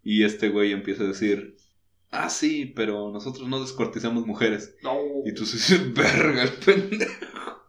Y 0.06 0.22
este 0.22 0.50
güey 0.50 0.72
empieza 0.72 1.02
a 1.02 1.06
decir, 1.06 1.56
ah, 2.10 2.28
sí, 2.28 2.70
pero 2.76 3.10
nosotros 3.10 3.48
no 3.48 3.58
descuartizamos 3.58 4.26
mujeres. 4.26 4.76
No. 4.82 4.98
Y 5.24 5.32
tú 5.32 5.46
dices, 5.46 5.94
verga, 5.94 6.42
el 6.42 6.52
pendejo. 6.52 7.62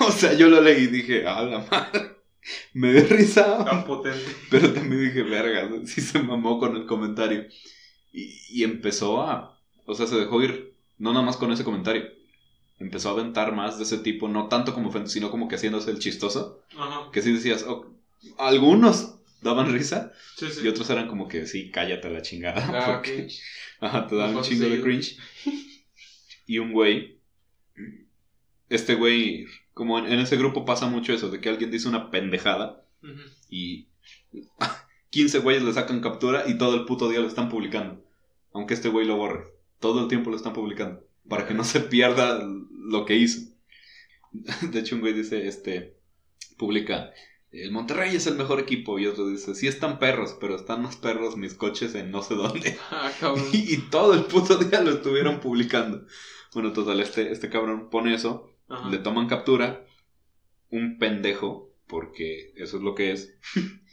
o 0.00 0.12
sea, 0.12 0.34
yo 0.34 0.50
lo 0.50 0.60
leí 0.60 0.82
y 0.82 0.88
dije, 0.88 1.26
ah, 1.26 1.42
la 1.42 1.60
madre. 1.60 2.16
Me 2.74 2.92
dio 2.92 3.06
risa. 3.08 3.64
Tan 3.64 3.86
potente. 3.86 4.30
Pero 4.50 4.74
también 4.74 5.06
dije, 5.06 5.22
verga, 5.22 5.70
sí 5.86 6.02
se 6.02 6.18
mamó 6.18 6.58
con 6.60 6.76
el 6.76 6.84
comentario. 6.84 7.46
Y, 8.12 8.38
y 8.50 8.64
empezó 8.64 9.22
a. 9.22 9.58
O 9.86 9.94
sea, 9.94 10.06
se 10.06 10.16
dejó 10.16 10.42
ir. 10.42 10.74
No 10.98 11.14
nada 11.14 11.24
más 11.24 11.38
con 11.38 11.50
ese 11.50 11.64
comentario. 11.64 12.04
Empezó 12.78 13.08
a 13.08 13.12
aventar 13.12 13.54
más 13.54 13.78
de 13.78 13.84
ese 13.84 13.98
tipo, 13.98 14.28
no 14.28 14.48
tanto 14.48 14.74
como 14.74 14.88
ofensa, 14.88 15.12
sino 15.12 15.30
como 15.30 15.48
que 15.48 15.54
haciéndose 15.56 15.90
el 15.90 15.98
chistoso. 16.00 16.62
Ajá. 16.76 17.10
Que 17.12 17.22
sí 17.22 17.32
decías, 17.32 17.64
oh, 17.68 17.86
algunos 18.38 19.16
daban 19.42 19.72
risa 19.72 20.12
Sí, 20.36 20.46
sí. 20.50 20.60
y 20.64 20.68
otros 20.68 20.88
eran 20.90 21.06
como 21.06 21.28
que 21.28 21.46
sí, 21.46 21.70
cállate 21.70 22.10
la 22.10 22.22
chingada. 22.22 22.66
Ah, 22.66 22.92
porque, 22.94 23.28
ajá, 23.80 24.06
te 24.06 24.16
daban 24.16 24.36
un 24.36 24.42
chingo 24.42 24.68
de 24.68 24.80
cringe. 24.80 25.18
Y 26.46 26.58
un 26.58 26.72
güey. 26.72 27.20
Este 28.68 28.94
güey, 28.94 29.46
como 29.72 29.98
en, 29.98 30.06
en 30.06 30.18
ese 30.20 30.36
grupo 30.36 30.64
pasa 30.64 30.86
mucho 30.86 31.12
eso, 31.12 31.30
de 31.30 31.40
que 31.40 31.48
alguien 31.48 31.70
dice 31.70 31.88
una 31.88 32.10
pendejada 32.10 32.84
y 33.50 33.86
15 35.10 35.38
güeyes 35.40 35.62
le 35.62 35.72
sacan 35.72 36.00
captura 36.00 36.44
y 36.48 36.58
todo 36.58 36.74
el 36.74 36.86
puto 36.86 37.08
día 37.08 37.20
lo 37.20 37.28
están 37.28 37.48
publicando. 37.48 38.02
Aunque 38.52 38.74
este 38.74 38.88
güey 38.88 39.06
lo 39.06 39.16
borre. 39.16 39.44
Todo 39.78 40.00
el 40.02 40.08
tiempo 40.08 40.30
lo 40.30 40.36
están 40.36 40.54
publicando. 40.54 41.03
Para 41.28 41.46
que 41.46 41.54
no 41.54 41.64
se 41.64 41.80
pierda 41.80 42.46
lo 42.70 43.04
que 43.04 43.16
hizo. 43.16 43.50
De 44.70 44.80
hecho, 44.80 44.94
un 44.96 45.00
güey 45.00 45.12
dice, 45.14 45.46
este, 45.48 45.96
publica, 46.56 47.12
el 47.50 47.70
Monterrey 47.70 48.16
es 48.16 48.26
el 48.26 48.34
mejor 48.36 48.60
equipo. 48.60 48.98
Y 48.98 49.06
otro 49.06 49.28
dice, 49.28 49.54
sí 49.54 49.66
están 49.68 49.98
perros, 49.98 50.36
pero 50.40 50.56
están 50.56 50.82
más 50.82 50.96
perros 50.96 51.36
mis 51.36 51.54
coches 51.54 51.94
en 51.94 52.10
no 52.10 52.22
sé 52.22 52.34
dónde. 52.34 52.76
Ah. 52.90 53.10
Y, 53.52 53.56
y 53.74 53.78
todo 53.90 54.14
el 54.14 54.24
puto 54.24 54.56
día 54.58 54.80
lo 54.82 54.90
estuvieron 54.90 55.40
publicando. 55.40 56.04
Bueno, 56.52 56.72
total, 56.72 57.00
este, 57.00 57.32
este 57.32 57.48
cabrón 57.48 57.90
pone 57.90 58.14
eso, 58.14 58.50
Ajá. 58.68 58.88
le 58.90 58.98
toman 58.98 59.26
captura, 59.28 59.84
un 60.70 60.98
pendejo, 60.98 61.72
porque 61.88 62.52
eso 62.56 62.76
es 62.76 62.82
lo 62.82 62.94
que 62.94 63.12
es, 63.12 63.34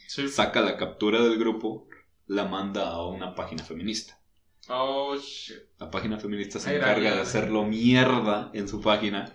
Sí. 0.08 0.28
saca 0.28 0.60
la 0.60 0.76
captura 0.76 1.22
del 1.22 1.38
grupo, 1.38 1.88
la 2.26 2.44
manda 2.44 2.88
a 2.90 3.06
una 3.06 3.34
página 3.34 3.64
feminista. 3.64 4.20
Oh, 4.68 5.16
shit. 5.16 5.56
La 5.78 5.90
página 5.90 6.18
feminista 6.18 6.58
se 6.60 6.76
encarga 6.76 7.14
de 7.14 7.20
hacerlo 7.20 7.64
mierda 7.64 8.50
en 8.54 8.68
su 8.68 8.80
página. 8.80 9.32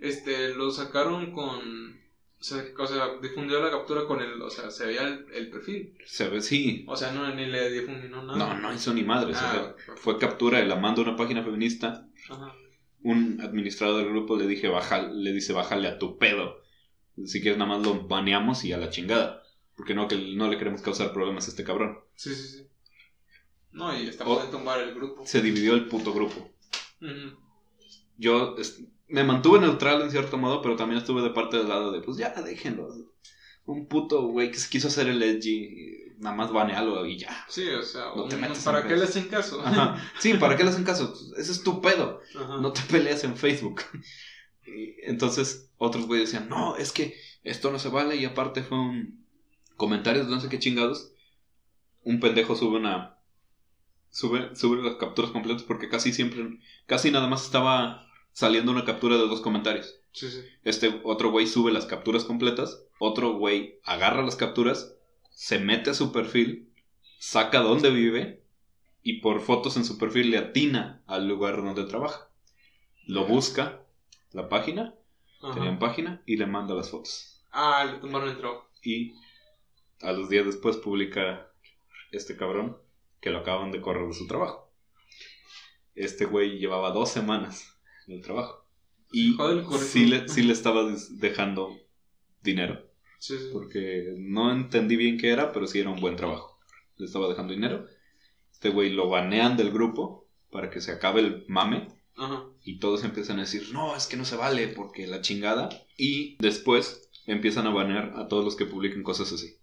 Este, 0.00 0.54
lo 0.54 0.70
sacaron 0.70 1.32
con. 1.32 2.02
O 2.40 2.46
sea, 2.46 2.62
o 2.78 2.86
sea, 2.86 3.06
difundió 3.22 3.62
la 3.62 3.70
captura 3.70 4.06
con 4.06 4.20
el. 4.20 4.40
O 4.42 4.50
sea, 4.50 4.70
se 4.70 4.86
veía 4.86 5.02
el, 5.02 5.26
el 5.32 5.50
perfil. 5.50 5.96
Se 6.06 6.28
ve, 6.28 6.40
sí. 6.40 6.84
O 6.88 6.96
sea, 6.96 7.12
no, 7.12 7.32
ni 7.34 7.46
le 7.46 7.70
difundió 7.70 8.08
nada. 8.22 8.36
No, 8.36 8.58
no 8.60 8.74
hizo 8.74 8.92
ni 8.92 9.02
madres. 9.02 9.36
o 9.36 9.40
Ah, 9.40 9.74
sea, 9.86 9.94
fue 9.96 10.18
captura 10.18 10.60
y 10.60 10.66
la 10.68 10.76
manda 10.76 11.00
a 11.02 11.04
una 11.04 11.16
página 11.16 11.42
feminista. 11.42 12.06
Ajá. 12.30 12.54
un 13.02 13.38
administrador 13.42 13.98
del 14.02 14.08
grupo 14.10 14.36
le 14.36 14.46
dije, 14.46 14.68
baja, 14.68 15.02
le 15.08 15.32
dice, 15.32 15.52
bájale 15.52 15.88
a 15.88 15.98
tu 15.98 16.16
pedo. 16.18 16.62
Si 17.26 17.40
quieres 17.40 17.58
nada 17.58 17.76
más 17.76 17.86
lo 17.86 18.06
baneamos 18.08 18.64
y 18.64 18.72
a 18.72 18.78
la 18.78 18.90
chingada. 18.90 19.42
Porque 19.76 19.94
no, 19.94 20.08
que 20.08 20.16
no 20.36 20.48
le 20.48 20.56
queremos 20.58 20.80
causar 20.82 21.12
problemas 21.12 21.46
a 21.46 21.50
este 21.50 21.64
cabrón. 21.64 21.98
Sí, 22.14 22.34
sí, 22.34 22.48
sí. 22.48 22.68
No, 23.74 23.96
y 23.96 24.06
está 24.06 24.26
oh, 24.26 24.38
tumbar 24.44 24.80
el 24.80 24.94
grupo. 24.94 25.26
Se 25.26 25.42
dividió 25.42 25.74
el 25.74 25.88
puto 25.88 26.14
grupo. 26.14 26.50
Yo 28.16 28.56
me 29.08 29.24
mantuve 29.24 29.58
neutral 29.58 30.00
en 30.02 30.10
cierto 30.10 30.38
modo, 30.38 30.62
pero 30.62 30.76
también 30.76 30.98
estuve 30.98 31.22
de 31.22 31.30
parte 31.30 31.58
del 31.58 31.68
lado 31.68 31.92
de, 31.92 32.00
pues 32.00 32.16
ya, 32.16 32.30
déjenlo. 32.30 32.88
Un 33.66 33.86
puto 33.88 34.22
güey 34.28 34.50
que 34.50 34.58
se 34.58 34.70
quiso 34.70 34.88
hacer 34.88 35.08
el 35.08 35.22
edgy, 35.22 36.14
nada 36.18 36.36
más 36.36 36.52
banealo 36.52 37.04
y 37.04 37.18
ya. 37.18 37.44
Sí, 37.48 37.68
o 37.68 37.82
sea, 37.82 38.12
¿para 38.64 38.86
qué 38.86 38.96
le 38.96 39.04
hacen 39.04 39.28
caso? 39.28 39.62
Sí, 40.20 40.34
¿para 40.34 40.56
qué 40.56 40.64
le 40.64 40.70
hacen 40.70 40.84
caso? 40.84 41.12
Ese 41.36 41.52
es 41.52 41.62
tu 41.62 41.80
pedo. 41.80 42.20
No 42.60 42.72
te 42.72 42.82
peleas 42.82 43.24
en 43.24 43.36
Facebook. 43.36 43.82
entonces, 45.02 45.70
otros 45.78 46.06
güeyes 46.06 46.30
decían, 46.30 46.48
no, 46.48 46.76
es 46.76 46.92
que 46.92 47.16
esto 47.42 47.70
no 47.72 47.78
se 47.78 47.88
vale 47.88 48.16
y 48.16 48.24
aparte 48.24 48.62
fue 48.62 48.78
un 48.78 49.26
comentario 49.76 50.24
de 50.24 50.30
no 50.30 50.40
sé 50.40 50.48
qué 50.48 50.58
chingados. 50.58 51.12
Un 52.02 52.20
pendejo 52.20 52.54
sube 52.54 52.76
una... 52.76 53.13
Sube, 54.14 54.54
sube 54.54 54.80
las 54.80 54.94
capturas 54.94 55.32
completas 55.32 55.64
porque 55.64 55.88
casi 55.88 56.12
siempre, 56.12 56.60
casi 56.86 57.10
nada 57.10 57.26
más 57.26 57.46
estaba 57.46 58.06
saliendo 58.30 58.70
una 58.70 58.84
captura 58.84 59.16
de 59.16 59.26
dos 59.26 59.40
comentarios. 59.40 59.98
Sí, 60.12 60.30
sí. 60.30 60.40
Este 60.62 61.00
otro 61.02 61.32
güey 61.32 61.48
sube 61.48 61.72
las 61.72 61.86
capturas 61.86 62.24
completas, 62.24 62.84
otro 63.00 63.32
güey 63.32 63.80
agarra 63.82 64.22
las 64.22 64.36
capturas, 64.36 64.94
se 65.32 65.58
mete 65.58 65.90
a 65.90 65.94
su 65.94 66.12
perfil, 66.12 66.72
saca 67.18 67.58
dónde 67.58 67.90
vive 67.90 68.44
y 69.02 69.14
por 69.14 69.40
fotos 69.40 69.76
en 69.76 69.84
su 69.84 69.98
perfil 69.98 70.30
le 70.30 70.38
atina 70.38 71.02
al 71.08 71.26
lugar 71.26 71.56
donde 71.56 71.82
trabaja. 71.82 72.30
Lo 73.08 73.26
busca, 73.26 73.84
la 74.30 74.48
página, 74.48 74.94
página 75.80 76.22
y 76.24 76.36
le 76.36 76.46
manda 76.46 76.72
las 76.76 76.90
fotos. 76.90 77.42
Ah, 77.50 77.84
le 77.84 77.98
tomaron 77.98 78.28
el 78.28 78.38
trabajo. 78.38 78.70
Y 78.80 79.14
a 80.02 80.12
los 80.12 80.28
días 80.28 80.46
después 80.46 80.76
publica 80.76 81.50
este 82.12 82.36
cabrón 82.36 82.83
que 83.24 83.30
lo 83.30 83.38
acaban 83.38 83.72
de 83.72 83.80
correr 83.80 84.06
de 84.06 84.12
su 84.12 84.26
trabajo. 84.26 84.70
Este 85.94 86.26
güey 86.26 86.58
llevaba 86.58 86.90
dos 86.90 87.08
semanas 87.08 87.80
el 88.06 88.20
trabajo. 88.20 88.66
Y 89.12 89.34
sí 89.78 90.04
le, 90.04 90.28
sí 90.28 90.42
le 90.42 90.52
estaba 90.52 90.94
dejando 91.12 91.74
dinero. 92.42 92.86
Sí, 93.18 93.38
sí. 93.38 93.48
Porque 93.50 94.12
no 94.18 94.52
entendí 94.52 94.96
bien 94.96 95.16
qué 95.16 95.30
era, 95.30 95.52
pero 95.52 95.66
sí 95.66 95.78
era 95.78 95.88
un 95.88 96.02
buen 96.02 96.16
trabajo. 96.16 96.58
Le 96.98 97.06
estaba 97.06 97.26
dejando 97.30 97.54
dinero. 97.54 97.86
Este 98.52 98.68
güey 98.68 98.90
lo 98.90 99.08
banean 99.08 99.56
del 99.56 99.72
grupo 99.72 100.28
para 100.50 100.68
que 100.68 100.82
se 100.82 100.92
acabe 100.92 101.22
el 101.22 101.46
mame. 101.48 101.88
Ajá. 102.16 102.44
Y 102.62 102.78
todos 102.78 103.04
empiezan 103.04 103.38
a 103.38 103.42
decir, 103.42 103.70
no, 103.72 103.96
es 103.96 104.06
que 104.06 104.18
no 104.18 104.26
se 104.26 104.36
vale 104.36 104.68
porque 104.68 105.06
la 105.06 105.22
chingada. 105.22 105.70
Y 105.96 106.36
después 106.40 107.08
empiezan 107.24 107.66
a 107.66 107.72
banear 107.72 108.12
a 108.16 108.28
todos 108.28 108.44
los 108.44 108.54
que 108.54 108.66
publiquen 108.66 109.02
cosas 109.02 109.32
así. 109.32 109.56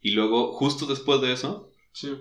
Y 0.00 0.12
luego, 0.12 0.52
justo 0.52 0.86
después 0.86 1.20
de 1.20 1.32
eso, 1.32 1.72
sí. 1.90 2.16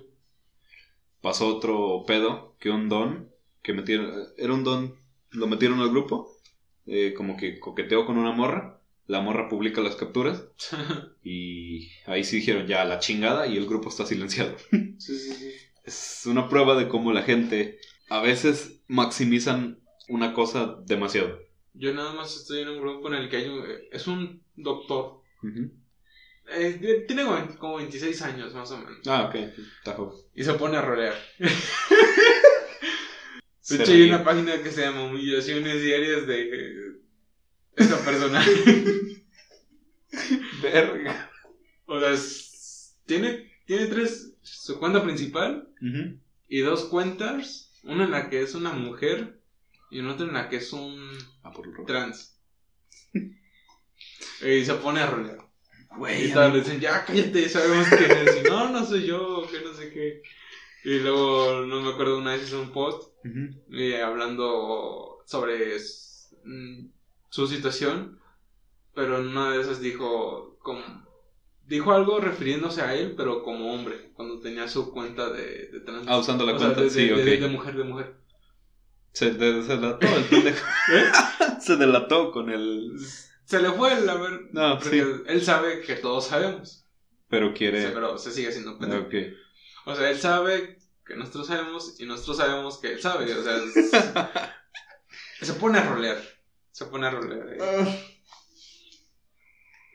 Pasó 1.22 1.48
otro 1.56 2.04
pedo 2.06 2.56
que 2.60 2.70
un 2.70 2.90
don 2.90 3.30
que 3.62 3.74
metieron. 3.74 4.12
Era 4.38 4.54
un 4.54 4.64
don 4.64 4.96
lo 5.32 5.48
metieron 5.48 5.80
al 5.80 5.90
grupo, 5.90 6.30
eh, 6.86 7.14
como 7.16 7.38
que 7.38 7.60
coqueteó 7.60 8.06
con 8.06 8.18
una 8.18 8.32
morra, 8.32 8.82
la 9.08 9.22
morra 9.22 9.50
publica 9.50 9.82
las 9.82 9.96
capturas 9.96 10.46
y 11.24 11.90
ahí 12.06 12.24
sí 12.24 12.38
dijeron 12.38 12.68
ya 12.68 12.86
la 12.86 13.00
chingada 13.00 13.48
y 13.48 13.58
el 13.58 13.68
grupo 13.68 13.90
está 13.90 14.06
silenciado. 14.06 14.56
Sí, 14.70 15.18
sí, 15.18 15.34
sí. 15.34 15.52
Es 15.84 16.24
una 16.26 16.48
prueba 16.48 16.76
de 16.76 16.88
cómo 16.88 17.12
la 17.12 17.24
gente 17.24 17.80
a 18.10 18.22
veces 18.22 18.84
maximizan 18.88 19.80
una 20.08 20.34
cosa 20.34 20.78
demasiado. 20.86 21.40
Yo 21.74 21.94
nada 21.94 22.14
más 22.14 22.36
estoy 22.36 22.62
en 22.62 22.70
un 22.70 22.82
grupo 22.82 23.08
en 23.08 23.16
el 23.16 23.30
que 23.30 23.38
hay 23.38 23.48
un, 23.48 23.64
es 23.92 24.08
un 24.08 24.44
doctor. 24.56 25.22
Eh, 26.54 27.06
tiene 27.08 27.24
como 27.58 27.78
26 27.78 28.22
años 28.24 28.54
más 28.54 28.70
o 28.72 28.78
menos. 28.78 29.08
Ah, 29.08 29.30
ok. 29.30 29.36
Está 29.36 29.96
Y 30.36 30.44
se 30.44 30.54
pone 30.54 30.78
a 30.78 30.82
rolear. 30.82 31.16
De 33.70 33.76
hecho, 33.76 33.92
hay 33.92 34.10
una 34.10 34.24
página 34.24 34.62
que 34.62 34.72
se 34.72 34.82
llama 34.82 35.06
Humillaciones 35.06 35.82
Diarias 35.82 36.28
de 36.28 37.00
esta 37.76 37.98
persona. 38.04 38.44
Verga. 40.62 41.32
O 41.86 42.00
sea, 42.00 42.16
tiene, 43.06 43.52
tiene 43.66 43.86
tres, 43.86 44.34
su 44.42 44.80
cuenta 44.80 45.04
principal 45.04 45.70
y 46.48 46.60
dos 46.60 46.86
cuentas. 46.86 47.70
Una 47.84 48.04
en 48.04 48.12
la 48.12 48.30
que 48.30 48.42
es 48.42 48.56
una 48.56 48.74
mujer 48.74 49.42
y 49.90 50.00
una 50.00 50.14
otra 50.14 50.28
en 50.28 50.34
la 50.34 50.50
que 50.50 50.58
es 50.58 50.74
un 50.74 51.18
ah, 51.44 51.54
trans. 51.88 52.38
y 53.14 54.66
se 54.66 54.74
pone 54.76 55.00
a 55.00 55.10
rolear. 55.10 55.51
Güey. 55.98 56.30
Y 56.30 56.34
tal, 56.34 56.54
le 56.54 56.60
dicen, 56.60 56.80
ya 56.80 57.06
cállate, 57.06 57.50
sabemos 57.50 57.88
que 57.90 58.06
es. 58.06 58.50
no, 58.50 58.70
no 58.70 58.86
soy 58.86 59.06
yo, 59.06 59.48
que 59.52 59.62
no 59.62 59.74
sé 59.74 59.92
qué. 59.92 60.22
Y 60.84 61.00
luego, 61.00 61.66
no 61.66 61.82
me 61.82 61.92
acuerdo, 61.92 62.18
una 62.18 62.32
vez 62.32 62.48
hizo 62.48 62.62
un 62.62 62.72
post 62.72 63.14
eh, 63.72 64.02
hablando 64.02 65.20
sobre 65.26 65.78
mm, 66.44 66.88
su 67.30 67.48
situación, 67.48 68.20
pero 68.96 69.20
en 69.20 69.28
una 69.28 69.52
de 69.52 69.62
esas 69.62 69.80
dijo 69.80 70.58
como 70.60 70.82
dijo 71.72 71.94
algo 71.94 72.20
refiriéndose 72.20 72.82
a 72.82 72.94
él, 72.94 73.14
pero 73.16 73.44
como 73.44 73.74
hombre, 73.74 74.12
cuando 74.14 74.40
tenía 74.40 74.68
su 74.68 74.92
cuenta 74.92 75.30
de, 75.30 75.68
de 75.68 75.80
trans. 75.80 76.06
Ah, 76.08 76.18
usando 76.18 76.46
la 76.46 76.58
cuenta, 76.58 76.82
de, 76.82 76.90
sí, 76.90 77.08
de, 77.08 77.48
mujer, 77.48 77.76
de 77.76 77.84
mujer. 77.84 78.16
Se, 79.14 79.32
delató 79.32 80.08
el 80.08 80.24
pendejo. 80.26 80.66
¿Eh? 80.94 81.12
se 81.60 81.76
delató 81.78 82.32
con 82.32 82.50
el... 82.50 82.98
Se 83.52 83.62
le 83.62 83.70
fue 83.74 83.92
el 83.92 84.06
ver... 84.06 84.48
No, 84.54 84.80
porque 84.80 85.24
él 85.28 85.44
sabe 85.44 85.82
que 85.82 85.96
todos 85.96 86.28
sabemos. 86.28 86.86
Pero 87.28 87.54
quiere... 87.54 87.90
pero 87.90 88.18
se 88.18 88.32
sigue 88.32 88.50
siendo 88.50 88.80
pendejo. 88.80 89.08
Okay. 89.08 89.36
O 89.86 89.94
sea, 89.94 90.10
él 90.10 90.18
sabe 90.18 90.80
que 91.06 91.18
nosotros 91.18 91.48
sabemos 91.48 92.00
y 92.00 92.06
nosotros 92.06 92.38
sabemos 92.38 92.78
que 92.78 92.94
él 92.94 93.02
sabe. 93.02 93.34
O 93.34 93.44
sea, 93.44 94.56
se 95.42 95.54
pone 95.56 95.80
a 95.80 95.84
rolear. 95.84 96.18
Se 96.72 96.86
pone 96.86 97.08
a 97.08 97.10
rolear. 97.10 97.58
Eh. 97.60 98.16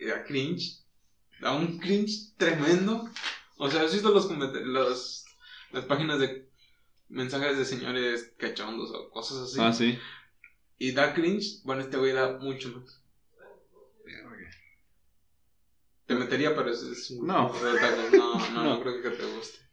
Y 0.00 0.04
da 0.04 0.22
cringe. 0.22 0.82
Da 1.40 1.52
un 1.52 1.78
cringe 1.78 2.36
tremendo. 2.36 3.08
O 3.56 3.70
sea, 3.70 3.84
¿has 3.84 3.92
visto 3.94 4.10
los, 4.10 4.30
los 4.30 5.24
las 5.72 5.84
páginas 5.86 6.18
de 6.18 6.46
mensajes 7.08 7.56
de 7.56 7.64
señores 7.64 8.34
cachondos 8.36 8.90
o 8.90 9.08
cosas 9.08 9.38
así? 9.38 9.58
Ah, 9.62 9.72
sí. 9.72 9.98
Y 10.76 10.92
da 10.92 11.14
cringe. 11.14 11.62
Bueno, 11.64 11.80
este 11.80 11.96
güey 11.96 12.12
da 12.12 12.36
mucho 12.36 12.68
más. 12.68 13.05
Te 16.06 16.14
metería, 16.14 16.54
pero 16.54 16.70
es, 16.70 17.10
un 17.10 17.26
no. 17.26 17.52
no. 17.52 18.52
No, 18.54 18.64
no, 18.64 18.80
creo 18.80 19.02
que 19.02 19.10
te 19.10 19.26
guste. 19.34 19.66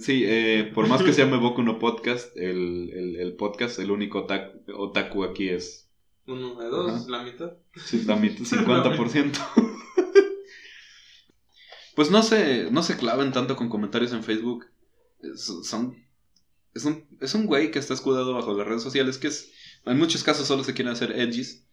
Sí, 0.00 0.22
eh, 0.24 0.70
por 0.74 0.88
más 0.88 1.02
que 1.02 1.12
sea 1.12 1.26
Me 1.26 1.36
Boku 1.36 1.62
no 1.62 1.78
Podcast, 1.78 2.34
el, 2.36 2.90
el, 2.94 3.16
el 3.16 3.34
podcast, 3.34 3.78
el 3.78 3.90
único 3.90 4.26
otaku, 4.72 5.24
aquí 5.24 5.48
es. 5.50 5.90
Uno 6.26 6.58
de 6.58 6.68
dos, 6.68 7.06
la 7.08 7.22
mitad. 7.22 7.52
Sí, 7.76 8.02
la 8.06 8.16
mitad, 8.16 8.38
50%. 8.44 9.36
pues 11.94 12.10
no 12.10 12.22
se, 12.22 12.70
no 12.70 12.82
se 12.82 12.96
claven 12.96 13.32
tanto 13.32 13.56
con 13.56 13.68
comentarios 13.68 14.12
en 14.12 14.22
Facebook. 14.22 14.64
son, 15.36 16.02
es, 16.72 16.84
un, 16.86 17.04
es 17.20 17.34
un 17.34 17.44
güey 17.44 17.70
que 17.70 17.78
está 17.78 17.92
escudado 17.92 18.32
bajo 18.32 18.54
las 18.54 18.66
redes 18.66 18.82
sociales, 18.82 19.18
que 19.18 19.26
es, 19.26 19.52
en 19.84 19.98
muchos 19.98 20.22
casos 20.22 20.46
solo 20.46 20.64
se 20.64 20.72
quieren 20.72 20.92
hacer 20.94 21.12
edgys 21.12 21.66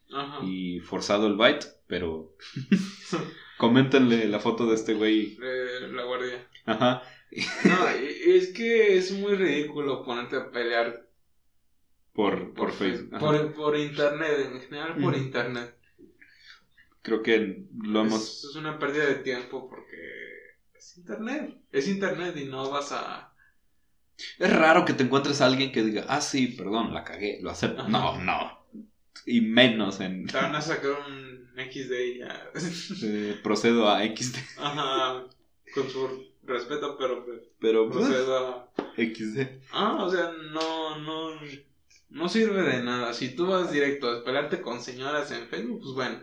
y 0.43 0.82
forzado 0.82 1.28
el 1.28 1.38
byte, 1.38 1.68
pero 1.88 2.36
coméntenle 3.62 4.28
la 4.28 4.39
foto 4.39 4.66
de 4.66 4.74
este 4.74 4.95
güey. 4.95 5.38
la 5.91 6.03
guardia. 6.03 6.47
Ajá. 6.66 7.03
No, 7.64 7.88
es 7.88 8.49
que 8.53 8.97
es 8.97 9.12
muy 9.12 9.36
ridículo 9.36 10.03
ponerte 10.03 10.36
a 10.36 10.49
pelear 10.49 11.07
por, 12.12 12.55
por, 12.55 12.72
Facebook. 12.72 13.20
Por, 13.55 13.78
internet, 13.78 14.49
en 14.51 14.62
general 14.62 14.97
por 14.97 15.16
internet. 15.16 15.78
Creo 17.03 17.22
que 17.22 17.66
lo 17.84 18.01
hemos... 18.01 18.43
Es 18.43 18.55
una 18.55 18.80
pérdida 18.80 19.05
de 19.05 19.16
tiempo 19.16 19.70
porque 19.70 19.95
es 20.74 20.97
internet. 20.97 21.55
Es 21.72 21.88
internet 21.88 22.36
y 22.38 22.45
no 22.45 22.72
vas 22.72 22.91
a... 22.91 23.32
Es 24.39 24.51
raro 24.51 24.86
que 24.86 24.93
te 24.93 25.03
encuentres 25.03 25.39
a 25.39 25.45
alguien 25.45 25.72
que 25.72 25.84
diga, 25.84 26.05
ah, 26.09 26.22
sí, 26.22 26.47
perdón, 26.47 26.95
la 26.95 27.03
cagué, 27.03 27.39
lo 27.43 27.51
acepto. 27.51 27.88
No, 27.88 28.20
no. 28.20 28.66
Y 29.28 29.41
menos 29.41 29.99
en... 29.99 30.26
Te 30.26 30.38
van 30.38 30.55
a 30.55 30.62
sacar 30.62 30.91
un 31.07 31.31
XD 31.56 31.91
y 31.91 32.18
ya. 32.20 32.52
Eh, 33.04 33.39
procedo 33.43 33.89
a 33.89 34.04
XD. 34.04 34.38
Ajá, 34.58 35.26
con 35.74 35.89
su 35.89 36.26
respeto, 36.43 36.97
pero 36.97 37.26
pero 37.60 37.89
proceda 37.89 38.72
XD. 38.97 39.62
Ah, 39.72 40.04
o 40.04 40.12
sea, 40.12 40.32
no, 40.52 40.99
no, 40.99 41.39
no 42.10 42.30
sirve 42.30 42.62
de 42.64 42.84
nada. 42.84 43.14
Si 43.14 43.36
tú 43.36 43.47
vas 43.47 43.72
directo 43.72 44.10
a 44.10 44.18
esperarte 44.18 44.62
con 44.62 44.82
señoras 44.82 45.32
en 45.32 45.47
Facebook, 45.47 45.82
pues 45.82 45.93
bueno, 45.93 46.22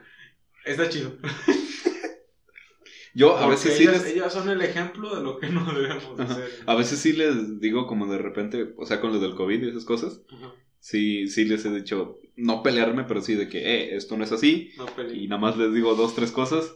está 0.64 0.88
chido. 0.88 1.16
Yo 3.14 3.36
a 3.36 3.48
veces 3.48 3.76
sí 3.76 3.82
ellas, 3.82 4.06
ellas 4.06 4.32
son 4.32 4.48
el 4.48 4.62
ejemplo 4.62 5.16
de 5.16 5.22
lo 5.22 5.38
que 5.38 5.48
no 5.48 5.64
debemos 5.72 6.20
hacer. 6.20 6.62
A 6.66 6.74
veces 6.76 7.00
sí 7.00 7.12
les 7.14 7.58
digo 7.58 7.86
como 7.86 8.06
de 8.06 8.18
repente, 8.18 8.74
o 8.76 8.86
sea, 8.86 9.00
con 9.00 9.12
lo 9.12 9.18
del 9.18 9.34
COVID 9.34 9.60
y 9.60 9.68
esas 9.70 9.84
cosas, 9.84 10.20
sí, 10.80 11.28
sí 11.28 11.44
les 11.44 11.64
he 11.64 11.70
dicho, 11.74 12.20
no 12.36 12.62
pelearme, 12.62 13.04
pero 13.04 13.20
sí 13.20 13.34
de 13.34 13.48
que, 13.48 13.58
eh, 13.58 13.96
esto 13.96 14.16
no 14.16 14.24
es 14.24 14.32
así. 14.32 14.70
No. 14.76 14.86
Y 15.12 15.28
nada 15.28 15.40
más 15.40 15.56
les 15.56 15.72
digo 15.74 15.94
dos, 15.94 16.14
tres 16.14 16.30
cosas. 16.32 16.72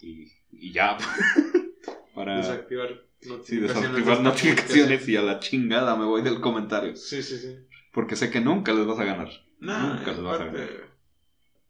Y, 0.00 0.32
y 0.52 0.72
ya. 0.72 0.96
Para 2.14 2.38
Desactivar 2.38 3.02
sí, 3.20 3.28
notificaciones. 3.28 3.68
desactivar 3.68 4.04
de 4.04 4.12
esta 4.12 4.22
notificaciones 4.22 5.08
y 5.08 5.16
a 5.16 5.22
la 5.22 5.38
chingada 5.40 5.96
me 5.96 6.04
voy 6.04 6.22
del 6.22 6.40
comentario. 6.40 6.96
Sí, 6.96 7.22
sí, 7.22 7.38
sí. 7.38 7.56
Porque 7.92 8.16
sé 8.16 8.30
que 8.30 8.40
nunca 8.40 8.72
les 8.72 8.86
vas 8.86 8.98
a 8.98 9.04
ganar. 9.04 9.28
Nah, 9.58 9.94
Nunca 9.96 10.12
les 10.12 10.22
vas 10.22 10.40
a 10.40 10.44
ganar. 10.46 10.68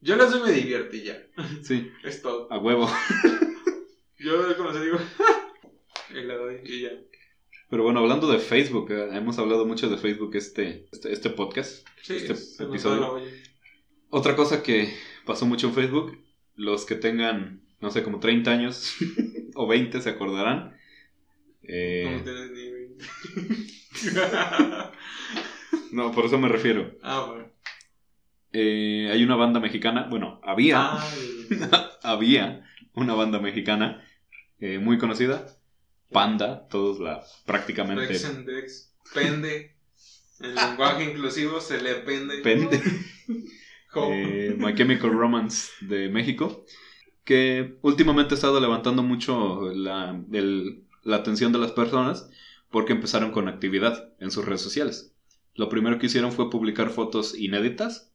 Yo 0.00 0.16
les 0.16 0.30
doy 0.30 0.40
me 0.42 0.52
divierto 0.52 0.96
y 0.96 1.02
ya. 1.04 1.22
Sí, 1.62 1.90
Es 2.04 2.22
todo. 2.22 2.50
a 2.50 2.58
huevo. 2.58 2.88
Yo 4.18 4.56
como 4.56 4.72
se 4.72 4.84
digo, 4.84 4.98
y 6.10 6.14
le 6.14 6.34
doy 6.34 6.56
y 6.64 6.82
ya. 6.82 6.90
Pero 7.70 7.84
bueno, 7.84 8.00
hablando 8.00 8.26
de 8.30 8.38
Facebook, 8.40 8.90
eh, 8.90 9.08
hemos 9.16 9.38
hablado 9.38 9.64
mucho 9.64 9.88
de 9.88 9.96
Facebook 9.96 10.34
este, 10.34 10.88
este, 10.92 11.12
este 11.12 11.30
podcast. 11.30 11.86
Sí, 12.02 12.16
Este 12.16 12.30
nos 12.30 12.60
episodio. 12.60 13.20
Otra 14.10 14.34
cosa 14.34 14.62
que 14.62 14.92
pasó 15.24 15.46
mucho 15.46 15.68
en 15.68 15.74
Facebook, 15.74 16.18
los 16.56 16.84
que 16.84 16.96
tengan, 16.96 17.62
no 17.80 17.90
sé, 17.92 18.02
como 18.02 18.18
30 18.18 18.50
años 18.50 18.96
o 19.54 19.68
20 19.68 20.00
se 20.00 20.10
acordarán. 20.10 20.76
Eh, 21.62 22.16
No 22.18 22.24
tienes 22.24 22.50
ni 22.50 22.70
20. 22.70 23.04
no, 25.92 26.10
por 26.12 26.24
eso 26.26 26.38
me 26.38 26.48
refiero. 26.48 26.92
ah, 27.02 27.24
bueno. 27.28 27.48
Eh, 28.52 29.08
hay 29.12 29.22
una 29.22 29.36
banda 29.36 29.60
mexicana, 29.60 30.08
bueno, 30.10 30.40
había, 30.42 30.98
había 32.02 32.68
una 32.94 33.14
banda 33.14 33.38
mexicana 33.38 34.04
eh, 34.58 34.80
muy 34.80 34.98
conocida, 34.98 35.46
Panda, 36.10 36.66
todos 36.68 37.00
la 37.00 37.22
prácticamente 37.46 38.06
Rex 38.06 38.24
and 38.24 38.46
Dex. 38.46 38.92
Pende. 39.14 39.74
En 40.40 40.54
lenguaje 40.54 41.04
inclusivo 41.04 41.60
se 41.60 41.80
le 41.82 41.94
pende. 41.96 42.38
pende. 42.42 42.80
Eh, 43.96 44.54
My 44.56 44.72
Chemical 44.74 45.10
Romance 45.10 45.68
de 45.80 46.08
México, 46.08 46.64
que 47.24 47.76
últimamente 47.82 48.34
ha 48.34 48.36
estado 48.36 48.60
levantando 48.60 49.02
mucho 49.02 49.72
la, 49.74 50.22
el- 50.32 50.84
la 51.02 51.16
atención 51.16 51.50
de 51.52 51.58
las 51.58 51.72
personas 51.72 52.30
porque 52.70 52.92
empezaron 52.92 53.32
con 53.32 53.48
actividad 53.48 54.12
en 54.20 54.30
sus 54.30 54.44
redes 54.44 54.60
sociales. 54.60 55.12
Lo 55.56 55.68
primero 55.68 55.98
que 55.98 56.06
hicieron 56.06 56.30
fue 56.30 56.50
publicar 56.50 56.90
fotos 56.90 57.36
inéditas. 57.36 58.12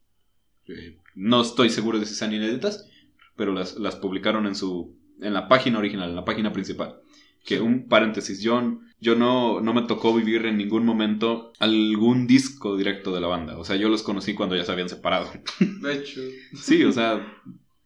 Eh, 0.69 0.97
no 1.13 1.41
estoy 1.41 1.69
seguro 1.69 1.99
de 1.99 2.05
si 2.05 2.15
sean 2.15 2.31
inéditas, 2.33 2.87
pero 3.35 3.51
las, 3.53 3.75
las 3.75 3.97
publicaron 3.97 4.47
en 4.47 4.55
su 4.55 4.95
en 5.19 5.33
la 5.33 5.49
página 5.49 5.79
original, 5.79 6.09
en 6.09 6.15
la 6.15 6.23
página 6.25 6.53
principal. 6.53 7.01
Que 7.45 7.61
un 7.61 7.87
paréntesis, 7.87 8.41
yo, 8.41 8.79
yo 8.99 9.15
no, 9.15 9.61
no 9.61 9.73
me 9.73 9.83
tocó 9.83 10.13
vivir 10.15 10.45
en 10.47 10.57
ningún 10.57 10.83
momento 10.85 11.53
algún 11.59 12.25
disco 12.27 12.75
directo 12.75 13.13
de 13.13 13.21
la 13.21 13.27
banda. 13.27 13.57
O 13.59 13.63
sea, 13.63 13.75
yo 13.75 13.87
los 13.87 14.01
conocí 14.03 14.33
cuando 14.33 14.55
ya 14.55 14.65
se 14.65 14.71
habían 14.71 14.89
separado. 14.89 15.29
De 15.81 15.93
hecho. 15.93 16.21
Sí, 16.55 16.83
o 16.83 16.91
sea, 16.91 17.25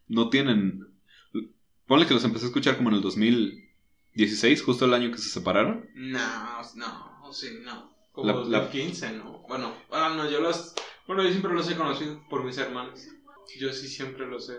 no 0.08 0.30
tienen. 0.30 0.86
Ponle 1.86 2.06
que 2.06 2.14
los 2.14 2.24
empecé 2.24 2.46
a 2.46 2.48
escuchar 2.48 2.76
como 2.78 2.88
en 2.88 2.96
el 2.96 3.02
2016, 3.02 4.62
justo 4.62 4.84
el 4.86 4.94
año 4.94 5.10
que 5.10 5.18
se 5.18 5.28
separaron. 5.28 5.88
No, 5.94 6.18
no, 6.76 7.32
sí, 7.32 7.48
no. 7.64 7.90
Como 8.12 8.26
La- 8.28 8.34
la- 8.48 8.60
2015, 8.62 9.12
¿no? 9.12 9.44
Bueno, 9.48 9.72
ah, 9.90 10.12
no, 10.16 10.28
yo 10.30 10.40
los. 10.40 10.74
Bueno, 11.06 11.22
yo 11.22 11.30
siempre 11.30 11.52
los 11.52 11.70
he 11.70 11.76
conocido 11.76 12.20
por 12.28 12.44
mis 12.44 12.58
hermanos. 12.58 13.06
Yo 13.58 13.72
sí 13.72 13.88
siempre 13.88 14.26
los 14.26 14.48
he. 14.50 14.54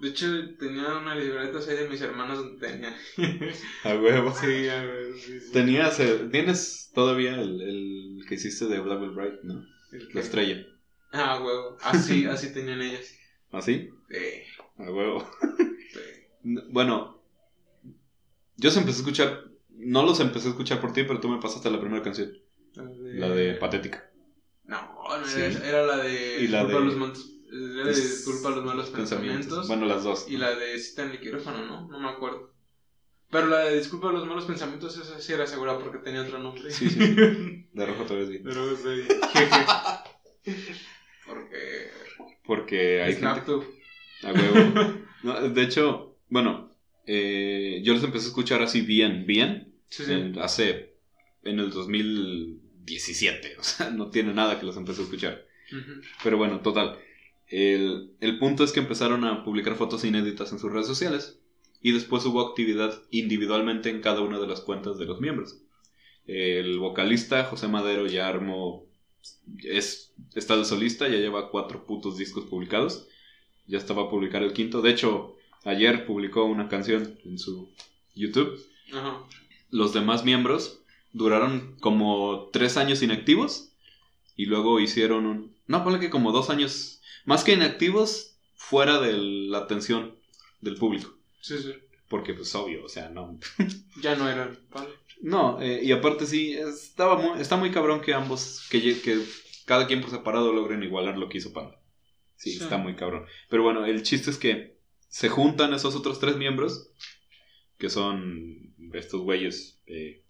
De 0.00 0.08
hecho, 0.08 0.26
tenía 0.58 0.96
una 0.98 1.14
libreta 1.14 1.58
así 1.58 1.70
de 1.74 1.88
mis 1.88 2.00
hermanos 2.00 2.38
donde 2.38 2.66
tenía. 2.66 2.96
A 3.84 3.94
huevo. 3.96 4.32
sí, 4.34 4.68
a 4.68 4.82
ver, 4.82 5.12
sí, 5.18 5.40
sí. 5.40 5.52
Tenías, 5.52 6.00
eh, 6.00 6.28
tienes 6.30 6.90
todavía 6.94 7.34
el, 7.40 7.60
el 7.60 8.24
que 8.26 8.36
hiciste 8.36 8.66
de 8.66 8.80
Black 8.80 8.98
Veil 9.00 9.10
Bright, 9.12 9.42
¿no? 9.42 9.62
La 10.14 10.20
estrella. 10.20 10.64
Ah, 11.12 11.38
huevo. 11.44 11.76
Así, 11.82 12.24
así 12.26 12.52
tenían 12.52 12.80
ellas. 12.80 13.14
¿Así? 13.52 13.90
Sí, 14.10 14.18
A 14.78 14.90
huevo. 14.90 15.28
sí. 15.92 16.00
Bueno, 16.70 17.22
yo 18.56 18.70
se 18.70 18.78
empecé 18.80 18.98
a 18.98 19.00
escuchar. 19.02 19.44
No 19.68 20.04
los 20.04 20.20
empecé 20.20 20.48
a 20.48 20.50
escuchar 20.52 20.80
por 20.80 20.92
ti, 20.94 21.02
pero 21.04 21.20
tú 21.20 21.28
me 21.28 21.40
pasaste 21.40 21.70
la 21.70 21.80
primera 21.80 22.02
canción. 22.02 22.32
La 22.74 22.84
de, 22.84 23.14
La 23.14 23.28
de 23.28 23.54
Patética. 23.54 24.10
No, 24.64 24.80
no 25.18 25.26
Sí. 25.26 25.40
era, 25.40 25.82
la 25.84 25.98
de. 25.98 26.42
Y 26.42 26.48
la 26.48 26.64
de- 26.64 26.72
los 26.72 26.96
malos. 26.96 27.30
De 27.84 27.94
Disculpa 27.94 28.50
los 28.50 28.64
malos 28.64 28.90
pensamientos. 28.90 29.68
Bueno, 29.68 29.86
las 29.86 30.04
dos. 30.04 30.26
Y 30.28 30.36
la 30.36 30.54
de 30.54 30.78
cita 30.78 31.02
en 31.04 31.10
el 31.12 31.20
quirófano, 31.20 31.64
¿no? 31.66 31.88
No 31.88 31.98
me 31.98 32.08
acuerdo. 32.08 32.52
Pero 33.30 33.46
la 33.46 33.60
de 33.60 33.76
Disculpa 33.78 34.10
los 34.12 34.26
malos 34.26 34.44
pensamientos, 34.44 34.96
esa 34.98 35.20
sí 35.20 35.32
era 35.32 35.46
segura 35.46 35.78
porque 35.78 35.98
tenía 35.98 36.22
otro 36.22 36.38
nombre. 36.38 36.70
Sí, 36.70 36.88
sí, 36.90 36.98
sí. 36.98 37.14
De 37.72 37.86
rojo 37.86 38.02
otra 38.02 38.16
vez 38.16 38.28
vi. 38.28 38.38
Pero 38.38 38.76
sí. 38.76 39.02
porque. 41.26 41.90
Porque 42.44 43.02
hay 43.02 43.12
gente 43.14 43.20
Snaptube. 43.20 43.66
A 44.24 44.32
huevo. 44.32 45.00
No, 45.22 45.38
de 45.50 45.62
hecho, 45.62 46.16
bueno, 46.30 46.70
eh, 47.06 47.82
yo 47.84 47.92
los 47.92 48.02
empecé 48.02 48.24
a 48.24 48.28
escuchar 48.28 48.62
así 48.62 48.80
bien, 48.80 49.26
bien, 49.26 49.74
Sí, 49.90 50.06
sí. 50.06 50.12
en- 50.14 50.38
hace, 50.38 50.94
en 51.42 51.58
el 51.60 51.70
2017, 51.70 53.56
o 53.58 53.62
sea, 53.62 53.90
no 53.90 54.08
tiene 54.10 54.32
nada 54.32 54.58
que 54.58 54.64
los 54.64 54.78
empecé 54.78 55.02
a 55.02 55.04
escuchar. 55.04 55.44
Pero 56.24 56.38
bueno, 56.38 56.60
total. 56.60 56.98
El, 57.50 58.12
el 58.20 58.38
punto 58.38 58.64
es 58.64 58.72
que 58.72 58.80
empezaron 58.80 59.24
a 59.24 59.44
publicar 59.44 59.74
fotos 59.74 60.04
inéditas 60.04 60.52
en 60.52 60.58
sus 60.58 60.72
redes 60.72 60.86
sociales 60.86 61.40
y 61.82 61.92
después 61.92 62.24
hubo 62.24 62.40
actividad 62.40 63.02
individualmente 63.10 63.90
en 63.90 64.00
cada 64.00 64.20
una 64.20 64.38
de 64.38 64.46
las 64.46 64.60
cuentas 64.60 64.98
de 64.98 65.06
los 65.06 65.20
miembros. 65.20 65.60
El 66.26 66.78
vocalista 66.78 67.44
José 67.44 67.66
Madero 67.66 68.06
ya 68.06 68.28
armó, 68.28 68.86
es, 69.64 70.14
está 70.34 70.56
de 70.56 70.64
solista, 70.64 71.08
ya 71.08 71.16
lleva 71.16 71.50
cuatro 71.50 71.86
putos 71.86 72.16
discos 72.16 72.44
publicados. 72.44 73.08
Ya 73.66 73.78
estaba 73.78 74.02
a 74.02 74.10
publicar 74.10 74.42
el 74.42 74.52
quinto. 74.52 74.82
De 74.82 74.90
hecho, 74.90 75.36
ayer 75.64 76.06
publicó 76.06 76.44
una 76.44 76.68
canción 76.68 77.18
en 77.24 77.38
su 77.38 77.72
YouTube. 78.14 78.60
Ajá. 78.92 79.24
Los 79.70 79.92
demás 79.92 80.24
miembros 80.24 80.82
duraron 81.12 81.76
como 81.80 82.48
tres 82.52 82.76
años 82.76 83.02
inactivos 83.02 83.72
y 84.36 84.46
luego 84.46 84.80
hicieron 84.80 85.26
un... 85.26 85.56
No, 85.66 85.82
ponle 85.84 86.00
que 86.00 86.10
como 86.10 86.32
dos 86.32 86.50
años 86.50 86.99
más 87.24 87.44
que 87.44 87.52
inactivos 87.52 88.36
fuera 88.54 89.00
de 89.00 89.12
la 89.14 89.58
atención 89.58 90.14
del 90.60 90.76
público. 90.76 91.16
Sí, 91.40 91.58
sí. 91.58 91.72
Porque 92.08 92.34
pues 92.34 92.54
obvio, 92.54 92.84
o 92.84 92.88
sea, 92.88 93.08
no... 93.08 93.38
Ya 94.02 94.16
no 94.16 94.28
eran. 94.28 94.58
Vale. 94.70 94.90
No, 95.22 95.60
eh, 95.60 95.80
y 95.82 95.92
aparte 95.92 96.26
sí, 96.26 96.52
estaba 96.54 97.16
muy, 97.16 97.40
está 97.40 97.56
muy 97.56 97.70
cabrón 97.70 98.00
que 98.00 98.14
ambos, 98.14 98.66
que, 98.70 98.80
que 99.00 99.22
cada 99.66 99.86
quien 99.86 100.00
por 100.00 100.10
separado 100.10 100.52
logren 100.52 100.82
igualar 100.82 101.18
lo 101.18 101.28
que 101.28 101.38
hizo 101.38 101.52
Panda. 101.52 101.76
Sí, 102.36 102.52
Sí. 102.52 102.62
está 102.62 102.78
muy 102.78 102.96
cabrón. 102.96 103.26
Pero 103.50 103.62
bueno, 103.62 103.84
el 103.84 104.02
chiste 104.02 104.30
es 104.30 104.38
que 104.38 104.76
se 105.08 105.28
juntan 105.28 105.74
esos 105.74 105.94
otros 105.94 106.18
tres 106.20 106.36
miembros, 106.36 106.90
que 107.78 107.90
son 107.90 108.74
estos 108.94 109.20
güeyes, 109.20 109.78
eh, 109.86 110.22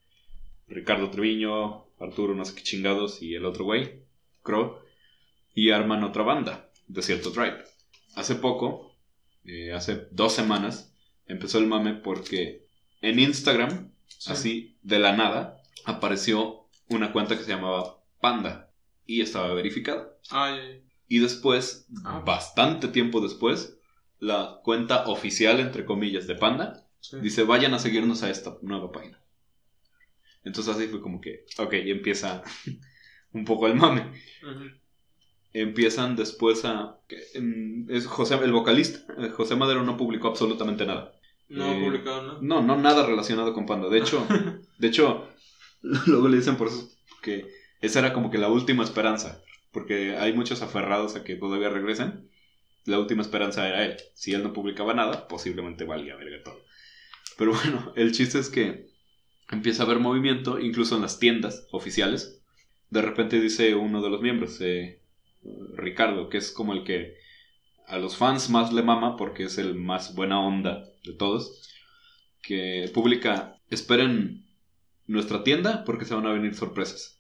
Ricardo 0.67 1.11
Treviño, 1.11 1.87
Arturo 1.99 2.35
no 2.35 2.45
sé 2.45 2.55
qué 2.55 2.63
chingados 2.63 3.23
y 3.23 3.35
el 3.35 3.45
otro 3.45 3.65
güey, 3.65 4.03
Crow, 4.43 4.79
y 5.55 5.71
arman 5.71 6.03
otra 6.05 6.23
banda, 6.25 6.70
Desierto 6.93 7.31
Drive. 7.31 7.65
Hace 8.17 8.35
poco, 8.37 8.97
eh, 9.45 9.73
hace 9.73 10.09
dos 10.11 10.33
semanas, 10.33 10.93
empezó 11.27 11.59
el 11.59 11.67
mame 11.67 11.95
porque 11.95 12.67
en 13.01 13.19
Instagram 13.19 13.89
Sí. 14.19 14.33
Así, 14.33 14.79
de 14.83 14.99
la 14.99 15.17
nada, 15.17 15.63
apareció 15.87 16.67
una 16.89 17.11
cuenta 17.13 17.39
que 17.39 17.45
se 17.45 17.51
llamaba 17.53 18.03
Panda 18.21 18.71
y 19.07 19.23
estaba 19.23 19.55
verificada. 19.55 20.11
Ay, 20.31 20.83
Y 21.09 21.21
después, 21.21 21.87
Ah. 22.05 22.23
bastante 22.27 22.89
tiempo 22.89 23.21
después, 23.21 23.79
la 24.19 24.61
cuenta 24.63 25.07
oficial, 25.09 25.59
entre 25.59 25.85
comillas, 25.87 26.27
de 26.27 26.35
Panda, 26.35 26.87
sí. 27.01 27.17
dice, 27.21 27.45
vayan 27.45 27.73
a 27.73 27.79
seguirnos 27.79 28.23
a 28.23 28.31
esta 28.31 28.59
nueva 28.63 28.93
página. 28.93 29.23
Entonces 30.45 30.75
así 30.77 30.87
fue 30.89 31.01
como 31.01 31.21
que, 31.21 31.47
ok, 31.59 31.73
y 31.85 31.91
empieza 31.91 32.43
un 33.33 33.45
poco 33.45 33.67
el 33.69 33.75
mame. 33.77 34.03
Ujú. 34.43 34.65
Empiezan 35.53 36.17
después 36.17 36.65
a... 36.65 37.01
Es 37.89 38.07
José, 38.07 38.37
el 38.43 38.53
vocalista, 38.53 39.13
eh, 39.19 39.31
José 39.31 39.57
Madero 39.57 39.83
no 39.83 39.97
publicó 39.97 40.29
absolutamente 40.29 40.87
nada. 40.87 41.13
No 41.49 41.65
Eh, 41.65 41.71
ha 41.73 41.81
publicado 41.81 42.23
nada. 42.23 42.39
No, 42.41 42.63
no 42.63 42.77
nada 42.77 43.05
relacionado 43.07 43.53
con 43.53 43.67
Panda. 43.67 43.89
De 43.89 43.99
hecho, 43.99 44.27
de 44.79 44.89
hecho, 44.89 45.29
luego 45.83 46.29
le 46.29 46.37
dicen 46.39 46.57
por 46.57 46.69
eso 46.69 46.89
que 47.23 47.49
esa 47.81 47.99
era 48.01 48.13
como 48.13 48.31
que 48.31 48.39
la 48.39 48.49
última 48.49 48.85
esperanza. 48.85 49.43
Porque 49.73 50.17
hay 50.17 50.33
muchos 50.33 50.63
aferrados 50.63 51.17
a 51.17 51.25
que 51.25 51.37
todavía 51.37 51.69
regresen. 51.69 52.29
La 52.85 52.99
última 52.99 53.23
esperanza 53.23 53.69
era 53.69 53.85
él. 53.85 53.97
Si 54.15 54.33
él 54.33 54.43
no 54.43 54.53
publicaba 54.53 54.95
nada, 54.95 55.29
posiblemente 55.29 55.85
valía 55.85 56.17
verga 56.17 56.43
todo. 56.45 56.59
Pero 57.39 57.53
bueno, 57.55 57.93
el 57.97 58.13
chiste 58.13 58.39
es 58.39 58.49
que 58.51 58.89
empieza 59.51 59.83
a 59.83 59.87
haber 59.87 59.99
movimiento, 60.01 60.59
incluso 60.61 60.97
en 60.97 61.03
las 61.03 61.19
tiendas 61.19 61.67
oficiales. 61.73 62.43
De 62.91 63.03
repente 63.03 63.41
dice 63.41 63.75
uno 63.75 64.03
de 64.03 64.11
los 64.11 64.21
miembros, 64.23 64.61
eh, 64.61 65.00
Ricardo, 65.75 66.29
que 66.29 66.39
es 66.39 66.51
como 66.51 66.73
el 66.73 66.85
que 66.85 67.17
a 67.87 67.99
los 67.99 68.17
fans 68.17 68.51
más 68.51 68.73
le 68.73 68.83
mama 68.83 69.17
porque 69.17 69.45
es 69.45 69.59
el 69.59 69.75
más 69.75 70.15
buena 70.15 70.41
onda 70.41 70.85
de 71.05 71.13
todos, 71.13 71.69
que 72.43 72.91
publica, 72.95 73.59
esperen 73.69 74.47
nuestra 75.07 75.43
tienda 75.43 75.85
porque 75.85 76.05
se 76.05 76.15
van 76.15 76.27
a 76.27 76.33
venir 76.33 76.55
sorpresas. 76.55 77.19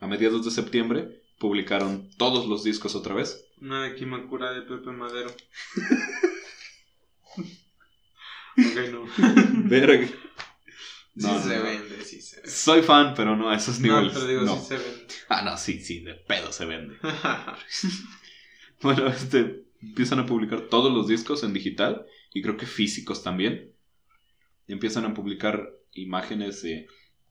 A 0.00 0.06
mediados 0.06 0.44
de 0.44 0.50
septiembre 0.50 1.22
publicaron 1.38 2.10
todos 2.16 2.46
los 2.46 2.62
discos 2.64 2.94
otra 2.94 3.14
vez. 3.14 3.46
Una 3.60 3.84
de 3.84 3.94
Kimakura 3.94 4.52
de 4.52 4.62
Pepe 4.62 4.90
Madero. 4.90 5.30
ok, 7.36 7.46
no. 8.92 9.04
Verga. 9.68 10.08
Sí 11.20 11.26
No, 11.26 11.34
no, 11.34 11.42
se 11.42 11.56
no. 11.56 11.62
vende, 11.62 12.04
sí 12.04 12.20
se 12.22 12.36
vende. 12.36 12.50
Soy 12.50 12.82
fan, 12.82 13.14
pero 13.14 13.36
no 13.36 13.50
a 13.50 13.56
esos 13.56 13.78
No, 13.80 13.88
niveles. 13.88 14.12
pero 14.14 14.26
digo, 14.26 14.42
no. 14.42 14.56
sí 14.60 14.66
se 14.66 14.76
vende. 14.78 15.06
Ah, 15.28 15.42
no, 15.42 15.56
sí, 15.56 15.80
sí, 15.80 16.00
de 16.00 16.14
pedo 16.14 16.50
se 16.52 16.64
vende. 16.66 16.96
Bueno, 18.82 19.06
este, 19.08 19.64
empiezan 19.82 20.20
a 20.20 20.26
publicar 20.26 20.62
todos 20.62 20.92
los 20.92 21.06
discos 21.06 21.42
en 21.44 21.52
digital 21.52 22.06
y 22.32 22.42
creo 22.42 22.56
que 22.56 22.66
físicos 22.66 23.22
también. 23.22 23.72
Y 24.66 24.72
empiezan 24.72 25.04
a 25.04 25.14
publicar 25.14 25.68
imágenes 25.92 26.62
de 26.62 26.86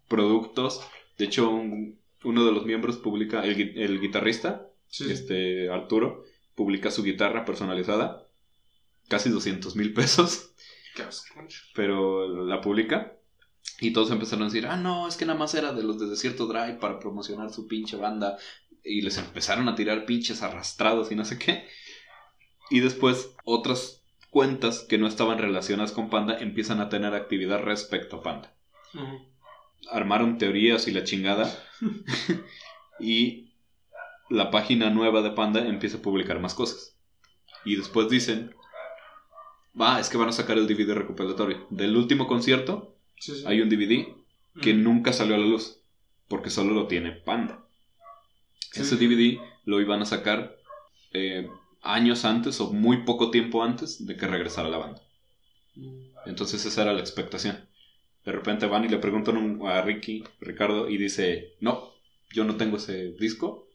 productos. 0.08 0.82
De 1.18 1.26
hecho, 1.26 1.50
un- 1.50 2.00
uno 2.24 2.46
de 2.46 2.52
los 2.52 2.66
miembros 2.66 2.98
publica, 2.98 3.44
el, 3.44 3.56
gui- 3.58 3.74
el 3.78 4.00
guitarrista, 4.00 4.68
Sí, 4.88 5.06
sí. 5.06 5.12
este 5.14 5.70
Arturo, 5.70 6.24
publica 6.56 6.92
su 6.92 7.02
guitarra 7.04 7.46
personalizada. 7.46 8.28
Casi 9.08 9.30
200 9.32 9.76
mil 9.76 9.94
pesos, 9.94 10.52
pero 11.74 12.46
la 12.46 12.62
publica. 12.62 13.16
Y 13.82 13.92
todos 13.92 14.12
empezaron 14.12 14.44
a 14.44 14.46
decir, 14.46 14.68
ah, 14.68 14.78
no, 14.78 15.08
es 15.08 15.16
que 15.16 15.26
nada 15.26 15.40
más 15.40 15.54
era 15.54 15.74
de 15.74 15.84
los 15.84 16.00
de 16.00 16.08
Desierto 16.08 16.48
Drive 16.48 16.80
para 16.80 17.00
promocionar 17.00 17.52
su 17.52 17.68
pinche 17.68 17.96
banda. 17.98 18.38
Y 18.84 19.02
les 19.02 19.18
empezaron 19.18 19.70
a 19.70 19.76
tirar 19.76 20.06
pinches 20.06 20.42
arrastrados 20.42 21.12
y 21.12 21.16
no 21.16 21.26
sé 21.26 21.38
qué. 21.38 21.68
Y 22.70 22.82
después 22.82 23.36
otras 23.46 24.04
cuentas 24.30 24.86
que 24.88 24.98
no 24.98 25.08
estaban 25.08 25.40
relacionadas 25.40 25.92
con 25.92 26.10
Panda 26.10 26.38
empiezan 26.38 26.82
a 26.82 26.90
tener 26.90 27.14
actividad 27.14 27.62
respecto 27.62 28.18
a 28.18 28.24
Panda. 28.24 28.54
Armaron 29.92 30.38
teorías 30.38 30.88
y 30.88 30.92
la 30.92 31.04
chingada. 31.04 31.52
y 33.00 33.54
la 34.30 34.52
página 34.52 34.90
nueva 34.90 35.22
de 35.22 35.32
Panda 35.32 35.66
empieza 35.66 35.98
a 35.98 36.02
publicar 36.02 36.40
más 36.40 36.54
cosas. 36.54 36.98
Y 37.66 37.76
después 37.76 38.10
dicen, 38.10 38.56
va, 39.80 40.00
es 40.00 40.10
que 40.10 40.18
van 40.18 40.30
a 40.30 40.34
sacar 40.34 40.58
el 40.58 40.68
DVD 40.68 40.94
recopilatorio. 40.94 41.66
Del 41.70 41.96
último 41.98 42.28
concierto 42.28 42.99
Sí, 43.20 43.36
sí. 43.36 43.44
hay 43.46 43.62
un 43.62 43.70
DVD 43.70 44.08
que 44.62 44.74
nunca 44.74 45.14
salió 45.14 45.36
a 45.36 45.38
la 45.38 45.46
luz, 45.46 45.78
porque 46.28 46.50
solo 46.50 46.74
lo 46.74 46.88
tiene 46.88 47.12
Panda. 47.12 47.66
Sí. 48.72 48.82
Ese 48.82 48.96
DVD 48.98 49.40
lo 49.66 49.80
iban 49.82 50.02
a 50.02 50.06
sacar 50.06 50.56
eh, 51.14 51.50
años 51.82 52.26
antes 52.26 52.60
o 52.62 52.72
muy 52.72 53.04
poco 53.04 53.32
tiempo 53.32 53.64
antes 53.64 54.06
de 54.06 54.16
que 54.16 54.28
regresara 54.28 54.70
la 54.70 54.78
banda. 54.78 55.02
Entonces 56.26 56.66
esa 56.66 56.82
era 56.84 56.94
la 56.94 57.00
expectación. 57.00 57.68
De 58.26 58.32
repente 58.32 58.66
van 58.66 58.86
y 58.86 58.90
le 58.90 58.98
preguntan 58.98 59.38
un- 59.38 59.66
a 59.68 59.82
Ricky, 59.82 60.24
Ricardo, 60.42 60.90
y 60.90 60.98
dice, 60.98 61.56
no, 61.62 61.94
yo 62.34 62.44
no 62.44 62.58
tengo 62.58 62.78
ese 62.78 63.12
disco 63.14 63.68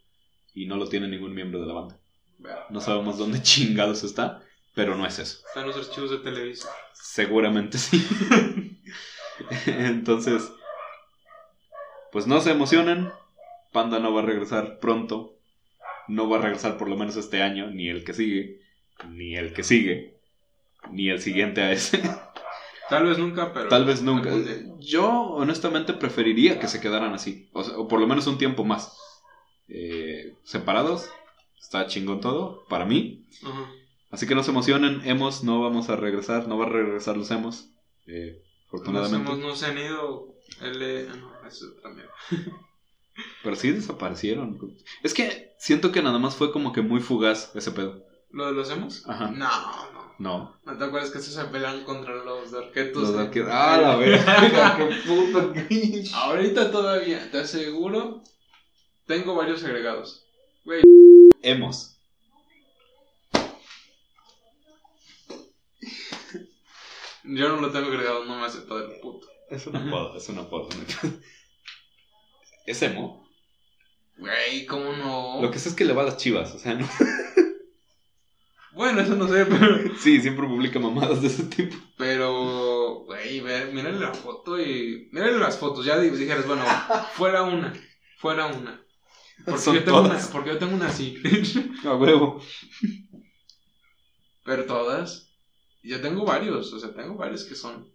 y 0.52 0.66
no 0.66 0.76
lo 0.76 0.88
tiene 0.88 1.08
ningún 1.08 1.34
miembro 1.34 1.60
de 1.60 1.66
la 1.66 1.72
banda. 1.74 1.98
No 2.70 2.80
sabemos 2.80 3.16
dónde 3.18 3.42
chingados 3.42 4.04
está, 4.04 4.42
pero 4.74 4.96
no 4.96 5.06
es 5.06 5.18
eso. 5.18 5.38
Están 5.48 5.66
los 5.66 5.76
archivos 5.76 6.10
de 6.10 6.18
Televisa. 6.18 6.68
Seguramente 6.92 7.78
sí. 7.78 8.04
Entonces, 9.66 10.52
pues 12.12 12.26
no 12.26 12.40
se 12.40 12.52
emocionen. 12.52 13.10
Panda 13.72 13.98
no 13.98 14.12
va 14.14 14.22
a 14.22 14.26
regresar 14.26 14.78
pronto. 14.78 15.36
No 16.06 16.28
va 16.28 16.38
a 16.38 16.42
regresar 16.42 16.76
por 16.76 16.88
lo 16.88 16.96
menos 16.96 17.16
este 17.16 17.42
año, 17.42 17.70
ni 17.70 17.88
el 17.88 18.04
que 18.04 18.12
sigue, 18.12 18.60
ni 19.10 19.36
el 19.36 19.54
que 19.54 19.64
sigue, 19.64 20.18
ni 20.90 21.08
el 21.08 21.20
siguiente 21.20 21.62
a 21.62 21.72
ese. 21.72 22.02
Tal 22.88 23.06
vez 23.06 23.18
nunca, 23.18 23.52
pero. 23.52 23.68
Tal 23.68 23.86
vez 23.86 24.02
nunca. 24.02 24.30
Yo 24.78 25.10
honestamente 25.10 25.94
preferiría 25.94 26.60
que 26.60 26.68
se 26.68 26.80
quedaran 26.80 27.14
así. 27.14 27.48
O, 27.52 27.64
sea, 27.64 27.78
o 27.78 27.88
por 27.88 28.00
lo 28.00 28.06
menos 28.06 28.26
un 28.26 28.36
tiempo 28.36 28.64
más. 28.64 28.96
Eh, 29.68 30.34
separados. 30.44 31.10
Está 31.58 31.86
chingón 31.86 32.20
todo, 32.20 32.66
para 32.68 32.84
mí. 32.84 33.26
Así 34.10 34.26
que 34.26 34.34
no 34.34 34.42
se 34.42 34.50
emocionen, 34.50 35.00
hemos 35.06 35.42
no 35.42 35.62
vamos 35.62 35.88
a 35.88 35.96
regresar, 35.96 36.46
no 36.46 36.58
va 36.58 36.66
a 36.66 36.68
regresar 36.68 37.16
los 37.16 37.30
hemos. 37.30 37.70
Eh, 38.06 38.42
Nos 38.74 38.82
afortunadamente. 38.82 39.32
hemos, 39.32 39.38
no 39.38 39.56
se 39.56 39.66
han 39.66 39.78
ido. 39.78 40.34
L. 40.60 41.08
ah, 41.10 41.16
no, 41.16 41.48
eso 41.48 41.66
mierda. 41.94 42.12
Pero 43.42 43.56
sí 43.56 43.70
desaparecieron. 43.70 44.58
Es 45.02 45.14
que 45.14 45.54
siento 45.58 45.92
que 45.92 46.02
nada 46.02 46.18
más 46.18 46.34
fue 46.34 46.52
como 46.52 46.72
que 46.72 46.82
muy 46.82 47.00
fugaz 47.00 47.52
ese 47.54 47.70
pedo. 47.70 48.04
¿Lo 48.30 48.46
de 48.46 48.52
los 48.52 48.70
hemos? 48.70 49.08
Ajá. 49.08 49.30
No, 49.30 49.92
no. 49.92 50.04
No. 50.18 50.56
¿No 50.64 50.78
te 50.78 50.84
acuerdas 50.84 51.10
que 51.10 51.18
estos 51.18 51.34
se 51.34 51.44
pelean 51.46 51.84
contra 51.84 52.14
los 52.24 52.50
de 52.52 52.58
Arquetos? 52.58 53.10
Los 53.10 53.30
de 53.32 53.46
¡Ah, 53.50 53.78
la 53.80 53.96
verga! 53.96 54.76
¡Qué 54.88 54.96
puto! 55.06 55.52
Ahorita 56.16 56.70
todavía, 56.70 57.30
te 57.30 57.38
aseguro. 57.38 58.22
Tengo 59.06 59.34
varios 59.34 59.62
agregados. 59.64 60.24
Güey, 60.64 60.82
Hemos. 61.42 61.93
Yo 67.24 67.48
no 67.48 67.60
lo 67.60 67.70
tengo 67.70 67.88
agregado, 67.88 68.24
no 68.24 68.36
me 68.38 68.46
hace 68.46 68.60
todo 68.62 68.78
el 68.84 69.00
puto. 69.00 69.26
Es 69.50 69.66
una 69.66 69.90
poda, 69.90 70.16
es 70.16 70.28
una 70.28 70.48
poda. 70.48 70.68
¿Es 72.66 72.82
emo? 72.82 73.28
Güey, 74.16 74.64
¿cómo 74.66 74.92
no? 74.92 75.42
Lo 75.42 75.50
que 75.50 75.58
sé 75.58 75.68
es 75.70 75.74
que 75.74 75.84
le 75.84 75.92
va 75.92 76.02
a 76.02 76.06
las 76.06 76.16
chivas, 76.16 76.54
o 76.54 76.58
sea, 76.58 76.74
no. 76.74 76.88
Bueno, 78.72 79.00
eso 79.02 79.14
no 79.14 79.28
sé, 79.28 79.46
pero. 79.46 79.94
Sí, 80.00 80.20
siempre 80.20 80.48
publica 80.48 80.80
mamadas 80.80 81.22
de 81.22 81.28
ese 81.28 81.44
tipo. 81.44 81.76
Pero, 81.96 83.04
güey, 83.04 83.40
mírale 83.40 84.00
la 84.00 84.12
foto 84.12 84.60
y. 84.60 85.08
Mírale 85.12 85.38
las 85.38 85.56
fotos. 85.58 85.86
Ya 85.86 85.96
di- 86.00 86.10
dijeras, 86.10 86.44
bueno, 86.44 86.64
fuera 87.12 87.42
una. 87.44 87.72
Fuera 88.18 88.46
una. 88.46 88.82
Porque, 89.44 89.60
Son 89.60 89.74
yo 89.76 89.84
tengo 89.84 90.00
una, 90.00 90.18
porque 90.32 90.50
yo 90.50 90.58
tengo 90.58 90.74
una 90.74 90.88
así. 90.88 91.22
A 91.84 91.94
huevo. 91.94 92.42
Pero 94.44 94.64
todas. 94.64 95.30
Yo 95.84 96.00
tengo 96.00 96.24
varios. 96.24 96.72
O 96.72 96.78
sea, 96.80 96.92
tengo 96.94 97.14
varios 97.16 97.44
que 97.44 97.54
son. 97.54 97.88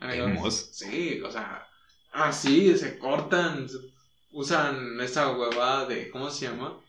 Emos. 0.00 0.68
Sí, 0.72 1.20
o 1.22 1.30
sea. 1.30 1.66
Así, 2.12 2.76
se 2.76 2.98
cortan. 2.98 3.68
se- 3.68 3.78
usan 4.32 5.00
esa 5.00 5.36
huevada 5.36 5.86
de. 5.86 6.10
¿Cómo 6.10 6.30
se 6.30 6.46
llama? 6.46 6.80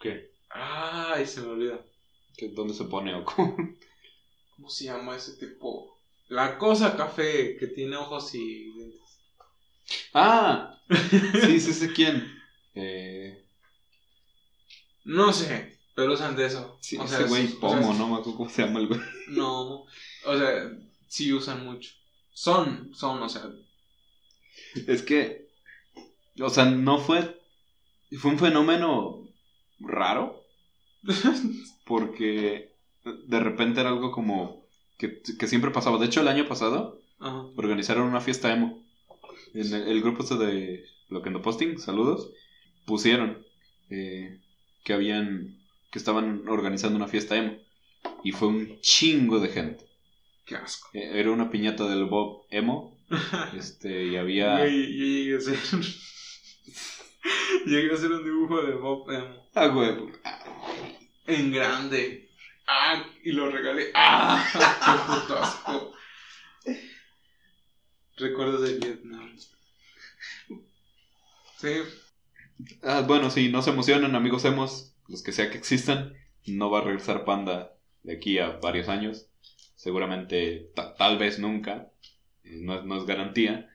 ¿Qué? 0.00 0.30
Ay, 0.50 1.26
se 1.26 1.40
me 1.40 1.48
olvida. 1.48 1.80
¿Qué- 2.36 2.48
¿Dónde 2.48 2.74
se 2.74 2.84
pone 2.84 3.14
o 3.14 3.24
cómo? 3.24 3.56
¿Cómo 4.56 4.68
se 4.70 4.84
llama 4.84 5.16
ese 5.16 5.34
tipo? 5.36 5.98
La 6.28 6.58
cosa 6.58 6.96
café 6.96 7.56
que 7.58 7.66
tiene 7.68 7.96
ojos 7.96 8.34
y 8.34 8.72
dientes. 8.72 9.00
¡Ah! 10.14 10.70
Sí, 11.44 11.58
sí 11.60 11.72
sé 11.72 11.92
quién. 11.92 12.24
Eh, 12.74 13.42
No 15.04 15.32
sé, 15.32 15.73
pero 15.94 16.12
usan 16.14 16.36
de 16.36 16.46
eso. 16.46 16.78
sí, 16.80 16.96
o 16.96 17.04
ese 17.04 17.16
sea, 17.18 17.26
güey 17.26 17.44
es- 17.46 17.54
o 17.60 17.60
Pomo, 17.60 17.92
sea, 17.92 17.92
no 17.94 18.08
me 18.08 18.14
acuerdo 18.16 18.36
cómo 18.36 18.50
se 18.50 18.62
llama 18.64 18.80
el 18.80 18.88
güey. 18.88 19.00
No, 19.28 19.82
o 20.26 20.38
sea, 20.38 20.70
sí 21.08 21.32
usan 21.32 21.64
mucho. 21.64 21.92
Son, 22.32 22.94
son, 22.94 23.22
o 23.22 23.28
sea, 23.28 23.42
Es 24.86 25.02
que, 25.02 25.48
o 26.40 26.50
sea, 26.50 26.64
no 26.66 26.98
fue, 26.98 27.40
fue 28.18 28.32
un 28.32 28.38
fenómeno 28.38 29.28
raro, 29.80 30.42
porque 31.84 32.72
de 33.04 33.40
repente 33.40 33.80
era 33.80 33.90
algo 33.90 34.10
como 34.10 34.64
que, 34.98 35.20
que 35.38 35.46
siempre 35.46 35.70
pasaba. 35.70 35.98
De 35.98 36.06
hecho, 36.06 36.20
el 36.20 36.28
año 36.28 36.48
pasado 36.48 37.00
ajá. 37.20 37.42
organizaron 37.56 38.06
una 38.08 38.20
fiesta 38.20 38.52
emo. 38.52 38.82
En 39.52 39.72
el, 39.72 39.88
el 39.88 40.02
grupo 40.02 40.22
este 40.22 40.36
de 40.36 40.84
Loquendo 41.08 41.42
Posting, 41.42 41.78
saludos, 41.78 42.30
pusieron 42.86 43.44
eh, 43.90 44.40
que 44.84 44.92
habían, 44.92 45.58
que 45.94 46.00
estaban 46.00 46.48
organizando 46.48 46.96
una 46.96 47.06
fiesta 47.06 47.36
emo. 47.36 47.56
Y 48.24 48.32
fue 48.32 48.48
un 48.48 48.80
chingo 48.80 49.38
de 49.38 49.48
gente. 49.48 49.86
qué 50.44 50.56
asco. 50.56 50.88
Eh, 50.92 51.20
Era 51.20 51.30
una 51.30 51.52
piñata 51.52 51.88
del 51.88 52.06
Bob 52.06 52.46
emo. 52.50 52.98
Este, 53.56 54.06
y 54.06 54.16
había... 54.16 54.58
Yo 54.58 54.64
llegué 54.72 55.34
a 55.36 55.38
hacer. 55.38 55.56
llegué 57.66 57.92
a 57.92 57.94
hacer 57.94 58.10
un 58.10 58.24
dibujo 58.24 58.60
de 58.60 58.74
Bob 58.74 59.08
Emo. 59.08 59.48
Ah, 59.54 59.68
güey. 59.68 59.94
En 61.28 61.52
grande. 61.52 62.28
Ah, 62.66 63.06
y 63.22 63.30
lo 63.30 63.48
regalé. 63.52 63.92
Ah, 63.94 64.44
qué 64.52 65.20
puto 65.20 65.38
asco. 65.38 65.92
Recuerdos 68.16 68.62
de 68.62 68.78
Vietnam. 68.78 69.36
Sí, 71.58 71.68
Ah, 72.82 73.04
bueno, 73.06 73.30
sí, 73.30 73.48
no 73.48 73.62
se 73.62 73.70
emocionen, 73.70 74.16
amigos 74.16 74.44
hemos, 74.44 74.93
los 75.08 75.22
que 75.22 75.32
sea 75.32 75.50
que 75.50 75.58
existan. 75.58 76.14
No 76.46 76.70
va 76.70 76.80
a 76.80 76.84
regresar 76.84 77.24
Panda 77.24 77.74
de 78.02 78.14
aquí 78.14 78.38
a 78.38 78.58
varios 78.58 78.88
años. 78.88 79.28
Seguramente, 79.74 80.70
ta- 80.74 80.94
tal 80.94 81.18
vez 81.18 81.38
nunca. 81.38 81.90
Eh, 82.44 82.58
No, 82.60 82.74
es- 82.78 82.84
no 82.84 82.96
es 82.96 83.06
garantía. 83.06 83.70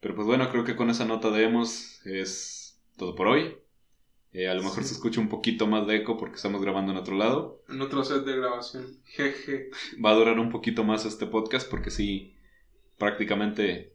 Pero 0.00 0.14
pues 0.14 0.26
bueno, 0.26 0.50
creo 0.50 0.64
que 0.64 0.76
con 0.76 0.90
esa 0.90 1.04
nota 1.04 1.30
de 1.30 1.44
hemos 1.44 2.04
es 2.06 2.80
todo 2.96 3.14
por 3.14 3.26
hoy. 3.28 3.56
Eh, 4.32 4.48
a 4.48 4.54
lo 4.54 4.62
mejor 4.62 4.82
Sí. 4.82 4.88
se 4.90 4.94
escucha 4.94 5.20
un 5.20 5.28
poquito 5.28 5.66
más 5.66 5.86
de 5.86 5.96
eco 5.96 6.16
porque 6.16 6.36
estamos 6.36 6.60
grabando 6.60 6.92
en 6.92 6.98
otro 6.98 7.16
lado. 7.16 7.62
en 7.68 7.80
otro 7.80 8.04
set 8.04 8.24
de 8.24 8.36
grabación. 8.36 9.00
Jeje. 9.04 9.70
Va 10.04 10.10
a 10.10 10.14
durar 10.14 10.38
un 10.38 10.50
poquito 10.50 10.84
más 10.84 11.04
este 11.06 11.26
podcast 11.26 11.68
porque 11.70 11.90
sí, 11.90 12.34
prácticamente, 12.98 13.94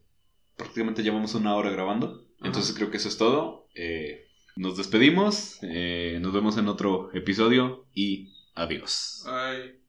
prácticamente 0.56 1.02
llevamos 1.02 1.34
una 1.34 1.54
hora 1.54 1.70
grabando. 1.70 2.26
Entonces 2.42 2.74
creo 2.74 2.90
que 2.90 2.96
eso 2.96 3.08
es 3.08 3.18
todo. 3.18 3.68
Eh, 3.74 4.26
Nos 4.56 4.76
despedimos, 4.76 5.58
eh, 5.62 6.18
nos 6.20 6.32
vemos 6.32 6.56
en 6.58 6.68
otro 6.68 7.10
episodio 7.14 7.86
y 7.94 8.32
adiós. 8.54 9.24
Ay. 9.26 9.79